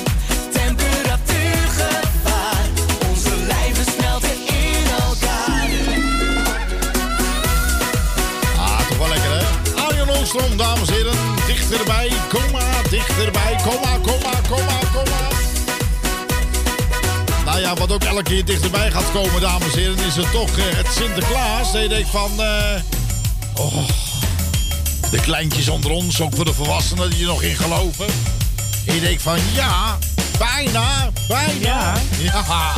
temperatuur, 0.53 1.69
gevaar. 1.69 2.67
Onze 3.09 3.37
lijven 3.47 3.85
smelten 3.99 4.37
in 4.47 4.85
elkaar. 5.09 5.69
Ah, 8.57 8.89
toch 8.89 8.99
wel 8.99 9.09
lekker, 9.09 9.31
hè? 9.31 9.45
Arjen 9.83 10.09
Oostrom, 10.09 10.57
dames 10.57 10.89
en 10.89 10.95
heren. 10.95 11.15
Dichterbij, 11.47 12.13
kom 12.29 12.51
maar, 12.53 12.83
dichterbij. 12.91 13.57
Kom 13.63 13.81
maar, 13.83 13.99
kom 13.99 14.23
maar, 14.23 14.41
kom 14.49 14.65
maar. 14.65 14.86
Nou 17.57 17.69
ja, 17.69 17.75
wat 17.75 17.93
ook 17.93 18.05
elke 18.05 18.23
keer 18.23 18.45
dichterbij 18.45 18.91
gaat 18.91 19.13
komen, 19.13 19.41
dames 19.41 19.73
en 19.73 19.79
heren, 19.79 19.99
is 19.99 20.17
het 20.17 20.31
toch 20.33 20.59
eh, 20.59 20.65
het 20.65 20.87
Sinterklaas. 20.93 21.73
Dan 21.73 21.89
denk 21.89 21.93
ik 21.93 22.07
van, 22.07 22.31
eh, 22.43 22.81
oh, 23.55 23.89
de 25.11 25.21
kleintjes 25.21 25.69
onder 25.69 25.91
ons, 25.91 26.21
ook 26.21 26.35
voor 26.35 26.45
de 26.45 26.53
volwassenen 26.53 27.11
die 27.11 27.21
er 27.21 27.27
nog 27.27 27.43
in 27.43 27.57
geloven. 27.57 28.07
Ik 28.85 29.01
denk 29.01 29.21
van, 29.21 29.39
ja, 29.55 29.99
bijna, 30.39 31.11
bijna. 31.29 31.95
Ja. 32.19 32.75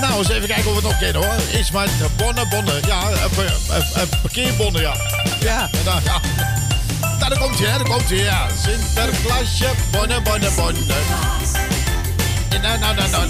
Nou, 0.00 0.18
eens 0.18 0.28
even 0.28 0.48
kijken 0.48 0.66
of 0.66 0.80
we 0.80 0.88
het 0.88 0.90
nog 0.90 0.98
kennen 0.98 1.24
hoor. 1.24 1.58
Is 1.60 1.70
maar 1.70 1.86
de 1.86 2.06
bonnen, 2.16 2.48
bonnen. 2.48 2.80
Ja, 2.86 3.10
eh, 3.10 3.24
eh, 3.38 4.02
eh, 4.02 4.08
parkeerbonnen, 4.22 4.82
ja. 4.82 4.94
Ja. 5.40 5.70
Ja. 5.84 6.20
Nou, 7.00 7.30
daar 7.30 7.38
komt 7.38 7.58
hij, 7.58 7.68
hè, 7.68 7.78
daar 7.78 7.88
komt 7.88 8.08
hij, 8.08 8.18
ja. 8.18 8.48
Sinterklaasje, 8.62 9.70
bonnen, 9.90 10.22
bonnen, 10.22 10.54
bonnen. 10.54 11.69
Nou, 12.62 12.78
nou, 12.78 12.94
nou, 12.94 13.10
nou. 13.10 13.24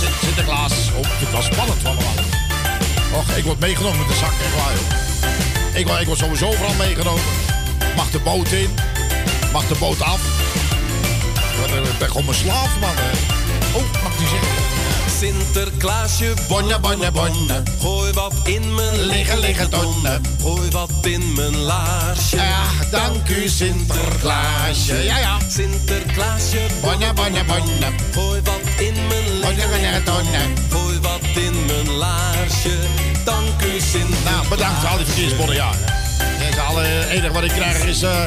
Sint- 0.00 0.14
Sinterklaas. 0.24 0.72
Oh, 0.96 1.04
het 1.04 1.30
was 1.30 1.44
spannend 1.44 1.84
allemaal. 1.84 2.14
Och, 3.12 3.36
ik 3.36 3.44
word 3.44 3.58
meegenomen 3.60 3.98
met 3.98 4.08
de 4.08 4.14
zak, 4.14 4.30
echt. 4.30 5.76
Ik 5.78 5.86
word, 5.86 6.00
ik 6.00 6.06
word 6.06 6.18
sowieso 6.18 6.46
overal 6.46 6.74
meegenomen. 6.74 7.22
Mag 7.96 8.10
de 8.10 8.18
boot 8.18 8.52
in. 8.52 8.74
Mag 9.52 9.66
de 9.66 9.74
boot 9.78 10.00
af. 10.02 10.20
Ik 11.92 11.98
ben 11.98 12.08
gewoon 12.08 12.24
mijn 12.24 12.36
slaaf, 12.36 12.68
man. 12.80 12.94
Oh, 13.72 14.02
mag 14.02 14.18
niet 14.18 14.28
zeggen. 14.28 14.73
Sinterklaasje, 15.18 16.34
bonne, 16.48 16.78
bonne, 16.80 17.10
bonne. 17.10 17.62
Gooi 17.80 18.12
wat 18.12 18.32
in 18.44 18.74
mijn 18.74 19.00
Liggen, 19.00 19.38
liggen 19.38 19.70
tonnen. 19.70 20.22
Gooi 20.40 20.70
wat 20.70 20.90
in 21.00 21.32
mijn 21.32 21.56
laarsje. 21.56 22.36
Ja, 22.36 22.62
dank 22.90 23.28
u 23.28 23.48
Sinterklaasje. 23.48 25.04
Ja, 25.04 25.18
ja. 25.18 25.38
Sinterklaasje, 25.48 26.66
bonne, 26.80 27.12
bonne, 27.12 27.44
bonne. 27.44 27.92
Gooi 28.12 28.40
wat 28.44 28.60
in 28.78 28.94
mijn 29.08 29.40
Bonne, 29.40 29.68
bonne, 29.68 30.02
tonnen. 30.04 30.54
Gooi 30.70 31.00
wat 31.00 31.20
in 31.34 31.64
mijn 31.66 31.90
laarsje. 31.90 32.78
Dank 33.24 33.62
u 33.62 33.80
Sinterklaasje. 33.80 34.30
Nou, 34.30 34.48
bedankt 34.48 34.80
voor 34.80 34.88
al 34.88 34.96
die 34.96 35.06
verkeersbonnen, 35.06 35.54
ja. 35.54 35.70
Het 36.18 36.58
alle 36.58 37.06
enige 37.08 37.32
wat 37.32 37.44
ik 37.44 37.50
krijg 37.50 37.84
is 37.84 38.02
eh 38.02 38.24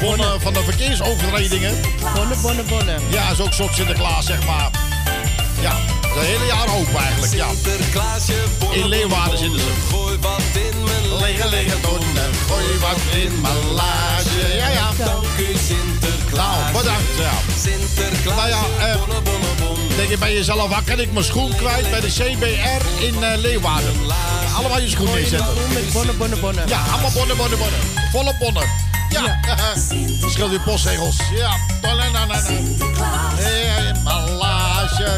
bonnen 0.00 0.40
van 0.40 0.52
de 0.52 0.62
verkeersovertredingen. 0.62 1.74
Bonnen, 2.14 2.40
bonnen, 2.42 2.66
bonnen. 2.66 3.00
Ja, 3.08 3.30
is 3.30 3.40
ook 3.40 3.46
een 3.46 3.52
soort 3.52 3.74
Sinterklaas, 3.74 4.26
zeg 4.26 4.46
maar. 4.46 4.70
Ja, 5.60 5.76
het 6.16 6.26
hele 6.26 6.46
jaar 6.46 6.68
open 6.78 6.96
eigenlijk, 6.96 7.32
ja. 7.34 7.48
Sinterklaasje, 7.48 8.34
bonne, 8.58 8.76
In 8.76 8.88
Leeuwarden 8.88 9.38
zitten 9.38 9.60
ze. 9.60 9.70
Gooi 9.90 10.18
wat 10.20 10.40
in 10.52 10.84
mijn 10.84 11.80
tonnen. 11.80 12.30
Gooi 12.48 12.78
wat 12.80 13.00
in 13.22 13.40
mijn 13.40 13.72
laasje. 13.72 14.56
Ja, 14.56 14.68
ja. 14.68 14.88
Dank 15.04 15.24
u 15.38 15.46
Sinterklaas. 15.66 16.72
Nou, 16.72 16.72
bedankt, 16.72 17.16
ja. 17.18 17.32
Sinterklaas, 17.62 18.36
Nou 18.36 18.48
ja, 18.48 18.86
eh, 18.86 18.96
bonne, 18.98 19.20
bonne, 19.20 19.46
bonne. 19.60 19.96
denk 19.96 20.08
je 20.08 20.18
bij 20.18 20.32
jezelf, 20.34 20.68
waar 20.68 20.82
kan 20.84 21.00
ik 21.00 21.12
mijn 21.12 21.24
schoen 21.24 21.56
kwijt? 21.56 21.90
Bij 21.90 22.00
de 22.00 22.10
CBR 22.18 23.04
in 23.04 23.22
eh, 23.22 23.38
Leeuwarden. 23.38 23.92
Allemaal 24.56 24.80
je 24.80 24.88
schoen 24.88 25.14
neerzetten. 25.14 25.54
Met 25.72 25.92
bonnen, 25.92 26.16
bonnen, 26.16 26.40
bonnen. 26.40 26.68
Ja, 26.68 26.82
allemaal 26.92 27.12
bonnen, 27.12 27.36
bonnen, 27.36 27.58
bonnen. 27.58 27.80
Volle 28.12 28.36
bonnen. 28.38 28.85
Ja, 29.22 29.40
verschil 30.20 30.48
weer 30.48 30.60
postzegels. 30.60 31.16
Ja, 31.34 31.56
na. 31.82 32.26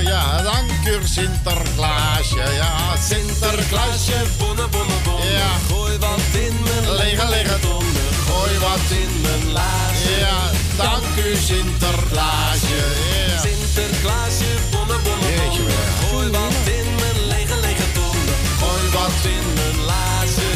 Ja, 0.01 0.43
dank 0.43 0.87
u 0.87 1.07
Sinterklaasje. 1.07 2.37
Ja, 2.37 2.97
Sinterklaasje. 3.09 4.19
Bonne, 4.39 4.69
bonne, 4.69 4.95
bonne. 5.05 5.31
Ja. 5.31 5.51
Gooi 5.69 5.99
wat 5.99 6.21
in 6.33 6.57
mijn 6.65 6.95
Lege, 6.97 7.29
lege 7.29 7.59
tonnen. 7.61 8.09
Gooi 8.27 8.59
wat 8.59 8.91
in 8.91 9.21
mijn 9.21 9.53
laarsje. 9.53 10.19
Ja, 10.19 10.39
dank 10.77 11.17
u 11.27 11.37
Sinterklaasje. 11.37 12.81
Ja. 13.29 13.41
Sinterklaasje, 13.41 14.51
bonne, 14.71 14.99
bonne, 15.05 15.27
Jeetje, 15.27 15.63
bonne. 15.63 15.73
ja. 15.73 16.09
Gooi 16.09 16.31
wat 16.31 16.67
in 16.79 16.95
mijn 17.01 17.27
lege, 17.29 17.57
lege 17.61 17.93
tonnen. 17.93 18.39
Gooi 18.61 18.91
wat 18.93 19.25
in 19.35 19.47
mijn 19.55 19.85
laarsje. 19.85 20.51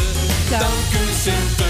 Dank 0.51 0.91
u 1.01 1.05
Sinterklaasje. 1.23 1.62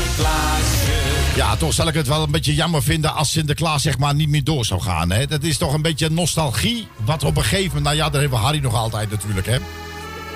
Ja, 1.35 1.57
toch 1.57 1.73
zal 1.73 1.89
ik 1.89 1.95
het 1.95 2.09
wel 2.09 2.23
een 2.23 2.31
beetje 2.31 2.55
jammer 2.55 2.83
vinden 2.83 3.15
als 3.15 3.31
Sinterklaas 3.31 3.83
zeg 3.83 3.99
maar 3.99 4.15
niet 4.15 4.29
meer 4.29 4.45
door 4.45 4.65
zou 4.65 4.81
gaan. 4.81 5.11
Hè? 5.11 5.27
Dat 5.27 5.43
is 5.43 5.59
toch 5.59 5.75
een 5.75 5.83
beetje 5.83 6.11
nostalgie. 6.11 6.87
Wat 7.05 7.25
op 7.25 7.37
een 7.37 7.43
gegeven 7.43 7.67
moment, 7.67 7.85
nou 7.85 7.97
ja, 7.97 8.11
daar 8.11 8.21
hebben 8.21 8.39
we 8.39 8.45
Harry 8.45 8.59
nog 8.63 8.75
altijd 8.75 9.11
natuurlijk. 9.11 9.47
Hè? 9.47 9.59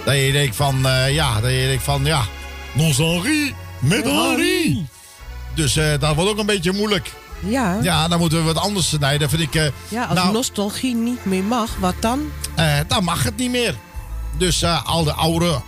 Dat 0.04 0.14
je 0.14 0.32
denkt 0.32 0.56
van, 0.56 0.86
eh, 0.86 1.14
ja, 1.14 1.40
dat 1.40 1.50
je 1.50 1.66
denkt 1.66 1.82
van, 1.82 2.04
ja, 2.04 2.22
nostalgie 2.72 3.54
met 3.78 4.04
Harry. 4.04 4.86
Dus 5.54 5.76
eh, 5.76 5.98
dat 5.98 6.14
wordt 6.14 6.30
ook 6.30 6.38
een 6.38 6.46
beetje 6.46 6.72
moeilijk. 6.72 7.12
Ja. 7.40 7.78
Ja, 7.82 8.08
dan 8.08 8.18
moeten 8.18 8.38
we 8.38 8.44
wat 8.52 8.62
anders 8.62 8.88
snijden. 8.88 9.28
Vind 9.28 9.42
ik, 9.42 9.54
eh, 9.54 9.66
Ja, 9.88 10.04
als 10.04 10.18
nou, 10.18 10.32
nostalgie 10.32 10.94
niet 10.94 11.24
meer 11.24 11.44
mag, 11.44 11.76
wat 11.78 11.94
dan? 12.00 12.20
dan 12.86 13.04
mag 13.04 13.22
het 13.22 13.36
niet 13.36 13.50
meer. 13.50 13.74
Dus 14.38 14.64
al 14.64 15.04
de 15.04 15.12
oude 15.12 15.60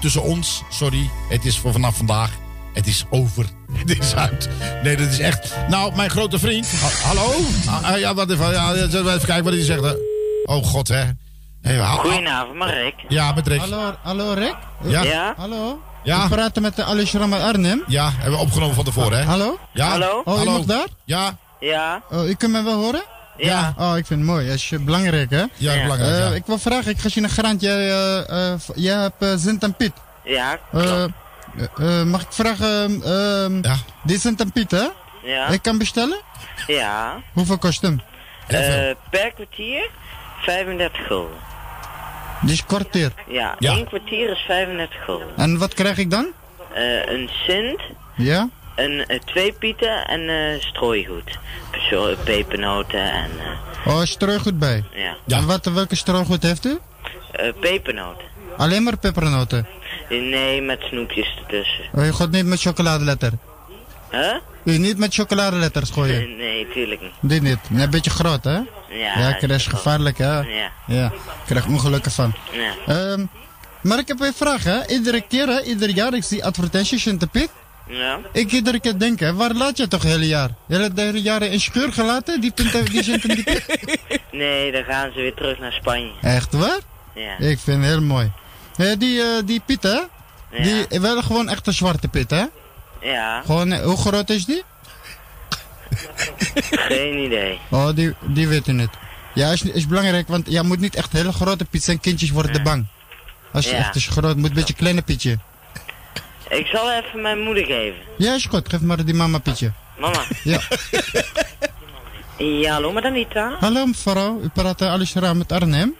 tussen 0.00 0.22
ons, 0.22 0.62
sorry, 0.70 1.10
het 1.28 1.44
is 1.44 1.58
voor 1.58 1.72
vanaf 1.72 1.96
vandaag. 1.96 2.30
Het 2.74 2.86
is 2.86 3.04
over. 3.10 3.44
Het 3.86 3.98
is 4.00 4.14
uit. 4.14 4.48
Nee, 4.82 4.96
dat 4.96 5.08
is 5.08 5.18
echt. 5.18 5.54
Nou, 5.68 5.94
mijn 5.96 6.10
grote 6.10 6.38
vriend. 6.38 6.66
Ha- 6.70 7.08
hallo? 7.08 7.32
Ah, 7.68 7.84
ah, 7.92 7.98
ja, 7.98 8.14
wat 8.14 8.30
even, 8.30 8.50
ja, 8.50 8.72
we 8.72 8.98
even 8.98 9.18
kijken 9.26 9.44
wat 9.44 9.52
hij 9.52 9.62
zegt. 9.62 9.80
Oh 10.44 10.64
god, 10.64 10.88
hè. 10.88 11.04
Hey, 11.62 11.78
Goedenavond, 11.86 12.54
maar 12.58 12.74
Rick. 12.74 12.94
Ja, 13.08 13.32
met 13.32 13.46
Rick. 13.46 13.60
Hallo, 13.60 13.94
hallo 14.02 14.32
Rick? 14.32 14.56
Ja. 14.82 15.02
Ja? 15.02 15.34
Hallo? 15.36 15.82
Ja. 16.02 16.22
Ik 16.22 16.28
praat 16.28 16.60
met 16.60 16.76
de 16.76 16.84
Alice 16.84 17.18
Ramal 17.18 17.40
Arnhem. 17.40 17.82
Ja, 17.86 18.10
hebben 18.14 18.38
we 18.38 18.44
opgenomen 18.44 18.74
van 18.74 18.84
tevoren, 18.84 19.18
hè? 19.18 19.24
Hallo? 19.24 19.58
Ja. 19.72 19.88
Hallo? 19.88 20.22
Oh, 20.24 20.38
je 20.42 20.50
nog 20.50 20.64
daar? 20.64 20.86
Ja. 21.04 21.36
Ja? 21.60 22.02
Oh, 22.10 22.28
u 22.28 22.34
kunt 22.34 22.52
me 22.52 22.62
wel 22.62 22.82
horen? 22.82 23.02
Ja. 23.36 23.74
Oh, 23.78 23.96
ik 23.96 24.06
vind 24.06 24.20
het 24.20 24.28
mooi. 24.28 24.46
Dat 24.46 24.54
is 24.54 24.72
belangrijk, 24.80 25.30
hè? 25.30 25.44
Ja, 25.56 25.82
belangrijk, 25.82 26.30
Eh. 26.30 26.34
Ik 26.34 26.46
wil 26.46 26.58
vragen, 26.58 26.90
ik 26.90 26.98
ga 26.98 27.08
je 27.12 27.22
een 27.22 27.28
grant. 27.28 27.60
Jij, 27.60 27.90
eh, 27.90 28.52
eh, 28.52 28.60
jij 28.74 28.96
hebt 28.96 29.40
Sint 29.40 29.62
en 29.62 29.74
Piet. 29.74 29.92
Ja, 30.24 30.58
klopt. 30.70 31.12
Eh, 31.56 32.00
eh, 32.00 32.06
mag 32.06 32.22
ik 32.22 32.32
vragen, 32.32 33.02
ehm, 33.04 33.74
die 34.02 34.18
Sint 34.18 34.40
en 34.40 34.52
Piet, 34.52 34.70
hè? 34.70 34.86
Ja. 35.22 35.46
Ik 35.48 35.62
kan 35.62 35.78
bestellen? 35.78 36.20
Ja. 36.66 37.22
Hoeveel 37.32 37.58
kost 37.58 37.82
hem? 37.82 38.00
Eh, 38.46 38.58
per 39.10 39.32
kwartier 39.34 39.90
35 40.42 41.06
gulden. 41.06 41.36
Is 42.46 42.64
kwartier. 42.64 43.12
Ja, 43.28 43.54
Ja. 43.58 43.72
één 43.72 43.86
kwartier 43.86 44.30
is 44.30 44.44
35 44.46 45.04
gulden. 45.04 45.28
En 45.36 45.58
wat 45.58 45.74
krijg 45.74 45.98
ik 45.98 46.10
dan? 46.10 46.26
Eh, 46.74 47.06
een 47.06 47.30
cent, 47.46 47.80
Ja? 48.16 48.48
een, 48.76 49.20
twee 49.24 49.52
pieten 49.52 50.06
en 50.06 50.28
eh 50.28 50.60
strooigoed. 50.60 51.38
Zo, 51.90 52.14
pepernoten 52.24 53.12
en 53.12 53.30
eh, 53.84 53.94
Oh, 53.94 54.02
strooigoed 54.02 54.58
bij. 54.58 54.84
ja. 54.94 55.16
En 55.36 55.46
wat, 55.46 55.64
welke 55.64 55.96
strooigoed 55.96 56.42
heeft 56.42 56.64
u? 56.64 56.78
Eh, 57.32 57.52
pepernoten. 57.60 58.24
Alleen 58.56 58.82
maar 58.82 58.96
pepernoten. 58.96 59.66
Nee, 60.20 60.62
met 60.62 60.80
snoepjes 60.80 61.34
ertussen. 61.42 61.84
Oh, 61.92 62.04
je 62.04 62.12
gooit 62.12 62.30
niet 62.30 62.46
met 62.46 62.60
chocoladeletter. 62.60 63.32
Huh? 64.10 64.34
Niet 64.62 64.98
met 64.98 65.14
chocoladeletters 65.14 65.90
gooien. 65.90 66.36
Nee, 66.44 66.68
tuurlijk 66.68 67.00
niet. 67.00 67.12
Dit 67.20 67.42
niet. 67.42 67.58
Nee, 67.70 67.84
een 67.84 67.90
beetje 67.90 68.10
groot, 68.10 68.44
hè? 68.44 68.58
Ja, 68.88 69.36
Ja, 69.38 69.38
is 69.40 69.66
gevaarlijk, 69.66 70.18
hè? 70.18 70.38
Ja. 70.40 70.70
Ja, 70.86 71.06
ik 71.06 71.46
krijg 71.46 71.66
ongelukken 71.66 72.12
van. 72.12 72.34
Ja. 72.52 72.94
Ehm, 72.94 73.24
maar 73.82 73.98
ik 73.98 74.08
heb 74.08 74.20
een 74.20 74.34
vraag, 74.34 74.64
hè? 74.64 74.86
Iedere 74.86 75.20
keer, 75.28 75.46
hè? 75.48 75.62
Ieder 75.62 75.88
jaar, 75.88 76.14
ik 76.14 76.24
zie 76.24 76.44
advertenties 76.44 77.06
in 77.06 77.18
de 77.18 77.26
pit. 77.26 77.50
Ja. 77.88 78.18
Ik 78.32 78.52
iedere 78.52 78.80
keer 78.80 78.98
denk, 78.98 79.20
hè? 79.20 79.34
Waar 79.34 79.52
laat 79.52 79.76
je 79.76 79.88
toch 79.88 80.02
het 80.02 80.12
hele 80.12 80.26
jaar? 80.26 80.50
Je 80.66 80.76
hebt 80.76 80.96
de 80.96 81.02
hele 81.02 81.22
jaren 81.22 81.50
in 81.50 81.60
scheur 81.60 81.92
gelaten, 81.92 82.40
die, 82.40 82.50
punten, 82.50 82.84
die 82.84 83.02
zit 83.02 83.24
in 83.24 83.34
die? 83.34 83.62
Nee, 84.30 84.72
dan 84.72 84.84
gaan 84.84 85.10
ze 85.14 85.20
weer 85.20 85.34
terug 85.34 85.58
naar 85.58 85.72
Spanje. 85.72 86.12
Echt 86.22 86.52
waar? 86.52 86.80
Ja. 87.14 87.38
Ik 87.38 87.58
vind 87.58 87.76
het 87.82 87.86
heel 87.86 88.00
mooi. 88.02 88.30
Eh, 88.76 88.92
die, 88.98 89.20
eh, 89.22 89.26
die 89.44 89.62
pit, 89.66 89.82
hè? 89.82 90.00
Die 90.62 91.00
wel 91.00 91.22
gewoon 91.22 91.48
echt 91.48 91.66
een 91.66 91.72
zwarte 91.72 92.08
pit, 92.08 92.30
hè? 92.30 92.44
Ja, 93.00 93.42
Gewoon, 93.44 93.72
eh, 93.72 93.82
hoe 93.84 93.96
groot 93.96 94.30
is 94.30 94.44
die? 94.44 94.62
geen 96.70 97.18
idee. 97.18 97.58
Oh, 97.70 97.88
die, 97.94 98.14
die 98.20 98.48
weet 98.48 98.66
je 98.66 98.72
niet. 98.72 98.88
Ja, 99.34 99.50
is, 99.50 99.62
is 99.62 99.86
belangrijk, 99.86 100.28
want 100.28 100.50
jij 100.50 100.62
moet 100.62 100.80
niet 100.80 100.94
echt 100.94 101.12
hele 101.12 101.32
grote 101.32 101.64
pit 101.64 101.82
zijn. 101.84 102.00
Kindjes 102.00 102.30
worden 102.30 102.62
bang. 102.62 102.86
Als 103.52 103.64
je 103.64 103.70
Ja. 103.70 103.76
echt 103.78 103.94
is 103.94 104.06
groot, 104.06 104.36
moet 104.36 104.48
een 104.48 104.54
beetje 104.54 104.74
kleine 104.74 105.02
Pietje. 105.02 105.38
Ik 106.48 106.66
zal 106.66 106.92
even 106.92 107.20
mijn 107.22 107.40
moeder 107.40 107.64
geven. 107.64 108.00
Ja, 108.18 108.34
is 108.34 108.44
goed. 108.44 108.68
Geef 108.68 108.80
maar 108.80 109.04
die 109.04 109.14
mama 109.14 109.38
Pietje. 109.38 109.72
Mama. 109.98 110.22
Ja. 110.42 110.60
Ja, 112.38 112.72
hallo, 112.72 112.92
met 112.92 113.04
Anita. 113.04 113.56
Hallo 113.60 113.86
mevrouw, 113.86 114.40
u 114.42 114.48
praat 114.48 114.82
uh, 114.82 114.90
Alice 114.90 115.20
Raam 115.20 115.38
met 115.38 115.52
Arnhem. 115.52 115.94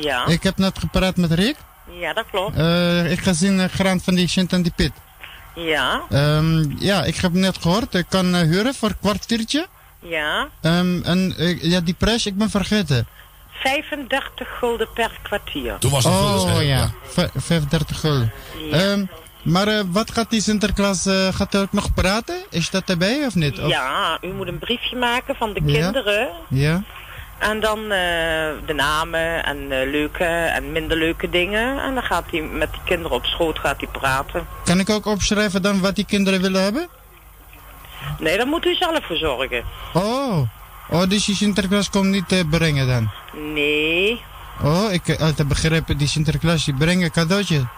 Ja. 0.00 0.26
Ik 0.26 0.42
heb 0.42 0.56
net 0.56 0.78
gepraat 0.78 1.16
met 1.16 1.32
Rick. 1.32 1.56
Ja, 2.00 2.12
dat 2.12 2.24
klopt. 2.30 2.56
Eh, 2.56 3.10
ik 3.10 3.20
ga 3.20 3.32
zien 3.32 3.58
uh, 3.58 3.64
graan 3.64 4.00
van 4.00 4.14
die 4.14 4.28
Sint 4.28 4.52
en 4.52 4.62
die 4.62 4.72
Pit. 4.76 4.92
Ja. 5.54 6.00
Ehm, 6.10 6.64
ja, 6.78 7.04
ik 7.04 7.16
heb 7.16 7.32
net 7.32 7.58
gehoord. 7.60 7.94
Ik 7.94 8.06
kan 8.08 8.34
eh, 8.34 8.40
huren 8.40 8.74
voor 8.74 8.88
een 8.88 8.98
kwartiertje. 9.00 9.66
Ja. 10.00 10.48
Ehm, 10.62 11.02
en 11.02 11.34
eh, 11.38 11.62
ja, 11.62 11.80
die 11.80 11.94
prijs, 11.94 12.26
ik 12.26 12.38
ben 12.38 12.50
vergeten. 12.50 13.06
35 13.62 14.48
gulden 14.58 14.88
per 14.94 15.18
kwartier. 15.22 15.76
Oh 16.04 16.62
ja, 16.62 16.90
V- 17.02 17.28
35 17.34 18.00
gulden. 18.00 18.32
Ja. 18.70 18.76
Ehm, 18.78 19.04
maar 19.42 19.68
eh, 19.68 19.80
wat 19.86 20.10
gaat 20.10 20.30
die 20.30 20.40
Sinterklaas, 20.40 21.06
eh, 21.06 21.28
gaat 21.34 21.52
hij 21.52 21.62
ook 21.62 21.72
nog 21.72 21.94
praten? 21.94 22.36
Is 22.50 22.70
dat 22.70 22.82
erbij 22.90 23.26
of 23.26 23.34
niet? 23.34 23.58
Of- 23.60 23.68
Ja, 23.70 24.18
u 24.20 24.32
moet 24.32 24.48
een 24.48 24.58
briefje 24.58 24.96
maken 24.96 25.34
van 25.36 25.52
de 25.52 25.60
Ja. 25.64 25.80
kinderen. 25.82 26.28
Ja? 26.48 26.82
En 27.38 27.60
dan 27.60 27.78
eh, 27.82 27.88
de 28.66 28.72
namen 28.74 29.44
en 29.44 29.72
eh, 29.72 29.90
leuke 29.90 30.24
en 30.24 30.72
minder 30.72 30.96
leuke 30.96 31.30
dingen. 31.30 31.78
En 31.82 31.94
dan 31.94 32.02
gaat 32.02 32.24
hij 32.30 32.40
met 32.40 32.72
die 32.72 32.80
kinderen 32.84 33.16
op 33.16 33.24
schoot 33.24 33.58
gaat 33.58 33.80
hij 33.80 33.88
praten. 33.88 34.46
Kan 34.64 34.78
ik 34.78 34.90
ook 34.90 35.06
opschrijven 35.06 35.62
dan 35.62 35.80
wat 35.80 35.94
die 35.94 36.04
kinderen 36.04 36.40
willen 36.40 36.62
hebben? 36.62 36.88
Nee, 38.18 38.36
daar 38.36 38.46
moet 38.46 38.66
u 38.66 38.74
zelf 38.74 39.06
voor 39.06 39.16
zorgen. 39.16 39.64
Oh, 39.94 40.42
oh 40.90 41.08
dus 41.08 41.24
die 41.24 41.34
Sinterklaas 41.34 41.90
komt 41.90 42.08
niet 42.08 42.32
eh, 42.32 42.40
brengen 42.50 42.86
dan? 42.86 43.10
Nee. 43.52 44.22
Oh, 44.62 44.92
ik 44.92 45.06
heb 45.06 45.20
altijd 45.20 45.48
begrepen, 45.48 45.98
die 45.98 46.08
Sinterklaas 46.08 46.64
die 46.64 46.74
brengen 46.74 47.04
een 47.04 47.10
cadeautje. 47.10 47.66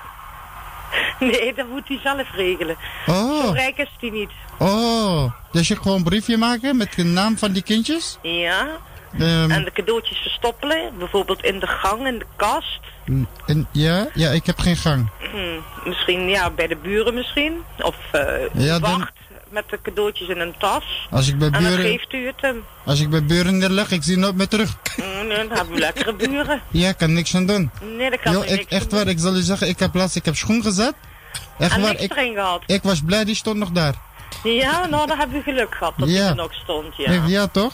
Nee, 1.20 1.55
dat 1.55 1.69
moet 1.69 1.89
hij 1.89 1.99
zelf 2.03 2.32
regelen. 2.32 2.77
Oh. 3.07 3.45
Zo 3.45 3.53
rijk 3.53 3.77
is 3.77 3.91
hij 4.01 4.11
niet. 4.11 4.31
Oh, 4.59 5.32
dus 5.53 5.69
je 5.69 5.77
gewoon 5.77 5.97
een 5.97 6.03
briefje 6.03 6.37
maken 6.37 6.77
met 6.77 6.93
de 6.95 7.05
naam 7.05 7.39
van 7.39 7.53
die 7.53 7.62
kindjes? 7.62 8.19
Ja. 8.23 8.66
Ehm, 9.19 9.51
En 9.51 9.65
de 9.65 9.73
cadeautjes 9.73 10.19
verstoppelen. 10.19 10.99
Bijvoorbeeld 10.99 11.45
in 11.45 11.59
de 11.59 11.66
gang, 11.66 12.07
in 12.07 12.19
de 12.19 12.27
kast. 12.37 12.81
en, 13.47 13.66
ja, 13.73 14.09
ja, 14.15 14.31
ik 14.31 14.47
heb 14.47 14.59
geen 14.59 14.77
gang. 14.77 15.09
Hm, 15.19 15.89
misschien 15.89 16.28
ja, 16.28 16.51
bij 16.51 16.66
de 16.66 16.77
buren 16.77 17.15
misschien. 17.15 17.62
Of 17.81 17.97
eh 18.12 18.23
Ja, 18.53 18.78
dan- 18.78 18.99
wacht 18.99 19.12
met 19.49 19.65
de 19.70 19.78
cadeautjes 19.82 20.28
in 20.28 20.39
een 20.41 20.55
tas. 20.59 20.85
Als 21.11 21.28
ik 21.28 21.39
bij 21.39 21.47
En 21.47 21.53
dan 21.53 21.62
buren- 21.62 21.85
geeft 21.85 22.12
u 22.12 22.27
het 22.27 22.41
hem. 22.41 22.65
Als 22.85 23.01
ik 23.01 23.11
bij 23.11 23.24
buren 23.24 23.59
neerleg, 23.59 23.91
ik 23.91 24.03
zie 24.03 24.19
nooit 24.19 24.35
meer 24.37 24.49
terug. 24.49 24.77
Nee, 24.97 25.47
dan 25.49 25.57
hebben 25.57 25.74
we 25.74 25.81
lekkere 25.81 26.15
buren. 26.15 26.62
Ja, 26.70 26.93
kan 26.93 27.12
niks 27.12 27.35
aan 27.37 27.47
doen. 27.47 27.70
Nee, 27.97 28.11
dat 28.11 28.20
kan 28.20 28.32
Yo, 28.32 28.41
ik, 28.43 28.49
niks 28.51 28.65
echt 28.73 28.91
waar, 28.93 29.05
doen. 29.05 29.12
ik 29.12 29.19
zal 29.19 29.35
u 29.37 29.41
zeggen, 29.41 29.69
ik 29.69 29.78
heb 29.78 29.95
laatst, 29.95 30.16
ik 30.16 30.24
heb 30.24 30.37
schoen 30.37 30.62
gezet. 30.62 30.95
Echt 31.59 31.74
En 31.74 31.81
waar, 31.81 31.91
niks 31.91 32.03
ik, 32.03 32.11
erin 32.16 32.35
gehad. 32.35 32.62
ik 32.66 32.82
was 32.82 33.01
blij, 33.05 33.24
die 33.24 33.35
stond 33.35 33.57
nog 33.57 33.70
daar. 33.70 33.95
Ja, 34.45 34.87
nou, 34.87 35.07
dan 35.07 35.19
hebben 35.19 35.37
we 35.37 35.43
geluk 35.43 35.74
gehad 35.74 35.93
dat 35.97 36.09
Ja. 36.09 36.15
hij 36.20 36.28
er 36.28 36.35
nog 36.35 36.55
stond. 36.55 36.97
Ja, 36.97 37.23
ja 37.27 37.47
toch? 37.47 37.73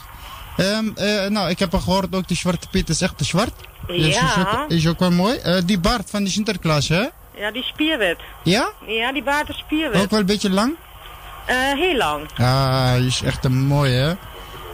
Eh, 0.57 1.27
nou, 1.29 1.51
ik 1.51 1.59
heb 1.59 1.75
al 1.75 1.81
gehoord, 1.81 2.15
ook 2.15 2.29
die 2.29 2.37
Zwarte 2.37 2.69
Piet 2.69 2.89
is 2.89 3.01
echt 3.01 3.19
te 3.19 3.25
zwart. 3.25 3.53
Dus 3.87 4.15
Ja. 4.15 4.23
Is 4.23 4.37
ook, 4.39 4.71
is 4.71 4.89
ook 4.89 4.99
wel 4.99 5.11
mooi. 5.11 5.37
Eh, 5.37 5.57
die 5.65 5.79
baard 5.79 6.11
van 6.11 6.23
die 6.23 6.33
Sinterklaas, 6.33 6.89
hè? 6.89 7.05
Ja, 7.37 7.51
die 7.53 7.63
spierwit. 7.63 8.19
Ja? 8.43 8.71
Ja, 8.87 9.13
die 9.13 9.23
baard 9.23 9.49
is 9.49 9.59
spierwit. 9.59 10.03
Ook 10.03 10.11
wel 10.11 10.21
een 10.21 10.27
beetje 10.27 10.51
lang? 10.51 10.75
Eh, 11.47 11.57
heel 11.57 11.97
lang. 11.97 12.29
Ah, 12.39 12.95
die 12.95 13.07
is 13.07 13.23
echt 13.23 13.45
een 13.45 13.67
mooi, 13.67 13.93
hè? 13.93 14.13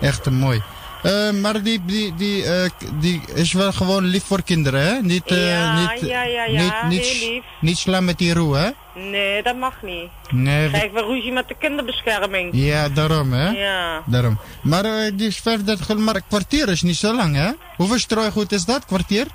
Echt 0.01 0.27
een 0.27 0.35
mooi. 0.39 0.63
Eh, 1.03 1.31
maar 1.31 1.63
die, 1.63 1.85
die, 1.85 2.15
die, 2.15 2.45
eh, 2.45 2.71
die 3.01 3.21
is 3.35 3.53
wel 3.53 3.73
gewoon 3.73 4.05
lief 4.05 4.25
voor 4.25 4.43
kinderen, 4.43 4.81
hè? 4.87 5.01
Niet, 5.01 5.27
eh, 5.27 5.49
Ja, 5.51 5.81
niet, 5.81 6.01
ja, 6.01 6.23
ja, 6.23 6.45
ja, 6.45 6.61
niet, 6.63 6.99
niet, 6.99 7.07
heel 7.07 7.31
lief. 7.31 7.45
niet 7.61 7.79
slaan 7.79 8.05
met 8.05 8.19
die 8.19 8.35
roe, 8.35 8.57
hè? 8.57 8.71
Nee, 8.95 9.43
dat 9.43 9.57
mag 9.57 9.83
niet. 9.83 10.09
Nee, 10.31 10.69
we- 10.69 10.77
Krijg 10.79 10.93
we 10.93 11.01
ruzie 11.03 11.33
met 11.33 11.49
de 11.49 11.55
kinderbescherming. 11.59 12.51
ja, 12.53 12.89
daarom, 12.89 13.33
hè? 13.33 13.49
Ja. 13.51 14.03
Daarom. 14.07 14.39
Maar 14.63 14.83
die 15.17 15.27
is 15.27 15.37
35 15.41 15.87
gulden, 15.87 16.05
maar 16.05 16.15
een 16.17 16.27
kwartier 16.29 16.69
is 16.69 16.83
niet 16.83 16.97
zo 16.97 17.15
lang, 17.17 17.35
hè? 17.37 17.51
Hoeveel 17.77 17.99
strooigoed 17.99 18.53
is 18.53 18.65
dat, 18.65 18.85
kwartier? 18.87 19.27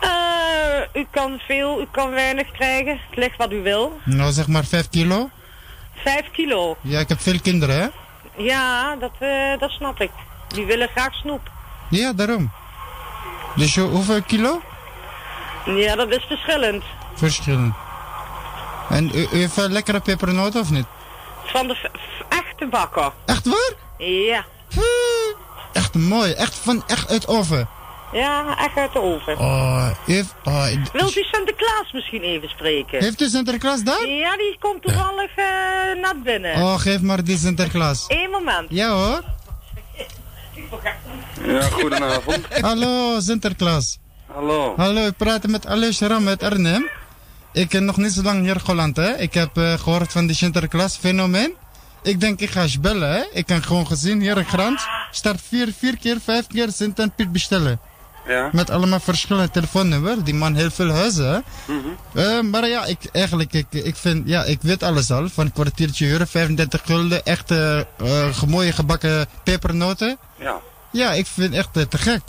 Eh, 0.00 1.00
u 1.02 1.06
kan 1.10 1.38
veel, 1.46 1.80
u 1.80 1.86
kan 1.90 2.10
weinig 2.10 2.50
krijgen. 2.50 3.00
Het 3.08 3.18
ligt 3.18 3.36
wat 3.36 3.52
u 3.52 3.62
wil. 3.62 3.98
Nou, 4.04 4.32
zeg 4.32 4.46
maar 4.46 4.64
5 4.64 4.88
kilo. 4.88 5.30
Vijf 6.04 6.30
kilo. 6.32 6.76
Ja, 6.80 6.98
ik 7.00 7.08
heb 7.08 7.20
veel 7.20 7.40
kinderen, 7.42 7.76
hè? 7.80 7.86
Ja, 8.42 8.96
dat, 8.96 9.12
dat 9.60 9.70
snap 9.70 10.00
ik. 10.00 10.10
Die 10.54 10.64
willen 10.66 10.88
graag 10.88 11.14
snoep. 11.14 11.50
Ja, 11.90 12.12
daarom. 12.12 12.50
Dus 13.56 13.76
hoe- 13.76 13.88
hoeveel 13.88 14.22
kilo? 14.22 14.62
Ja, 15.64 15.94
dat 15.96 16.10
is 16.10 16.24
verschillend. 16.28 16.82
Verschillend. 17.14 17.74
En 18.88 19.10
u, 19.14 19.26
u 19.32 19.36
heeft 19.38 19.54
wel 19.56 19.68
lekkere 19.68 20.00
pepernoten 20.00 20.60
of 20.60 20.70
niet? 20.70 20.86
Van 21.44 21.66
de 21.68 21.90
echte 22.28 22.66
bakker. 22.66 23.12
Echt 23.26 23.46
waar? 23.46 23.72
Ja. 24.06 24.44
Echt 25.72 25.94
mooi, 25.94 26.32
echt 26.32 26.54
van 26.54 26.82
echt 26.86 27.10
uit 27.10 27.26
oven. 27.28 27.68
Ja, 28.12 28.56
echt 28.58 28.76
uit 28.76 28.92
de 28.92 29.00
oven. 29.00 29.38
Oh, 29.38 29.88
heeft, 30.06 30.34
oh, 30.44 30.66
Wilt 30.92 31.16
u 31.16 31.22
Sinterklaas 31.22 31.92
misschien 31.92 32.22
even 32.22 32.48
spreken? 32.48 32.98
Heeft 33.02 33.20
u 33.20 33.28
Sinterklaas 33.28 33.82
daar? 33.82 34.06
Ja, 34.06 34.36
die 34.36 34.56
komt 34.60 34.82
toevallig 34.82 35.30
eh 35.36 35.44
naar 36.02 36.18
binnen. 36.24 36.56
Oh, 36.56 36.78
geef 36.78 37.00
maar 37.00 37.24
die 37.24 37.38
Sinterklaas. 37.38 38.04
Eén 38.08 38.30
moment. 38.30 38.66
Ja 38.68 38.88
hoor. 38.90 39.20
Ja, 41.44 41.62
goedenavond. 41.62 42.46
Hallo 42.68 43.20
Sinterklaas. 43.20 43.98
Hallo. 44.26 44.74
Hallo, 44.76 45.06
ik 45.06 45.16
praat 45.16 45.46
met 45.46 45.66
Alice 45.66 46.06
Ram 46.06 46.28
uit 46.28 46.42
Arnhem. 46.42 46.88
Ik 47.52 47.68
ben 47.68 47.84
nog 47.84 47.96
niet 47.96 48.12
zo 48.12 48.22
lang 48.22 48.42
hier 48.42 48.60
Holland, 48.64 48.96
hè. 48.96 49.16
Ik 49.16 49.34
heb 49.34 49.56
eh, 49.56 49.72
gehoord 49.72 50.12
van 50.12 50.26
die 50.26 50.36
Sinterklaas 50.36 50.96
fenomeen. 50.96 51.54
Ik 52.02 52.20
denk, 52.20 52.40
ik 52.40 52.50
ga 52.50 52.62
eens 52.62 52.80
bellen, 52.80 53.10
hè. 53.10 53.22
Ik 53.32 53.48
heb 53.48 53.62
gewoon 53.62 53.86
gezien 53.86 54.20
hier 54.20 54.36
in 54.36 54.44
Grans. 54.44 54.86
Start 55.10 55.40
vier, 55.48 55.72
vier 55.78 55.98
keer, 55.98 56.20
vijf 56.24 56.46
keer 56.46 56.72
Sint 56.72 56.98
en 56.98 57.14
Piet 57.14 57.32
bestellen. 57.32 57.80
Ja. 58.30 58.48
Met 58.52 58.70
allemaal 58.70 59.00
verschillende 59.00 59.50
telefoonnummers. 59.50 60.16
Die 60.24 60.34
man 60.34 60.54
heel 60.54 60.70
veel 60.70 60.90
huizen. 60.90 61.44
Mhm. 61.66 61.78
Eh, 62.14 62.40
maar 62.40 62.68
ja, 62.68 62.84
ik, 62.84 62.98
eigenlijk, 63.12 63.52
ik, 63.52 63.66
ik 63.70 63.96
vind, 63.96 64.28
ja, 64.28 64.44
ik 64.44 64.58
weet 64.62 64.82
alles 64.82 65.10
al. 65.10 65.28
Van 65.28 65.44
een 65.46 65.52
kwartiertje 65.52 66.06
huren, 66.06 66.28
35 66.28 66.80
gulden, 66.84 67.24
echte 67.24 67.86
eh, 67.98 68.42
mooie 68.42 68.72
gebakken 68.72 69.26
pepernoten. 69.44 70.18
Ja. 70.38 70.60
Ja, 70.92 71.12
ik 71.12 71.26
vind 71.26 71.54
echt 71.54 71.76
eh, 71.76 71.82
te 71.82 71.98
gek. 71.98 72.22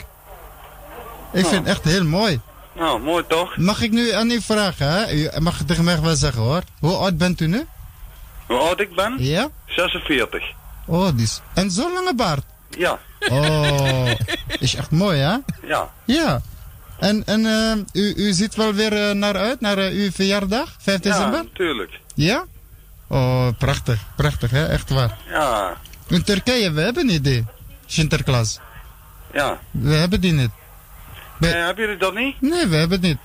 Ik 1.32 1.40
Nou. 1.40 1.54
vind 1.54 1.66
echt 1.66 1.84
heel 1.84 2.04
mooi. 2.04 2.40
Nou, 2.76 3.00
mooi 3.00 3.24
toch? 3.28 3.56
Mag 3.56 3.82
ik 3.82 3.90
nu 3.90 4.10
aan 4.12 4.30
u 4.30 4.40
vragen, 4.40 4.86
hè? 4.92 5.12
U 5.12 5.40
mag 5.40 5.58
het 5.58 5.66
tegen 5.66 5.84
mij 5.84 6.00
wel 6.00 6.14
zeggen, 6.16 6.42
hoor. 6.42 6.62
Hoe 6.80 6.96
oud 6.96 7.18
bent 7.18 7.40
u 7.40 7.46
nu? 7.46 7.66
Hoe 8.46 8.58
oud 8.58 8.80
ik 8.80 8.94
ben? 8.94 9.16
Ja? 9.18 9.48
46. 9.66 10.42
Oh, 10.86 11.08
die 11.14 11.22
is... 11.22 11.40
En 11.54 11.70
zo'n 11.70 11.92
lange 11.92 12.14
baard? 12.14 12.44
Ja. 12.70 12.98
Oh, 13.30 14.10
is 14.58 14.74
echt 14.74 14.90
mooi, 14.90 15.18
hè? 15.18 15.36
Ja. 15.66 15.90
Ja. 16.04 16.40
En, 16.98 17.22
en 17.26 17.46
eh, 17.46 18.02
u, 18.02 18.14
u 18.16 18.32
ziet 18.32 18.54
wel 18.54 18.72
weer 18.72 19.08
eh, 19.08 19.14
naar 19.14 19.36
uit, 19.36 19.60
naar 19.60 19.78
eh, 19.78 19.92
uw 19.92 20.10
verjaardag, 20.10 20.76
5 20.78 21.04
Ja, 21.04 21.10
december? 21.10 21.42
natuurlijk. 21.44 22.00
Ja? 22.14 22.44
Oh, 23.08 23.48
prachtig. 23.58 24.00
Prachtig, 24.16 24.50
hè? 24.50 24.66
Echt 24.66 24.90
waar. 24.90 25.18
Ja. 25.28 25.76
In 26.08 26.22
Turkije, 26.22 26.70
we 26.72 26.80
hebben 26.80 27.06
niet 27.06 27.24
die 27.24 27.44
Sinterklaas. 27.86 28.60
Ja. 29.32 29.58
We 29.70 29.94
hebben 29.94 30.20
die 30.20 30.32
niet. 30.32 30.50
Eh, 31.40 31.50
hebben 31.50 31.84
jullie 31.84 31.98
dat 31.98 32.14
niet? 32.14 32.40
Nee, 32.40 32.66
we 32.66 32.76
hebben 32.76 32.98
het 33.00 33.08
niet. 33.08 33.18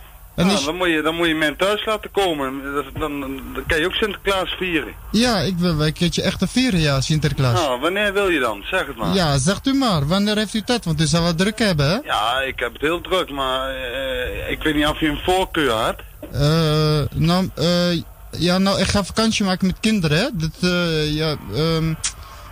Nou, 0.45 0.57
is- 0.57 0.65
dan, 0.65 0.75
moet 0.75 0.87
je, 0.89 1.01
dan 1.01 1.15
moet 1.15 1.27
je 1.27 1.35
men 1.35 1.55
thuis 1.57 1.85
laten 1.85 2.11
komen. 2.11 2.63
Dan, 2.63 2.85
dan, 2.99 3.19
dan 3.53 3.63
kan 3.67 3.79
je 3.79 3.85
ook 3.85 3.93
Sinterklaas 3.93 4.49
vieren. 4.57 4.93
Ja, 5.11 5.39
ik 5.39 5.57
wil 5.57 5.81
een 5.81 5.93
keertje 5.93 6.21
echt 6.21 6.43
vieren, 6.47 6.79
ja, 6.79 7.01
Sinterklaas. 7.01 7.59
Nou, 7.59 7.79
wanneer 7.79 8.13
wil 8.13 8.29
je 8.29 8.39
dan? 8.39 8.63
Zeg 8.65 8.87
het 8.87 8.95
maar. 8.95 9.13
Ja, 9.15 9.37
zegt 9.37 9.67
u 9.67 9.73
maar. 9.73 10.07
Wanneer 10.07 10.37
heeft 10.37 10.53
u 10.53 10.61
tijd? 10.61 10.85
Want 10.85 11.01
u 11.01 11.05
zal 11.05 11.23
wel 11.23 11.35
druk 11.35 11.59
hebben, 11.59 11.89
hè? 11.89 11.97
Ja, 12.03 12.39
ik 12.41 12.59
heb 12.59 12.73
het 12.73 12.81
heel 12.81 13.01
druk, 13.01 13.29
maar 13.31 13.69
eh, 13.75 14.51
ik 14.51 14.63
weet 14.63 14.75
niet 14.75 14.87
of 14.87 14.99
je 14.99 15.07
een 15.07 15.19
voorkeur 15.25 15.85
hebt. 15.85 16.01
Eh, 16.31 17.01
nou, 17.19 17.49
eh, 17.55 18.01
ja, 18.31 18.57
nou, 18.57 18.79
ik 18.79 18.87
ga 18.87 19.03
vakantie 19.03 19.45
maken 19.45 19.67
met 19.67 19.79
kinderen, 19.79 20.17
hè. 20.17 20.27
Dat, 20.33 20.71
eh, 20.71 21.13
ja, 21.15 21.35
ehm, 21.55 21.93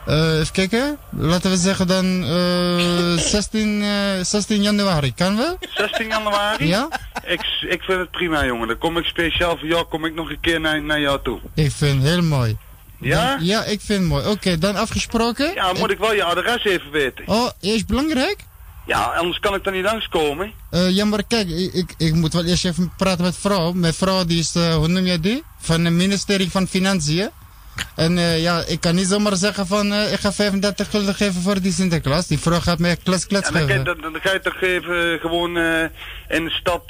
eh, 0.06 0.40
even 0.40 0.52
kijken. 0.53 0.98
Laten 1.10 1.52
we 1.52 1.57
zeggen 1.57 1.88
dan 1.88 2.23
eh 2.23 3.18
16, 3.32 3.82
eh, 3.82 3.90
16 4.23 4.61
januari. 4.61 5.14
Kan 5.14 5.38
wel? 5.38 5.57
16 5.76 6.07
januari? 6.07 6.68
Ja? 6.68 6.88
Ik, 7.26 7.41
ik 7.69 7.82
vind 7.84 7.99
het 7.99 8.11
prima, 8.11 8.45
jongen. 8.45 8.68
Dan 8.68 8.77
kom 8.77 8.98
ik 8.98 9.06
speciaal 9.06 9.57
voor 9.57 9.68
jou 9.68 9.86
kom 9.86 10.06
ik 10.06 10.15
nog 10.15 10.30
een 10.30 10.40
keer 10.40 10.60
naar, 10.60 10.82
naar 10.84 10.99
jou 10.99 11.19
toe. 11.23 11.40
Ik 11.53 11.72
vind 11.72 12.02
het 12.02 12.11
heel 12.11 12.22
mooi. 12.22 12.57
Ja? 12.99 13.36
Dan- 13.36 13.45
ja, 13.45 13.64
ik 13.64 13.82
vind 13.82 13.99
het 13.99 14.10
mooi. 14.10 14.27
Oké, 14.27 14.57
dan 14.57 14.76
afgesproken. 14.76 15.53
Ja, 15.53 15.73
moet 15.73 15.91
ik 15.91 15.98
wel 15.98 16.14
je 16.14 16.23
adres 16.23 16.64
even 16.65 16.91
weten. 16.91 17.23
Oh, 17.27 17.49
is 17.60 17.86
belangrijk? 17.86 18.38
Ja, 18.88 19.02
anders 19.03 19.40
kan 19.40 19.56
ik 19.56 19.64
dan 19.64 19.73
niet 19.73 19.84
langskomen. 19.84 20.52
Eh 20.69 20.90
ja, 20.90 21.06
maar 21.06 21.23
kijk, 21.27 21.49
ik, 21.49 21.73
ik, 21.73 21.94
ik 21.98 22.14
moet 22.14 22.34
wel 22.34 22.44
eerst 22.45 22.65
even 22.65 22.94
praten 22.98 23.23
met 23.23 23.38
vrouw. 23.38 23.72
Mijn 23.72 23.94
vrouw 23.94 24.26
die 24.26 24.40
is, 24.40 24.53
hoe 24.53 24.88
noem 24.88 25.06
je 25.06 25.19
die? 25.19 25.44
Van 25.60 25.86
het 25.86 25.94
ministerie 25.94 26.52
van 26.52 26.68
Financiën. 26.68 27.30
En 27.96 28.18
eh, 28.18 28.42
ja, 28.42 28.64
ik 28.68 28.80
kan 28.82 28.96
niet 28.96 29.08
zomaar 29.08 29.36
zeggen 29.36 29.68
van 29.68 29.94
eh, 29.94 30.12
ik 30.14 30.20
ga 30.20 30.34
35 30.34 30.90
gulden 30.90 31.16
geven 31.16 31.42
voor 31.42 31.62
die 31.62 31.74
Sinterklaas. 31.74 32.28
Die 32.28 32.40
vrouw 32.40 32.60
gaat 32.60 32.80
mij 32.80 32.98
klets 33.04 33.28
klets 33.28 33.48
En 33.48 33.54
dan, 33.54 33.62
je- 33.62 33.68
geven. 33.68 33.86
dan, 33.86 34.02
dan 34.12 34.22
ga 34.22 34.34
je 34.34 34.40
toch 34.40 34.62
even 34.62 35.20
gewoon 35.20 35.58
eh, 35.58 35.82
in 36.38 36.44
de 36.46 36.52
stad 36.52 36.88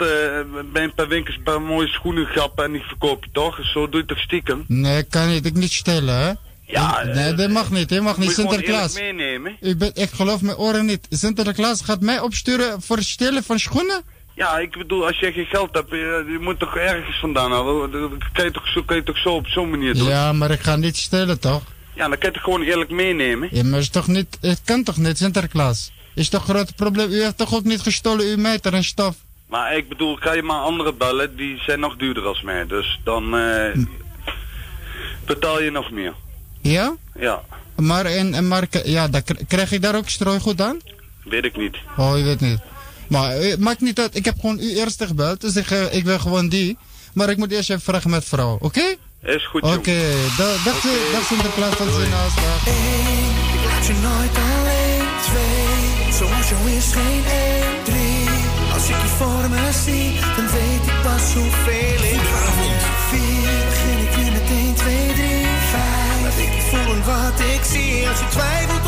bij 0.73 0.83
een 0.83 0.93
paar 0.95 1.07
winkels 1.07 1.35
een 1.35 1.43
paar 1.43 1.61
mooie 1.61 1.87
schoenen 1.87 2.25
grappen 2.25 2.65
en 2.65 2.71
die 2.71 2.81
verkoop 2.87 3.23
je 3.23 3.29
toch? 3.33 3.59
Zo 3.73 3.89
doe 3.89 3.99
je 4.01 4.05
toch 4.07 4.19
stiekem? 4.19 4.63
Nee, 4.67 5.03
kan 5.03 5.27
niet. 5.29 5.45
Ik 5.45 5.53
niet 5.53 5.71
stelen, 5.73 6.15
hè? 6.17 6.31
Ja, 6.67 7.01
Ik- 7.01 7.13
nee, 7.13 7.33
dat 7.33 7.49
mag 7.49 7.71
niet. 7.71 7.89
Dat 7.89 8.01
mag 8.01 8.17
niet. 8.17 8.25
Moet 8.25 8.35
je 8.35 8.41
gewoon 8.41 8.53
Sinterklaas. 8.57 8.93
meenemen. 8.93 9.55
Ik, 9.61 9.77
ben, 9.77 9.91
ik 9.93 10.09
geloof 10.11 10.41
mijn 10.41 10.57
oren 10.57 10.85
niet. 10.85 11.07
Sinterklaas 11.09 11.81
gaat 11.81 12.01
mij 12.01 12.19
opsturen 12.19 12.81
voor 12.81 12.97
het 12.97 13.05
stelen 13.05 13.43
van 13.43 13.59
schoenen? 13.59 14.01
Ja, 14.35 14.57
ik 14.59 14.77
bedoel, 14.77 15.05
als 15.07 15.19
je 15.19 15.31
geen 15.31 15.45
geld 15.45 15.73
hebt, 15.73 15.91
eh, 15.91 15.97
je 15.99 16.37
moet 16.41 16.59
toch 16.59 16.75
ergens 16.75 17.19
vandaan 17.19 17.51
halen. 17.51 17.91
Dat 17.91 18.11
kan 18.33 18.45
je 18.45 18.51
toch 18.51 18.67
zo, 18.67 18.83
kan 18.83 18.95
je 18.95 19.03
toch 19.03 19.17
zo 19.17 19.29
op 19.29 19.47
zo'n 19.47 19.69
manier 19.69 19.93
doen? 19.93 20.07
Ja, 20.07 20.33
maar 20.33 20.51
ik 20.51 20.59
ga 20.61 20.75
niet 20.75 20.97
stelen, 20.97 21.39
toch? 21.39 21.61
Ja, 21.93 22.07
dan 22.07 22.17
kan 22.17 22.29
je 22.29 22.35
het 22.35 22.43
gewoon 22.43 22.61
eerlijk 22.61 22.89
meenemen. 22.89 23.49
Ja, 23.51 23.63
maar 23.63 23.79
is 23.79 23.89
toch 23.89 24.07
niet... 24.07 24.37
Het 24.41 24.61
kan 24.65 24.83
toch 24.83 24.97
niet, 24.97 25.17
Sinterklaas? 25.17 25.91
Is 26.15 26.29
toch 26.29 26.47
een 26.47 26.53
groot 26.55 26.75
probleem? 26.75 27.11
U 27.11 27.21
heeft 27.23 27.37
toch 27.37 27.55
ook 27.55 27.63
niet 27.63 27.81
gestolen 27.81 28.25
uw 28.25 28.37
meter 28.37 28.73
en 28.73 28.83
stof? 28.83 29.15
Maar 29.49 29.77
ik 29.77 29.89
bedoel, 29.89 30.15
ga 30.15 30.33
je 30.33 30.43
maar 30.43 30.59
anderen 30.61 30.97
bellen, 30.97 31.35
die 31.35 31.57
zijn 31.65 31.79
nog 31.79 31.95
duurder 31.95 32.23
als 32.25 32.41
mij. 32.41 32.65
Dus 32.67 32.99
dan 33.03 33.37
eh, 33.37 33.71
Hm. 33.73 33.83
betaal 35.25 35.61
je 35.61 35.71
nog 35.71 35.91
meer. 35.91 36.13
Ja? 36.61 36.95
Ja, 37.19 37.41
Maar, 37.75 38.05
en, 38.05 38.33
en 38.33 38.47
maar, 38.47 38.67
ja, 38.83 39.07
dan 39.07 39.21
krijg 39.47 39.71
ik 39.71 39.81
daar 39.81 39.95
ook 39.95 40.09
strooigoed 40.09 40.61
aan? 40.61 40.79
weet 41.23 41.45
ik 41.45 41.57
niet. 41.57 41.77
Oh, 41.97 42.17
je 42.17 42.23
weet 42.23 42.39
niet. 42.41 42.59
Maar 43.07 43.31
eh, 43.37 43.57
maakt 43.57 43.81
niet 43.81 43.99
uit. 43.99 44.15
Ik 44.15 44.25
heb 44.25 44.35
gewoon 44.39 44.59
u 44.59 44.75
eerst 44.75 45.03
gebeld. 45.03 45.41
Dus 45.41 45.55
ik, 45.55 45.71
eh, 45.71 45.93
ik 45.93 46.03
wil 46.03 46.19
gewoon 46.19 46.49
die. 46.49 46.77
Maar 47.13 47.29
ik 47.29 47.37
moet 47.37 47.51
eerst 47.51 47.69
even 47.69 47.81
vragen 47.83 48.09
met 48.09 48.25
vrouw. 48.25 48.57
Oké? 48.61 48.95
Is 49.23 49.47
goed, 49.47 49.61
Oké. 49.61 49.91
jongen. 49.91 50.35
Da- 50.37 50.55
Dag 50.65 50.77
okay. 50.77 51.11
dag 51.11 51.25
Sinterklaas 51.27 51.75
van 51.75 51.87
Zinaas. 51.91 52.35
Dag. 52.35 52.61
Ik 53.55 53.63
laat 53.71 53.85
je 53.85 53.93
nooit 53.93 54.35
alleen. 54.47 55.07
Twee, 55.27 56.13
zoals 56.13 56.49
jou 56.49 56.69
is 56.77 56.85
geen 56.93 57.23
één. 57.25 57.83
Drie, 57.83 58.29
als 58.73 58.83
ik 58.89 58.95
je 59.01 59.07
voor 59.17 59.49
me 59.49 59.69
zie, 59.85 60.19
dan 60.35 60.47
weet 60.57 60.83
ik 60.91 61.01
pas 61.03 61.33
hoeveel 61.33 62.03
ik 62.13 62.21
je. 62.29 62.43
Vier, 63.09 63.65
begin 63.69 63.97
ik 64.05 64.11
weer 64.15 64.31
met 64.31 64.49
1, 64.49 64.73
2, 64.75 65.13
3, 65.13 65.45
5. 65.71 66.21
Laat 66.23 66.37
ik 66.37 66.53
je 66.53 66.61
voelen 66.69 67.03
wat 67.05 67.39
ik 67.39 67.63
zie. 67.71 68.07
Als 68.09 68.19
je 68.19 68.27
twijfelt 68.29 68.83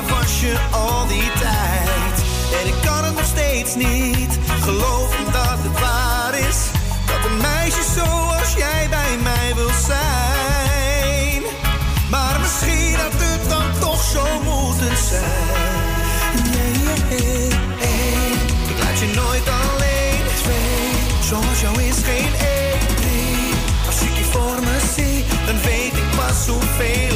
waar 0.00 0.18
was 0.20 0.40
je 0.40 0.56
al 0.70 1.06
die 1.06 1.30
tijd? 1.40 2.16
En 2.60 2.66
ik 2.66 2.74
kan 2.84 3.04
het 3.04 3.14
nog 3.14 3.24
steeds 3.24 3.74
niet 3.74 4.38
geloven 4.60 5.24
dat 5.24 5.58
het 5.66 5.80
waar 5.80 6.38
is. 6.48 6.58
Dat 7.06 7.30
een 7.30 7.36
meisje 7.36 7.82
zoals 7.96 8.54
jij 8.54 8.86
bij 8.88 9.16
mij 9.22 9.54
wil 9.54 9.70
zijn. 9.86 11.42
Maar 12.10 12.40
misschien 12.40 12.94
had 12.94 13.12
het 13.12 13.48
dan 13.48 13.66
toch 13.80 14.02
zo 14.02 14.24
moeten 14.50 14.96
zijn. 15.10 15.86
Nee, 16.54 16.78
nee. 17.10 17.48
Ik 18.70 18.78
laat 18.82 18.98
je 18.98 19.12
nooit 19.14 19.46
alleen. 19.62 20.22
Twee, 20.42 20.90
zoals 21.28 21.60
jou 21.60 21.82
is 21.82 21.98
geen 22.10 22.32
één. 22.56 22.78
Drie, 22.96 23.52
als 23.86 24.00
ik 24.00 24.14
je 24.16 24.24
voor 24.24 24.58
me 24.60 24.76
zie, 24.96 25.24
dan 25.46 25.60
weet 25.62 25.94
ik 26.02 26.10
pas 26.16 26.46
hoeveel 26.46 27.07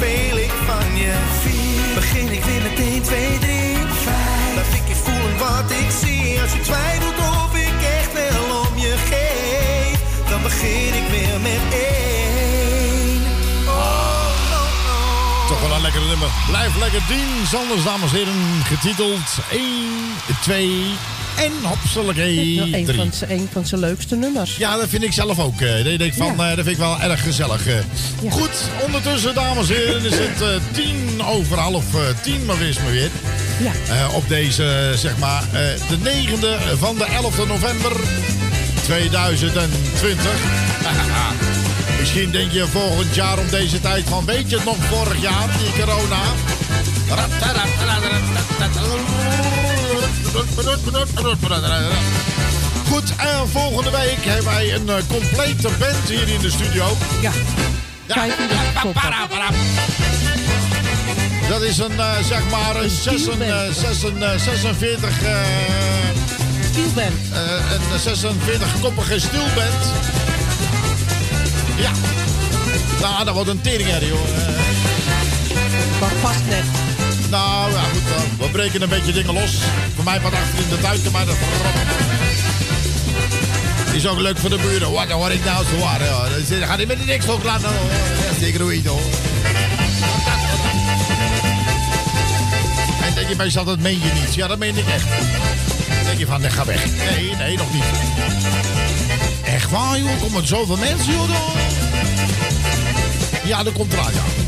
weet 0.00 0.36
ik 0.36 0.52
van 0.66 0.96
je. 0.96 1.12
Vier, 1.40 1.94
begin 1.94 2.32
ik 2.32 2.44
weer 2.44 2.62
met 2.62 2.78
1, 2.78 3.02
2, 3.02 3.38
3, 3.38 3.76
5. 3.76 4.16
Laat 4.54 4.74
ik 4.74 4.88
je 4.88 4.94
voelen 4.94 5.38
wat 5.38 5.70
ik 5.70 5.90
zie. 6.00 6.40
Als 6.40 6.52
je 6.52 6.60
twijfelt 6.60 7.18
of 7.18 7.54
ik 7.54 7.82
echt 7.98 8.12
wel 8.12 8.60
om 8.60 8.78
je 8.78 8.94
geef, 9.10 10.28
dan 10.28 10.42
begin 10.42 10.94
ik 10.94 11.08
weer 11.10 11.40
met 11.40 11.62
één. 11.72 13.22
Toch 15.48 15.60
wel 15.60 15.76
een 15.76 15.82
lekker 15.82 16.00
nummer. 16.00 16.28
Blijf 16.46 16.76
lekker 16.76 17.02
Dien 17.08 17.46
Sanders, 17.46 17.84
dames 17.84 18.10
en 18.10 18.16
heren. 18.16 18.62
Getiteld 18.64 19.38
1, 19.50 19.62
2 20.40 20.96
en 21.44 21.52
Nou, 22.56 22.72
een, 22.74 22.84
3. 22.84 22.96
van, 22.96 23.12
z'n- 23.12 23.24
een 23.32 23.48
van 23.52 23.66
zijn 23.66 23.80
leukste 23.80 24.16
nummers. 24.16 24.56
Ja, 24.56 24.76
dat 24.76 24.88
vind 24.88 25.02
ik 25.02 25.12
zelf 25.12 25.38
ook. 25.38 25.60
eh. 25.60 25.86
Ik 25.92 25.98
denk 25.98 26.14
van, 26.14 26.30
eh, 26.30 26.38
dat 26.48 26.54
vind 26.54 26.66
ik 26.68 26.76
wel 26.76 27.00
erg 27.00 27.22
gezellig. 27.22 27.66
eh. 27.66 27.74
Goed, 28.30 28.50
ondertussen, 28.86 29.34
dames 29.34 29.68
en 29.68 29.74
heren, 29.76 30.04
is 30.04 30.14
het 30.18 30.60
tien 30.72 31.22
over 31.24 31.58
half 31.58 31.84
tien, 32.22 32.44
maar 32.44 32.58
wees 32.58 32.76
maar 32.78 32.90
weer. 32.92 33.10
Ja. 33.60 33.72
Op 34.12 34.28
deze, 34.28 34.92
zeg 34.96 35.18
maar, 35.18 35.42
de 35.88 35.98
negende 36.02 36.56
van 36.78 36.96
de 36.96 37.04
11e 37.04 37.46
november 37.46 37.92
2020. 38.84 40.26
Misschien 42.00 42.30
denk 42.30 42.52
je 42.52 42.66
volgend 42.66 43.14
jaar 43.14 43.38
om 43.38 43.50
deze 43.50 43.80
tijd 43.80 44.04
van, 44.08 44.24
weet 44.24 44.50
je 44.50 44.56
het 44.56 44.64
nog 44.64 44.76
vorig 44.90 45.20
jaar, 45.22 45.48
die 45.58 45.84
corona? 45.84 46.22
Goed, 52.88 53.16
en 53.16 53.48
volgende 53.48 53.90
week 53.90 54.24
hebben 54.24 54.44
wij 54.44 54.74
een 54.74 54.88
eh, 54.88 54.94
complete 55.08 55.68
band 55.78 56.08
hier 56.08 56.28
in 56.28 56.40
de 56.40 56.50
studio. 56.50 56.96
Ja. 57.20 57.30
Ja. 58.06 58.14
Dat 61.48 61.62
is 61.62 61.78
een, 61.78 62.00
eh, 62.00 62.12
zeg 62.28 62.48
maar, 62.50 62.76
een, 62.76 62.90
zes, 62.90 63.26
een, 63.26 63.42
eh, 63.42 63.58
zes, 63.72 64.02
een 64.02 64.22
eh, 64.22 64.38
46... 64.38 65.22
eh 65.22 65.36
Stielband. 66.70 67.12
een 67.92 68.00
46-koppige 68.00 69.20
stielband. 69.20 69.84
Ja. 71.76 71.90
Nou, 73.00 73.24
dat 73.24 73.34
wordt 73.34 73.50
een 73.50 73.60
teringherrie, 73.60 74.10
hoor. 74.10 74.28
Maar 76.00 76.12
past 76.22 76.40
net. 76.48 76.83
Nou, 77.34 77.72
ja, 77.72 77.82
goed. 77.82 78.02
eh, 78.16 78.44
we 78.44 78.48
breken 78.52 78.82
een 78.82 78.88
beetje 78.88 79.12
dingen 79.12 79.34
los. 79.34 79.58
Voor 79.94 80.04
mij 80.04 80.20
wat 80.20 80.32
achter 80.32 80.58
in 80.58 80.68
de 80.68 80.80
tuin, 80.80 81.00
maar 81.12 81.26
dat 81.26 81.36
is 83.92 84.06
ook 84.06 84.18
leuk 84.18 84.38
voor 84.38 84.50
de 84.50 84.56
buren. 84.56 84.92
Wat 84.92 85.10
hoor 85.10 85.30
ik 85.30 85.44
nou 85.44 85.64
zo 85.64 85.78
waar? 85.78 85.98
Dan 85.98 86.68
gaat 86.68 86.76
hij 86.76 86.86
met 86.86 86.96
die 86.96 87.06
niks 87.06 87.28
ook 87.28 87.44
laten. 87.44 87.68
Ja, 87.70 88.38
zeker 88.40 88.60
hoe 88.60 88.80
hoor. 88.84 89.00
En 93.02 93.14
denk 93.14 93.28
je 93.28 93.36
bij 93.36 93.46
jezelf, 93.46 93.66
dat 93.66 93.78
meen 93.78 94.00
je 94.00 94.12
niet. 94.20 94.34
Ja, 94.34 94.46
dat 94.46 94.58
meen 94.58 94.76
ik 94.76 94.86
echt. 94.86 95.08
Dan 95.88 96.04
denk 96.04 96.18
je 96.18 96.26
van, 96.26 96.40
nee, 96.40 96.50
ga 96.50 96.64
weg. 96.64 96.84
Nee, 96.86 97.34
nee, 97.36 97.56
nog 97.56 97.72
niet. 97.72 97.84
Echt 99.44 99.70
waar, 99.70 99.98
joh. 99.98 100.20
Komen 100.20 100.46
zoveel 100.46 100.76
mensen, 100.76 101.12
joh. 101.12 101.28
Ja, 103.44 103.62
dat 103.62 103.72
komt 103.72 103.92
eraan, 103.92 104.12
ja. 104.12 104.43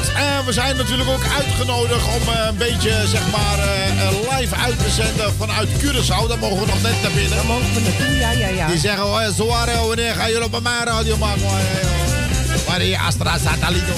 Goed, 0.00 0.12
en 0.12 0.44
we 0.44 0.52
zijn 0.52 0.76
natuurlijk 0.76 1.10
ook 1.10 1.24
uitgenodigd 1.36 2.06
om 2.06 2.34
eh, 2.34 2.46
een 2.46 2.56
beetje, 2.56 3.06
zeg 3.06 3.30
maar, 3.30 3.58
eh, 3.58 4.06
eh, 4.06 4.38
live 4.38 4.54
uit 4.54 4.78
te 4.78 4.90
zenden 4.90 5.34
vanuit 5.38 5.68
Curaçao. 5.68 6.28
Daar 6.28 6.38
mogen 6.38 6.60
we 6.60 6.66
nog 6.66 6.82
net 6.82 7.02
naar 7.02 7.10
binnen. 7.10 7.36
Daar 7.36 7.46
mogen 7.46 7.74
we 7.74 7.80
naartoe, 7.80 8.16
ja, 8.16 8.30
ja, 8.30 8.48
ja. 8.48 8.66
Die 8.66 8.78
zeggen, 8.78 9.04
oh, 9.04 9.28
zo 9.36 9.46
waren, 9.46 9.86
wanneer 9.86 10.14
gaan 10.14 10.30
jullie 10.30 10.44
op 10.44 10.62
mijn 10.62 10.84
radio 10.84 11.16
maken? 11.16 11.42
Oh, 11.42 11.50
ja. 11.50 12.56
Waar 12.66 12.78
die 12.78 12.98
Astra 12.98 13.38
Satellite. 13.38 13.92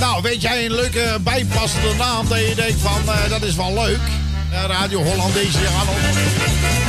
Nou, 0.00 0.22
weet 0.22 0.42
jij 0.42 0.64
een 0.64 0.74
leuke 0.74 1.18
bijpassende 1.20 1.94
naam 1.98 2.28
dat 2.28 2.38
je 2.38 2.54
denkt 2.54 2.80
van, 2.80 3.02
dat 3.28 3.42
is 3.42 3.54
wel 3.54 3.74
leuk. 3.74 4.00
Radio 4.66 5.02
Hollandees 5.02 5.56
hier 5.56 5.68
aan 5.68 6.79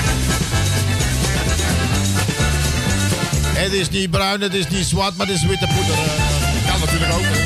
Het 3.62 3.74
is 3.74 3.90
niet 3.90 4.10
bruin, 4.12 4.42
het 4.42 4.54
is 4.54 4.68
niet 4.68 4.86
zwart, 4.86 5.16
maar 5.18 5.28
het 5.28 5.36
is 5.36 5.46
witte 5.46 5.68
poeder. 5.68 5.94
Eh, 5.94 6.72
kan 6.72 6.80
natuurlijk 6.80 7.14
ook. 7.14 7.22
hè. 7.24 7.40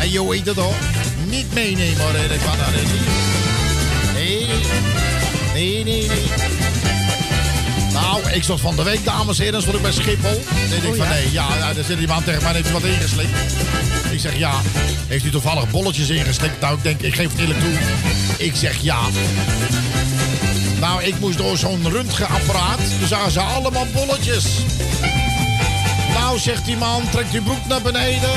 En 0.00 0.10
je 0.10 0.28
weet 0.28 0.46
het 0.46 0.56
hoor. 0.56 0.74
Niet 1.28 1.54
meenemen 1.54 2.00
hoor, 2.00 2.14
ik 2.14 2.40
van 2.40 2.58
dat 2.58 2.72
niet. 2.74 2.90
Nee, 4.14 4.46
nee. 4.46 4.64
Nee, 5.54 5.84
nee, 5.84 6.06
nee. 6.08 6.20
Nou, 7.92 8.30
ik 8.30 8.42
zat 8.42 8.60
van 8.60 8.76
de 8.76 8.82
week, 8.82 9.04
dames 9.04 9.38
en 9.38 9.44
heren, 9.44 9.60
stond 9.62 9.76
ik 9.76 9.82
bij 9.82 9.92
Schiphol. 9.92 10.42
En 10.70 10.76
ik 10.82 10.90
Oh, 10.90 10.96
van 10.96 11.06
ja? 11.06 11.12
nee, 11.12 11.32
ja, 11.32 11.48
ja, 11.58 11.72
daar 11.74 11.84
zit 11.84 11.98
iemand 11.98 12.24
tegen 12.24 12.40
mij 12.42 12.50
en 12.50 12.56
heeft 12.56 12.68
u 12.68 12.72
wat 12.72 12.82
ingeslikt. 12.84 13.30
Ik 14.10 14.20
zeg 14.20 14.36
ja. 14.36 14.52
Heeft 15.06 15.24
u 15.24 15.30
toevallig 15.30 15.70
bolletjes 15.70 16.08
ingeslikt? 16.08 16.60
Nou, 16.60 16.76
ik 16.76 16.82
denk, 16.82 17.00
ik 17.00 17.14
geef 17.14 17.30
het 17.30 17.40
eerlijk 17.40 17.60
toe. 17.60 17.72
Ik 18.38 18.52
zeg 18.56 18.76
ja. 18.82 18.98
Nou, 20.80 21.02
ik 21.02 21.20
moest 21.20 21.38
door 21.38 21.56
zo'n 21.56 21.90
röntgenapparaat. 21.90 22.78
Toen 22.98 23.08
zagen 23.08 23.32
ze 23.32 23.40
allemaal 23.40 23.86
bolletjes. 23.92 24.44
Nou, 26.12 26.38
zegt 26.38 26.64
die 26.64 26.76
man, 26.76 27.02
trek 27.10 27.26
je 27.30 27.40
broek 27.40 27.66
naar 27.66 27.82
beneden 27.82 28.30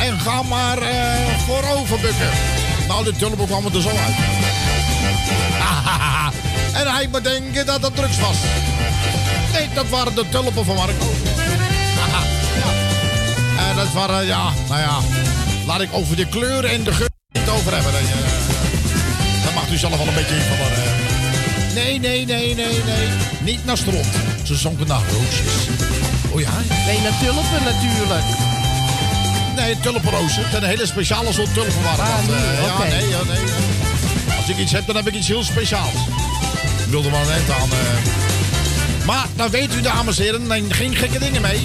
en 0.00 0.20
ga 0.20 0.42
maar 0.42 0.78
eh 0.78 1.38
voorover 1.46 2.00
bukken. 2.00 2.30
Nou, 2.88 3.04
de 3.04 3.16
tulpen 3.16 3.46
kwam 3.46 3.64
er 3.64 3.82
zo 3.82 3.88
uit. 3.88 4.14
en 6.80 6.92
hij 6.92 7.08
moet 7.10 7.24
denken 7.24 7.66
dat 7.66 7.82
het 7.82 7.96
drugs 7.96 8.18
was. 8.18 8.36
Nee, 9.52 9.68
dat 9.74 9.88
waren 9.88 10.14
de 10.14 10.28
tulpen 10.28 10.64
van 10.64 10.76
Marco. 10.76 11.12
En 13.68 13.76
dat 13.76 13.92
waren, 13.92 14.26
ja, 14.26 14.52
nou 14.68 14.80
ja. 14.80 14.98
Laat 15.66 15.80
ik 15.80 15.88
over 15.92 16.16
de 16.16 16.26
kleuren 16.26 16.70
en 16.70 16.84
de 16.84 16.92
geur 16.92 17.08
niet 17.32 17.48
over 17.48 17.74
hebben. 17.74 17.92
Dat, 17.92 18.02
dat 19.44 19.54
mag 19.54 19.70
u 19.70 19.76
zelf 19.76 19.96
wel 19.96 20.06
een 20.06 20.14
beetje 20.14 20.36
invullen. 20.36 20.93
Nee, 21.74 21.98
nee, 21.98 22.24
nee, 22.26 22.54
nee, 22.54 22.82
nee. 22.84 23.08
Niet 23.40 23.64
naar 23.64 23.76
stront. 23.76 24.06
Ze 24.42 24.54
zonken 24.56 24.86
naar 24.86 25.00
roosjes. 25.12 25.52
Oh 26.30 26.40
ja? 26.40 26.50
Nee, 26.86 26.98
naar 27.00 27.18
tulpen 27.22 27.64
natuurlijk. 27.64 28.24
Nee, 29.56 29.80
tulpenrozen. 29.80 30.42
Het 30.42 30.50
zijn 30.50 30.62
een 30.62 30.68
hele 30.68 30.86
speciale 30.86 31.32
soort 31.32 31.54
tulpen 31.54 31.82
waren 31.82 32.04
Ah, 32.04 32.16
dat. 32.16 32.26
nee, 32.26 32.44
eh. 32.44 32.64
Ja, 32.66 32.78
nee, 32.96 33.08
ja, 33.08 33.22
nee. 33.32 33.44
Als 34.36 34.48
ik 34.48 34.58
iets 34.58 34.72
heb, 34.72 34.86
dan 34.86 34.96
heb 34.96 35.06
ik 35.08 35.14
iets 35.14 35.28
heel 35.28 35.42
speciaals. 35.44 35.94
Ik 36.84 36.90
wilde 36.90 37.08
maar 37.10 37.28
eind 37.28 37.50
aan. 37.50 37.70
eh. 37.70 39.06
Maar 39.06 39.26
dan 39.36 39.50
weet 39.50 39.74
u, 39.74 39.80
dames 39.80 40.18
en 40.18 40.24
heren, 40.24 40.72
geen 40.72 40.96
gekke 40.96 41.18
dingen 41.18 41.42
mee. 41.42 41.62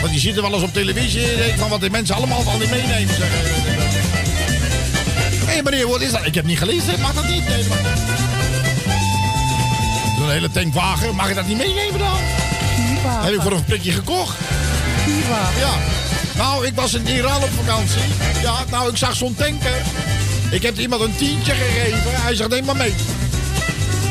Want 0.00 0.14
je 0.14 0.20
ziet 0.20 0.36
er 0.36 0.42
wel 0.42 0.54
eens 0.54 0.62
op 0.62 0.72
televisie 0.72 1.30
en 1.30 1.36
denkt 1.36 1.58
van 1.58 1.68
wat 1.68 1.80
die 1.80 1.90
mensen 1.90 2.14
allemaal 2.14 2.42
van 2.42 2.58
die 2.58 2.68
meenemen. 2.68 3.14
Hé 5.44 5.52
hey, 5.52 5.62
meneer, 5.62 5.88
wat 5.88 6.00
is 6.00 6.10
dat? 6.12 6.26
Ik 6.26 6.34
heb 6.34 6.44
niet 6.44 6.58
gelezen, 6.58 7.00
mag 7.00 7.14
dat 7.14 7.28
niet? 7.28 7.48
Nee, 7.48 7.64
Zo'n 10.26 10.34
hele 10.34 10.50
tankwagen, 10.50 11.14
mag 11.14 11.28
ik 11.28 11.34
dat 11.34 11.46
niet 11.46 11.56
meenemen 11.56 11.98
dan? 11.98 12.16
Heb 13.24 13.34
ik 13.34 13.40
voor 13.40 13.52
een 13.52 13.64
prikje 13.64 13.92
gekocht. 13.92 14.36
Ja. 15.58 15.78
Nou, 16.36 16.66
ik 16.66 16.74
was 16.74 16.94
in 16.94 17.06
Iran 17.06 17.42
op 17.42 17.50
vakantie. 17.64 18.02
Ja, 18.42 18.54
nou, 18.70 18.90
ik 18.90 18.96
zag 18.96 19.16
zo'n 19.16 19.34
tanker. 19.34 19.82
Ik 20.50 20.62
heb 20.62 20.78
iemand 20.78 21.02
een 21.02 21.16
tientje 21.16 21.52
gegeven. 21.52 22.22
Hij 22.22 22.34
zegt, 22.34 22.50
neem 22.50 22.64
maar 22.64 22.76
mee. 22.76 22.94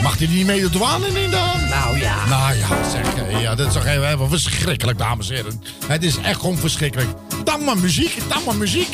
Mag 0.04 0.18
hij 0.18 0.28
niet 0.28 0.46
mee 0.46 0.62
de 0.62 0.70
douane 0.70 1.08
in 1.08 1.32
dan? 1.32 1.68
Nou 1.70 2.00
ja. 2.00 2.26
Nou 2.26 2.58
ja, 2.58 2.68
zeg. 2.92 3.42
Ja, 3.42 3.56
dat 3.56 3.68
is 3.68 3.74
toch 3.74 3.86
even, 3.86 4.12
even 4.14 4.30
verschrikkelijk, 4.30 4.98
dames 4.98 5.30
en 5.30 5.36
heren. 5.36 5.64
Het 5.88 6.04
is 6.04 6.18
echt 6.18 6.40
gewoon 6.40 6.58
verschrikkelijk. 6.58 7.10
Dan 7.44 7.64
maar 7.64 7.78
muziek, 7.78 8.18
dan 8.28 8.42
maar 8.46 8.56
muziek. 8.56 8.94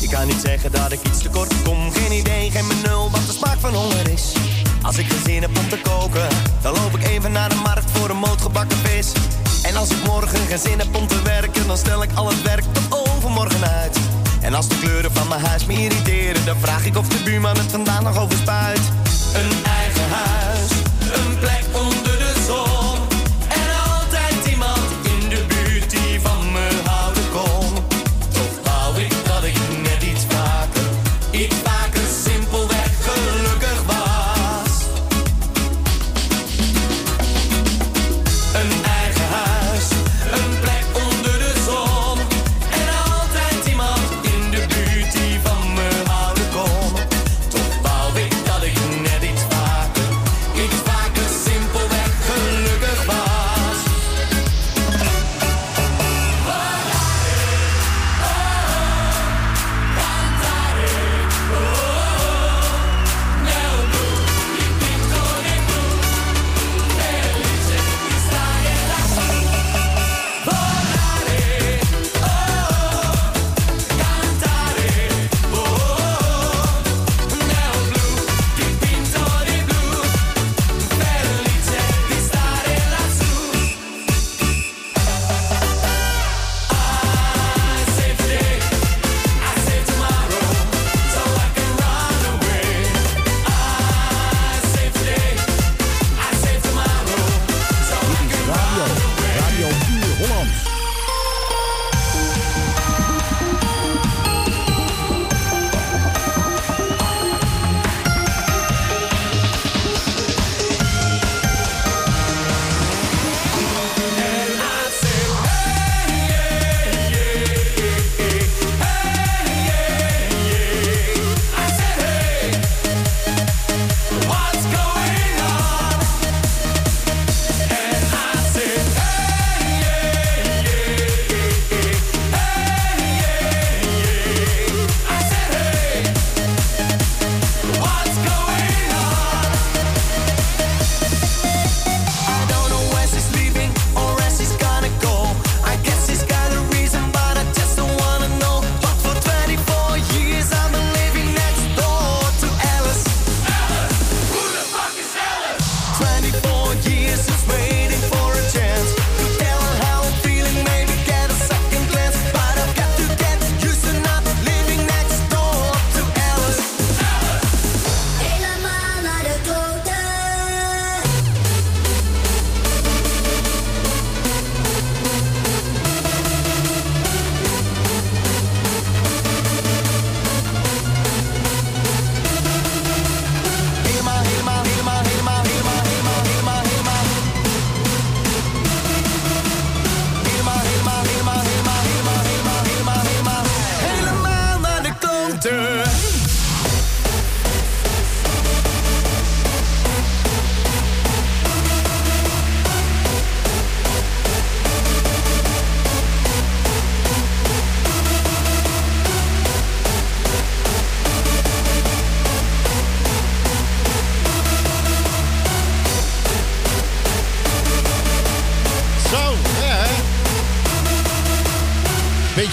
Ik 0.00 0.10
kan 0.10 0.26
niet 0.26 0.40
zeggen 0.44 0.72
dat 0.72 0.92
ik 0.92 1.00
iets 1.06 1.22
tekort 1.22 1.62
kom. 1.62 1.92
Geen 1.92 2.12
idee, 2.12 2.50
geen 2.50 2.68
benul 2.68 3.10
wat 3.10 3.26
de 3.26 3.32
smaak 3.32 3.60
van 3.60 3.74
honger 3.74 4.08
is. 4.08 4.22
Als 4.82 4.98
ik 4.98 5.06
geen 5.06 5.22
zin 5.24 5.42
heb 5.42 5.58
om 5.58 5.68
te 5.68 5.78
koken, 5.82 6.28
dan 6.62 6.74
loop 6.74 6.96
ik 6.96 7.04
even 7.04 7.32
naar 7.32 7.48
de 7.48 7.54
markt 7.54 7.90
voor 7.90 8.10
een 8.10 8.16
moot 8.16 8.40
gebakken 8.40 8.78
vis. 8.78 9.12
En 9.62 9.76
als 9.76 9.90
ik 9.90 10.04
morgen 10.06 10.46
geen 10.46 10.58
zin 10.58 10.78
heb 10.78 10.96
om 10.96 11.06
te 11.06 11.22
werken, 11.22 11.66
dan 11.66 11.76
stel 11.76 12.02
ik 12.02 12.10
al 12.14 12.28
het 12.28 12.42
werk 12.42 12.64
tot 12.72 13.08
overmorgen 13.08 13.70
uit. 13.70 13.98
En 14.40 14.54
als 14.54 14.68
de 14.68 14.78
kleuren 14.78 15.12
van 15.12 15.28
mijn 15.28 15.44
huis 15.44 15.64
me 15.66 15.72
irriteren, 15.72 16.44
dan 16.44 16.56
vraag 16.60 16.84
ik 16.84 16.96
of 16.96 17.08
de 17.08 17.22
buurman 17.24 17.56
het 17.56 17.70
vandaan 17.70 18.02
nog 18.02 18.18
over 18.18 18.38
spuit. 18.38 18.80
Een 19.34 19.64
eigen 19.64 20.10
huis, 20.10 20.39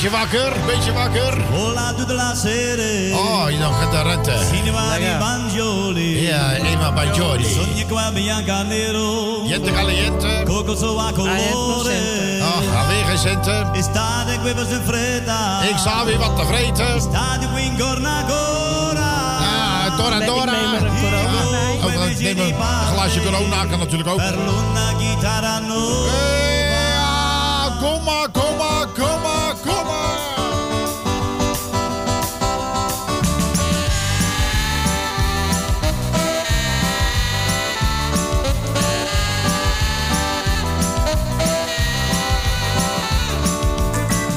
Beetje 0.08 0.20
wakker, 0.20 0.54
beetje 0.66 0.94
wakker. 0.94 1.44
Hola, 1.52 1.94
de 1.94 2.14
laatste 2.14 3.12
Oh, 3.14 3.50
je 3.50 3.58
nog 3.58 3.80
gaat 3.80 3.92
de 3.92 4.02
rente. 4.02 4.34
Cinema 4.54 4.98
di 4.98 5.18
Banjoli. 5.20 6.22
Ja, 6.28 6.54
Ema 6.54 6.92
Banjoli. 6.92 7.44
Sogni 7.44 7.86
qua 7.86 8.12
bianca 8.12 8.64
nero. 8.64 9.42
Jente 9.46 9.72
caliente. 9.72 10.44
Coco 10.46 10.76
so 10.76 11.00
a 11.00 11.12
colore. 11.12 12.40
Ach, 12.42 12.80
alweer 12.80 13.06
geen 13.06 13.18
centen. 13.18 13.74
Estate 13.74 14.40
qui 14.44 14.54
per 14.54 14.82
fretta. 14.86 15.62
Ik 15.62 15.78
sta 15.78 16.06
weer 16.06 16.18
wat 16.18 16.36
te 16.36 16.46
vreten. 16.46 16.96
Estate 16.96 17.48
qui 17.54 17.64
in 17.64 17.78
corna 17.78 18.24
cora. 18.28 19.40
Ja, 19.42 19.96
Dora 19.98 20.20
Dora. 20.20 20.54
Ook 21.84 22.20
neem 22.20 22.40
een 22.40 22.54
glaasje 22.94 23.22
corona 23.22 23.66
kan 23.66 23.80
natuurlijk 23.80 24.10
ook. 24.10 24.18
Per 24.18 24.38
l'una 24.38 24.88
chitarra 25.00 25.60
no. 25.60 26.06
Ja, 26.72 27.78
kom 27.80 28.04
maar, 28.04 28.28
kom 28.32 28.58
maar, 28.58 28.88
kom 28.88 29.22
maar. 29.22 29.37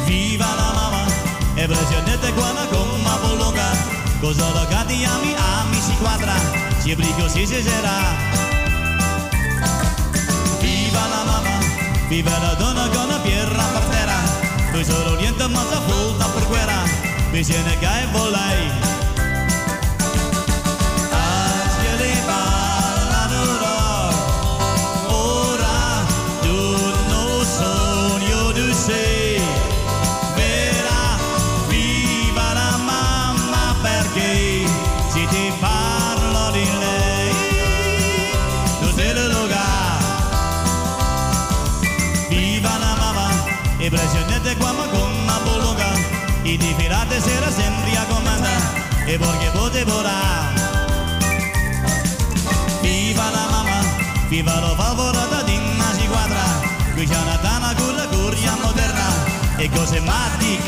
Viva 0.07 0.47
la 0.47 0.73
mamá, 0.73 0.91
mama, 0.91 1.07
impresionante 1.57 2.33
cuando 2.33 2.69
con 2.71 3.03
ma 3.03 3.17
bolonga, 3.19 3.71
cosa 4.21 4.49
lo 4.51 4.67
gatti 4.69 5.05
a 5.05 5.19
mi 5.19 5.35
amici 5.35 5.95
quadra, 6.01 6.35
si 6.83 6.95
brigo 6.95 7.29
si 7.29 7.47
se 7.47 7.63
será. 7.63 7.99
Viva 10.61 11.07
la 11.09 11.25
mama, 11.25 11.59
viva 12.09 12.39
la 12.39 12.55
donna 12.55 12.89
con 12.89 13.09
la 13.09 13.23
pierra. 13.23 13.80
Poi 14.91 15.05
solo 15.05 15.15
niente 15.15 15.47
ma 15.47 15.65
sa 15.71 15.79
volta 15.87 16.27
per 16.27 16.47
guerra, 16.49 16.83
che 17.79 17.87
è 17.87 18.09
volai. 18.11 18.90
Perché 49.21 49.51
pote 49.53 49.85
volar. 49.85 50.53
Viva 52.81 53.31
la 53.31 53.47
mamma, 53.51 53.81
viva 54.29 54.59
la 54.61 54.75
favorata 54.75 55.43
di 55.43 55.59
si 55.99 56.07
quadra, 56.07 56.45
qui 56.95 57.07
c'è 57.07 57.17
una 57.17 57.37
dama 57.37 57.75
con 57.75 57.95
la 57.95 58.07
curia 58.07 58.57
moderna, 58.63 59.09
e 59.57 59.69
cose 59.71 60.01
matica. 60.01 60.60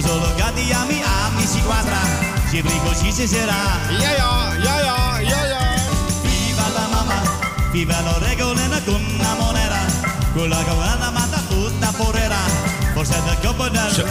Con 0.00 0.08
solo 0.08 0.34
gatti 0.34 0.72
ami, 0.72 1.02
ami 1.04 1.44
si 1.46 1.60
quadra, 1.60 2.00
si 2.48 2.62
brigo 2.62 2.94
si 2.94 3.12
si 3.12 3.26
sarà. 3.28 3.60
Ja, 4.00 4.10
ja, 4.16 4.54
ja, 4.64 4.80
ja, 4.80 5.20
ja, 5.20 5.44
ja. 5.44 5.60
Viva 6.22 6.66
la 6.72 6.86
mamma, 6.88 7.20
viva 7.70 8.00
lo 8.00 8.18
regolena 8.18 8.80
con 8.86 9.04
una 9.04 9.34
monera. 9.34 9.80
Con 10.32 10.48
la 10.48 10.64
cavalana 10.64 11.10
mata 11.10 11.42
tutta 11.50 11.92
porera. 11.98 12.38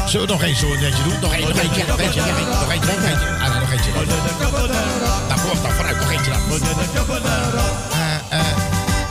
Zullen 0.05 0.27
we 0.27 0.33
nog 0.33 0.41
één 0.43 0.55
zo'n 0.55 0.79
netje 0.79 1.03
doen? 1.03 1.19
Nog 1.21 1.33
één, 1.33 1.47
nog 1.47 1.57
eentje, 1.59 1.83
nog 1.87 1.99
eentje, 1.99 2.19
nog 2.21 2.29
eentje, 2.29 2.45
nog 2.59 2.71
eentje, 2.71 2.95
nog 2.95 3.05
eentje. 3.05 3.27
Ah, 3.41 3.59
nog 3.59 3.71
eentje. 3.71 3.91
Kom 3.91 5.51
op 5.51 5.61
dan, 5.61 5.71
vooruit, 5.71 5.99
nog 5.99 6.11
eentje 6.11 6.31
dan. 6.31 7.21
Eh, 7.91 8.39
eh, 8.39 8.45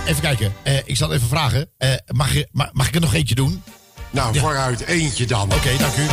even 0.07 0.21
kijken, 0.23 0.55
Eh, 0.63 0.77
ik 0.85 0.97
zal 0.97 1.13
even 1.13 1.29
vragen. 1.29 1.69
Eh, 1.79 1.91
mag, 2.07 2.33
je, 2.33 2.49
ma- 2.53 2.71
mag 2.73 2.89
ik 2.89 2.95
er 2.95 3.01
nog 3.01 3.15
eentje 3.15 3.35
doen? 3.35 3.63
Nou, 4.11 4.39
vooruit, 4.39 4.81
eentje 4.87 5.27
dan. 5.27 5.53
Oké, 5.53 5.77
dank 5.79 5.97
u. 5.97 6.07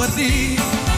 lekker 0.00 0.89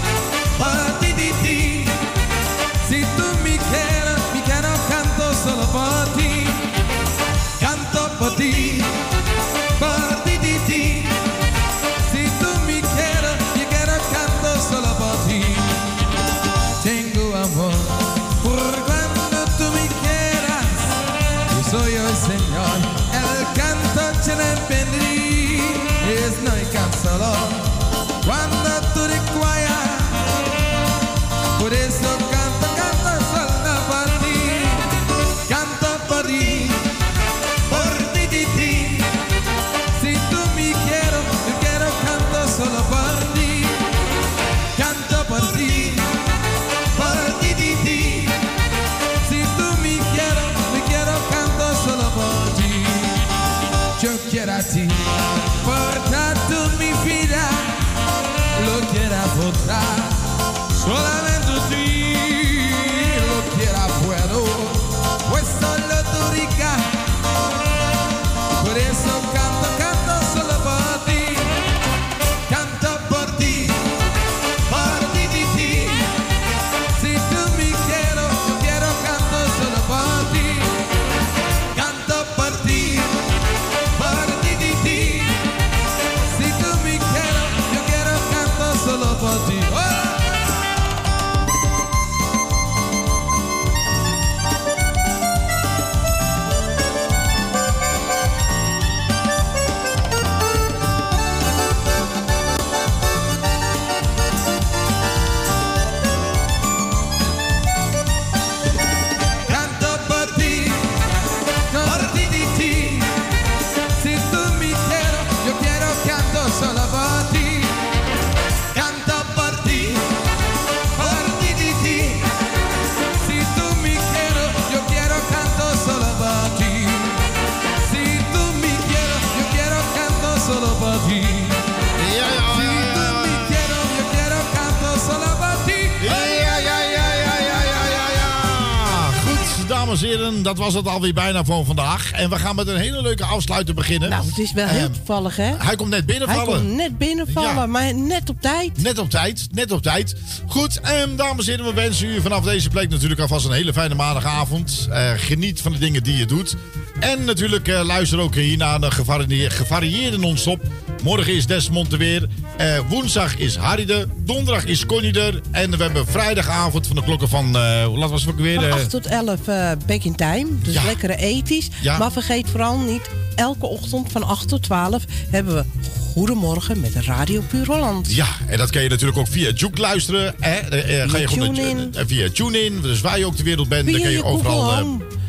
dat 140.57 140.65
was 140.65 140.74
het 140.74 140.89
alweer 140.89 141.12
bijna 141.15 141.45
voor 141.45 141.65
vandaag. 141.65 142.11
En 142.12 142.31
we 142.31 142.37
gaan 142.39 142.57
met 142.57 142.66
een 142.69 142.77
hele 142.77 143.03
leuke 143.03 143.24
afsluiter 143.24 143.74
beginnen. 143.74 144.09
Nou, 144.11 144.27
het 144.27 144.39
is 144.39 144.53
wel 144.53 144.66
heel 144.66 144.81
Ehm, 144.85 144.93
toevallig, 144.93 145.37
hè? 145.37 145.53
Hij 145.59 145.77
komt 145.77 145.91
net 145.91 146.07
binnenvallen. 146.07 146.53
Hij 146.53 146.62
komt 146.62 146.77
net 146.77 146.99
binnenvallen, 146.99 147.55
Ja. 147.55 147.66
maar 147.66 147.95
net 147.95 148.29
op 148.31 148.41
tijd. 148.41 148.83
Net 148.83 148.99
op 148.99 149.11
tijd, 149.11 149.47
net 149.53 149.70
op 149.73 149.83
tijd. 149.83 150.15
Goed, 150.47 150.81
ehm, 150.81 151.16
dames 151.16 151.47
en 151.47 151.51
heren, 151.51 151.74
we 151.74 151.81
wensen 151.81 152.09
u 152.09 152.20
vanaf 152.20 152.45
deze 152.45 152.69
plek 152.69 152.91
natuurlijk 152.91 153.20
alvast 153.20 153.47
een 153.47 153.53
hele 153.53 153.73
fijne 153.73 153.95
maandagavond. 153.95 154.87
Eh, 154.91 155.11
geniet 155.16 155.61
van 155.61 155.73
de 155.73 155.79
dingen 155.79 156.03
die 156.03 156.16
je 156.16 156.27
doet. 156.27 156.57
En 157.01 157.24
natuurlijk 157.24 157.69
eh, 157.69 157.85
luister 157.85 158.19
ook 158.19 158.35
hier 158.35 158.57
naar 158.57 158.81
de 158.81 158.91
gevarie- 158.91 159.51
gevarieerde 159.51 160.19
non-stop. 160.19 160.61
Morgen 161.03 161.35
is 161.35 161.47
Desmond 161.47 161.93
er 161.93 161.99
weer. 161.99 162.29
Eh, 162.62 162.78
woensdag 162.89 163.36
is 163.36 163.56
Harry 163.56 163.90
er. 163.90 164.06
Donderdag 164.16 164.64
is 164.64 164.86
Connie 164.86 165.20
er. 165.20 165.40
En 165.51 165.70
we 165.70 165.82
hebben 165.82 166.06
vrijdagavond 166.06 166.86
van 166.86 166.97
de 166.97 167.02
klokken 167.02 167.28
van... 167.28 167.56
eh, 167.56 167.84
hoe 167.84 167.98
laat 167.98 168.10
was 168.10 168.20
het 168.22 168.30
ook 168.30 168.39
weer? 168.40 168.55
Van 168.55 168.64
Eh, 168.64 168.72
8 168.72 168.90
tot 168.90 169.06
11 169.06 169.48
eh 169.48 169.70
back 169.86 170.02
in 170.02 170.14
time. 170.14 170.47
Dus 170.62 170.74
Ja. 170.74 170.84
lekkere 170.84 171.16
ethisch. 171.16 171.68
Ja. 171.82 171.98
Maar 171.98 172.12
vergeet 172.12 172.51
vooral 172.51 172.78
niet, 172.78 173.10
elke 173.34 173.66
ochtend 173.66 174.12
van 174.12 174.22
8 174.22 174.48
tot 174.48 174.62
12 174.62 175.02
hebben 175.30 175.55
we 175.55 175.64
Goedemorgen 176.12 176.80
met 176.80 176.94
Radio 176.94 177.40
Puur 177.48 177.66
Holland. 177.66 178.14
Ja, 178.14 178.26
en 178.47 178.59
dat 178.59 178.70
kan 178.70 178.82
je 178.82 178.89
natuurlijk 178.89 179.18
ook 179.18 179.28
via 179.28 179.51
Juke 179.51 179.80
luisteren. 179.80 180.34
Hè? 180.40 180.51
Eh, 180.59 181.02
eh, 181.02 181.10
ga 181.10 181.18
je 181.18 181.28
gewoon 181.28 181.55
TuneIn. 181.55 181.94
eh, 181.94 182.02
via 182.06 182.28
TuneIn. 182.32 182.80
Dus 182.80 183.01
waar 183.01 183.18
je 183.18 183.26
ook 183.26 183.36
ter 183.36 183.44
wereld 183.44 183.68
bent, 183.68 183.84
Via 183.84 183.93
dan 183.93 184.02
kan 184.02 184.12
je, 184.12 184.24
overal... 184.24 184.72
eh, 184.72 184.84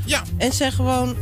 ja. 0.06 0.24
En 0.38 0.54
zeg 0.54 0.76
gewoon 0.76 1.16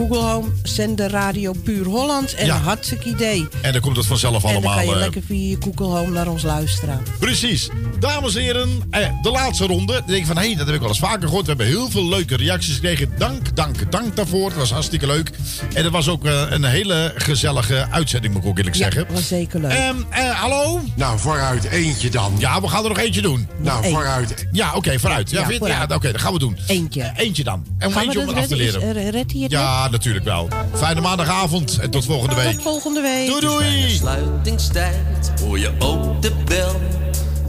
Google 0.00 0.18
Home, 0.32 0.48
zend 0.62 0.96
de 0.96 1.08
Radio 1.08 1.52
Puur 1.64 1.84
Holland. 1.86 2.34
En 2.34 2.46
Ja. 2.46 2.54
een 2.54 2.60
hartstikke 2.62 3.08
idee. 3.08 3.48
en 3.62 3.72
dan 3.72 3.80
komt 3.80 3.96
het 3.96 4.06
vanzelf 4.06 4.34
en 4.34 4.40
dan 4.42 4.50
allemaal... 4.52 4.74
kan 4.76 4.86
je 4.86 4.92
eh, 4.92 4.98
lekker 4.98 5.22
via 5.26 5.48
je 5.48 5.56
Google 5.60 5.98
Home 5.98 6.10
naar 6.10 6.28
ons 6.28 6.42
luisteren. 6.42 7.02
Precies. 7.18 7.68
Dames 7.98 8.34
en 8.34 8.42
heren, 8.42 8.68
eh, 8.90 9.08
de 9.22 9.30
laatste 9.30 9.66
ronde. 9.66 9.92
Dan 9.92 10.02
denk 10.06 10.18
ik 10.20 10.26
van, 10.26 10.36
hé, 10.36 10.46
hey, 10.46 10.56
dat 10.56 10.66
heb 10.66 10.74
ik 10.74 10.80
wel 10.80 10.88
eens 10.90 10.98
vaker 10.98 11.22
gehoord. 11.28 11.42
We 11.42 11.48
hebben 11.48 11.66
heel 11.66 11.90
veel 11.90 12.08
leuke 12.08 12.36
reacties 12.36 12.74
gekregen. 12.74 13.12
Dank, 13.18 13.56
dank, 13.56 13.92
dank 13.92 14.16
daarvoor. 14.16 14.46
Het 14.48 14.56
was 14.58 14.70
hartstikke 14.72 15.06
leuk. 15.06 15.30
En 15.74 15.82
het 15.84 15.92
was 15.92 16.08
ook 16.08 16.24
eh, 16.24 16.42
een 16.48 16.64
hele 16.64 17.12
gezellige 17.16 17.86
uitzending, 17.90 18.32
moet 18.34 18.42
ik 18.42 18.48
ook 18.48 18.58
eerlijk 18.58 18.76
zeggen. 18.76 19.06
was 19.12 19.28
zeker 19.28 19.60
leuk. 19.60 19.70
Ehm, 19.70 19.96
eh, 20.10 20.30
hallo? 20.30 20.80
Nou, 20.94 21.18
vooruit 21.18 21.64
eentje 21.64 22.10
dan. 22.10 22.34
Ja, 22.38 22.60
we 22.60 22.68
gaan 22.68 22.82
er 22.82 22.88
nog 22.88 22.98
eentje 22.98 23.22
doen. 23.22 23.48
Nou, 23.62 23.84
vooruit. 23.90 24.46
Ja, 24.52 24.74
oké, 24.74 24.98
vooruit. 24.98 25.30
Ja, 25.30 25.48
Ja, 25.50 25.66
ja, 25.68 25.86
oké, 25.94 26.12
dat 26.12 26.20
gaan 26.20 26.32
we 26.32 26.38
doen. 26.38 26.58
Eentje. 26.66 27.12
Eentje 27.16 27.44
dan. 27.44 27.64
En 27.78 27.92
Gaan 27.92 28.00
we 28.00 28.04
eentje 28.04 28.20
om 28.20 28.28
het 28.28 28.36
af 28.36 28.46
te 28.46 28.56
leren. 28.56 28.82
Is- 28.82 29.10
Redt 29.10 29.32
hij 29.32 29.40
het 29.40 29.50
net? 29.50 29.50
Ja, 29.50 29.88
natuurlijk 29.90 30.24
wel. 30.24 30.48
Fijne 30.74 31.00
maandagavond 31.00 31.78
en 31.78 31.90
tot 31.90 32.04
volgende 32.04 32.34
week. 32.34 32.52
Tot 32.52 32.62
volgende 32.62 33.00
week. 33.00 33.26
Doei 33.26 33.40
doei. 33.40 33.90
Sluitingstijd, 33.90 35.32
hoor 35.40 35.58
je 35.58 35.70
ook 35.78 36.22
de 36.22 36.32
bel. 36.44 36.80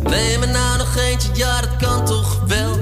Neem 0.03 0.41
er 0.41 0.49
nou 0.49 0.77
nog 0.77 0.97
eentje, 0.97 1.29
ja 1.33 1.61
dat 1.61 1.75
kan 1.77 2.05
toch 2.05 2.43
wel. 2.47 2.79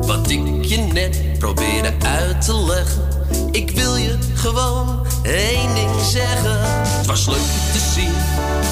Wat 0.00 0.30
ik 0.30 0.64
je 0.64 0.76
net 0.76 1.38
probeerde 1.38 1.92
uit 2.06 2.42
te 2.44 2.64
leggen. 2.64 3.02
Ik 3.50 3.70
wil 3.70 3.96
je 3.96 4.18
gewoon 4.34 5.06
één 5.22 5.74
ding 5.74 6.00
zeggen. 6.00 6.58
Het 6.60 7.06
was 7.06 7.26
leuk 7.26 7.72
te 7.72 7.78
zien, 7.94 8.12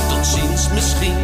tot 0.09 0.27
ziens 0.27 0.69
misschien. 0.75 1.17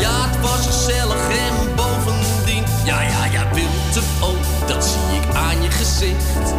Ja, 0.00 0.28
het 0.30 0.40
was 0.40 0.66
gezellig 0.66 1.28
en 1.28 1.74
bovendien. 1.76 2.64
Ja, 2.84 3.00
ja, 3.00 3.24
ja, 3.24 3.54
wilt 3.54 3.94
het 3.94 4.04
ook, 4.22 4.68
dat 4.68 4.84
zie 4.84 5.20
ik 5.20 5.34
aan 5.34 5.62
je 5.62 5.70
gezicht. 5.70 6.54